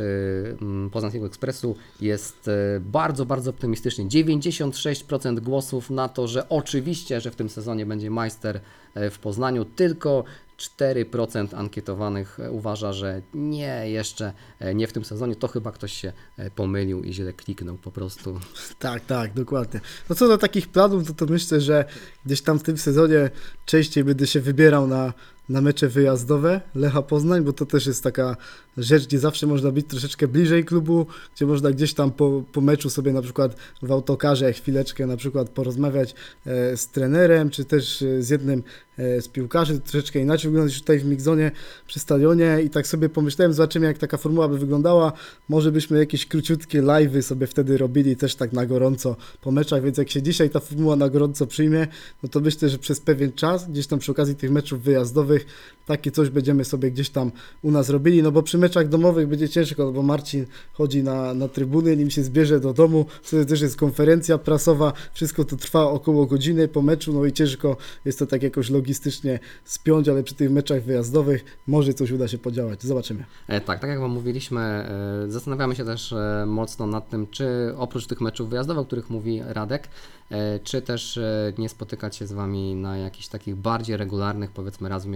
mm, 0.61 0.89
Poznańskiego 0.89 1.25
Ekspresu, 1.25 1.75
jest 2.01 2.47
e, 2.47 2.79
bardzo, 2.79 3.25
bardzo 3.25 3.49
optymistycznie. 3.49 4.05
96% 4.05 5.39
głosów 5.39 5.89
na 5.89 6.09
to, 6.09 6.27
że 6.27 6.49
oczywiście, 6.49 7.21
że 7.21 7.31
w 7.31 7.35
tym 7.35 7.49
sezonie 7.49 7.85
będzie 7.85 8.09
majster 8.09 8.59
e, 8.93 9.09
w 9.09 9.19
Poznaniu. 9.19 9.65
Tylko 9.65 10.23
4% 10.57 11.55
ankietowanych 11.55 12.39
e, 12.39 12.51
uważa, 12.51 12.93
że 12.93 13.21
nie, 13.33 13.89
jeszcze 13.89 14.33
e, 14.59 14.75
nie 14.75 14.87
w 14.87 14.93
tym 14.93 15.05
sezonie. 15.05 15.35
To 15.35 15.47
chyba 15.47 15.71
ktoś 15.71 15.93
się 15.93 16.13
e, 16.37 16.51
pomylił 16.51 17.03
i 17.03 17.13
źle 17.13 17.33
kliknął 17.33 17.77
po 17.77 17.91
prostu. 17.91 18.39
Tak, 18.79 19.05
tak, 19.05 19.33
dokładnie. 19.33 19.79
No 20.09 20.15
co 20.15 20.27
do 20.27 20.37
takich 20.37 20.67
planów, 20.67 21.07
to, 21.07 21.13
to 21.13 21.33
myślę, 21.33 21.61
że 21.61 21.85
gdzieś 22.25 22.41
tam 22.41 22.59
w 22.59 22.63
tym 22.63 22.77
sezonie 22.77 23.29
częściej 23.65 24.03
będę 24.03 24.27
się 24.27 24.41
wybierał 24.41 24.87
na, 24.87 25.13
na 25.49 25.61
mecze 25.61 25.87
wyjazdowe 25.87 26.61
Lecha 26.75 27.01
Poznań, 27.01 27.43
bo 27.43 27.53
to 27.53 27.65
też 27.65 27.85
jest 27.85 28.03
taka 28.03 28.37
rzecz, 28.77 29.07
gdzie 29.07 29.19
zawsze 29.19 29.47
można 29.47 29.71
być 29.71 29.87
troszeczkę 29.87 30.27
bliżej 30.27 30.65
klubu, 30.65 31.05
gdzie 31.35 31.45
można 31.45 31.71
gdzieś 31.71 31.93
tam 31.93 32.11
po, 32.11 32.43
po 32.51 32.61
meczu 32.61 32.89
sobie 32.89 33.13
na 33.13 33.21
przykład 33.21 33.55
w 33.81 33.91
autokarze 33.91 34.53
chwileczkę 34.53 35.07
na 35.07 35.17
przykład 35.17 35.49
porozmawiać 35.49 36.15
e, 36.45 36.77
z 36.77 36.87
trenerem, 36.87 37.49
czy 37.49 37.65
też 37.65 38.01
e, 38.01 38.21
z 38.21 38.29
jednym 38.29 38.63
e, 38.97 39.21
z 39.21 39.27
piłkarzy, 39.27 39.79
troszeczkę 39.79 40.19
inaczej 40.19 40.51
wygląda 40.51 40.73
tutaj 40.73 40.99
w 40.99 41.05
Migzonie 41.05 41.51
przy 41.87 41.99
stadionie. 41.99 42.59
I 42.65 42.69
tak 42.69 42.87
sobie 42.87 43.09
pomyślałem, 43.09 43.53
zobaczymy 43.53 43.85
jak 43.85 43.97
taka 43.97 44.17
formuła 44.17 44.47
by 44.47 44.57
wyglądała, 44.57 45.13
może 45.49 45.71
byśmy 45.71 45.99
jakieś 45.99 46.25
króciutkie 46.25 46.81
live'y 46.81 47.21
sobie 47.21 47.47
wtedy 47.47 47.77
robili 47.77 48.15
też 48.15 48.35
tak 48.35 48.53
na 48.53 48.65
gorąco 48.65 49.15
po 49.41 49.51
meczach, 49.51 49.83
więc 49.83 49.97
jak 49.97 50.09
się 50.09 50.21
dzisiaj 50.21 50.49
ta 50.49 50.59
formuła 50.59 50.95
na 50.95 51.09
gorąco 51.09 51.47
przyjmie, 51.47 51.87
no 52.23 52.29
to 52.29 52.39
myślę, 52.39 52.69
że 52.69 52.77
przez 52.77 52.99
pewien 52.99 53.31
czas, 53.33 53.71
gdzieś 53.71 53.87
tam 53.87 53.99
przy 53.99 54.11
okazji 54.11 54.35
tych 54.35 54.51
meczów 54.51 54.81
wyjazdowych, 54.83 55.36
takie 55.85 56.11
coś 56.11 56.29
będziemy 56.29 56.65
sobie 56.65 56.91
gdzieś 56.91 57.09
tam 57.09 57.31
u 57.61 57.71
nas 57.71 57.89
robili, 57.89 58.23
no 58.23 58.31
bo 58.31 58.43
przy 58.43 58.57
meczach 58.57 58.87
domowych 58.87 59.27
będzie 59.27 59.49
ciężko, 59.49 59.85
no 59.85 59.91
bo 59.91 60.03
Marcin 60.03 60.45
chodzi 60.73 61.03
na, 61.03 61.33
na 61.33 61.47
trybuny, 61.47 61.97
nim 61.97 62.09
się 62.09 62.23
zbierze 62.23 62.59
do 62.59 62.73
domu, 62.73 63.05
wtedy 63.23 63.45
też 63.45 63.61
jest 63.61 63.77
konferencja 63.77 64.37
prasowa, 64.37 64.93
wszystko 65.13 65.45
to 65.45 65.55
trwa 65.55 65.83
około 65.83 66.25
godziny 66.25 66.67
po 66.67 66.81
meczu, 66.81 67.13
no 67.13 67.25
i 67.25 67.33
ciężko 67.33 67.77
jest 68.05 68.19
to 68.19 68.25
tak 68.25 68.43
jakoś 68.43 68.69
logistycznie 68.69 69.39
spiąć, 69.65 70.09
ale 70.09 70.23
przy 70.23 70.35
tych 70.35 70.51
meczach 70.51 70.83
wyjazdowych 70.83 71.45
może 71.67 71.93
coś 71.93 72.11
uda 72.11 72.27
się 72.27 72.37
podziałać, 72.37 72.83
zobaczymy. 72.83 73.25
E, 73.47 73.61
Tak, 73.61 73.79
tak 73.79 73.89
jak 73.89 73.99
Wam 73.99 74.11
mówiliśmy, 74.11 74.61
e, 74.61 75.25
zastanawiamy 75.27 75.75
się 75.75 75.85
też 75.85 76.13
e, 76.13 76.45
mocno 76.47 76.87
nad 76.87 77.09
tym, 77.09 77.27
czy 77.27 77.73
oprócz 77.77 78.07
tych 78.07 78.21
meczów 78.21 78.49
wyjazdowych, 78.49 78.81
o 78.81 78.85
których 78.85 79.09
mówi 79.09 79.41
Radek, 79.45 79.87
e, 80.31 80.59
czy 80.59 80.81
też 80.81 81.17
e, 81.17 81.53
nie 81.57 81.69
spotykać 81.69 82.15
się 82.15 82.27
z 82.27 82.31
Wami 82.31 82.75
na 82.75 82.97
jakichś 82.97 83.27
takich 83.27 83.55
bardziej 83.55 83.97
regularnych, 83.97 84.51
powiedzmy 84.51 84.89
raz 84.89 85.05
w 85.05 85.07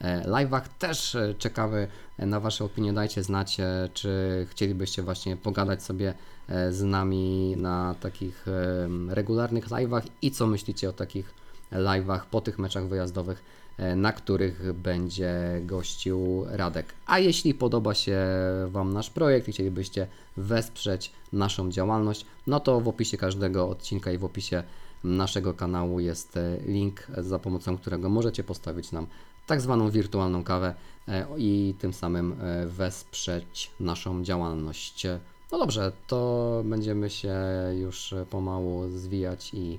e, 0.00 0.22
live'ach. 0.22 0.62
Też 0.78 1.14
e, 1.14 1.34
czekamy 1.34 1.88
na 2.18 2.40
Wasze 2.40 2.64
opinie, 2.64 2.92
dajcie 2.92 3.22
znać, 3.22 3.60
e, 3.60 3.88
czy 3.94 4.46
chcielibyście 4.50 5.02
właśnie 5.02 5.36
pogadać 5.36 5.82
sobie 5.82 6.14
e, 6.48 6.72
z 6.72 6.82
nami 6.82 7.54
na 7.56 7.94
takich 8.00 8.48
e, 8.48 8.88
regularnych 9.14 9.68
live'ach 9.68 10.02
i 10.22 10.30
co 10.30 10.46
myślicie 10.46 10.88
o 10.88 10.92
takich 10.92 11.34
live'ach 11.72 12.20
po 12.30 12.40
tych 12.40 12.58
meczach 12.58 12.88
wyjazdowych, 12.88 13.42
e, 13.78 13.96
na 13.96 14.12
których 14.12 14.72
będzie 14.72 15.34
gościł 15.62 16.44
Radek. 16.48 16.86
A 17.06 17.18
jeśli 17.18 17.54
podoba 17.54 17.94
się 17.94 18.18
Wam 18.66 18.92
nasz 18.92 19.10
projekt 19.10 19.48
i 19.48 19.52
chcielibyście 19.52 20.06
wesprzeć 20.36 21.12
naszą 21.32 21.70
działalność, 21.70 22.26
no 22.46 22.60
to 22.60 22.80
w 22.80 22.88
opisie 22.88 23.16
każdego 23.16 23.68
odcinka 23.68 24.12
i 24.12 24.18
w 24.18 24.24
opisie 24.24 24.62
naszego 25.04 25.54
kanału 25.54 26.00
jest 26.00 26.36
e, 26.36 26.58
link, 26.66 27.06
za 27.18 27.38
pomocą 27.38 27.78
którego 27.78 28.08
możecie 28.08 28.44
postawić 28.44 28.92
nam 28.92 29.06
tak 29.46 29.60
zwaną 29.60 29.90
wirtualną 29.90 30.44
kawę 30.44 30.74
e, 31.08 31.26
i 31.38 31.74
tym 31.78 31.92
samym 31.92 32.32
e, 32.40 32.66
wesprzeć 32.66 33.70
naszą 33.80 34.24
działalność. 34.24 35.06
No 35.52 35.58
dobrze, 35.58 35.92
to 36.06 36.62
będziemy 36.64 37.10
się 37.10 37.34
już 37.80 38.14
pomału 38.30 38.88
zwijać 38.88 39.50
i 39.54 39.78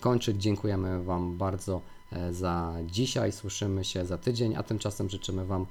kończyć. 0.00 0.36
Dziękujemy 0.42 1.04
Wam 1.04 1.36
bardzo 1.36 1.80
za 2.30 2.74
dzisiaj. 2.86 3.32
Słyszymy 3.32 3.84
się 3.84 4.06
za 4.06 4.18
tydzień, 4.18 4.56
a 4.56 4.62
tymczasem 4.62 5.10
życzymy 5.10 5.46
Wam 5.46 5.66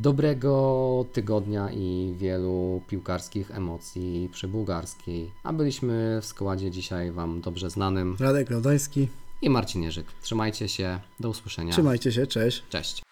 dobrego 0.00 1.04
tygodnia 1.12 1.70
i 1.70 2.14
wielu 2.16 2.82
piłkarskich 2.88 3.50
emocji 3.50 4.28
przy 4.32 4.48
bułgarskiej. 4.48 5.30
A 5.42 5.52
byliśmy 5.52 6.18
w 6.22 6.26
składzie 6.26 6.70
dzisiaj 6.70 7.12
Wam 7.12 7.40
dobrze 7.40 7.70
znanym 7.70 8.16
Radek 8.20 8.50
Lodański, 8.50 9.08
i 9.42 9.50
Marcin 9.50 9.82
Jerzyk. 9.82 10.06
Trzymajcie 10.22 10.68
się, 10.68 11.00
do 11.20 11.28
usłyszenia. 11.28 11.72
trzymajcie 11.72 12.12
się, 12.12 12.26
cześć. 12.26 12.62
Cześć. 12.70 13.02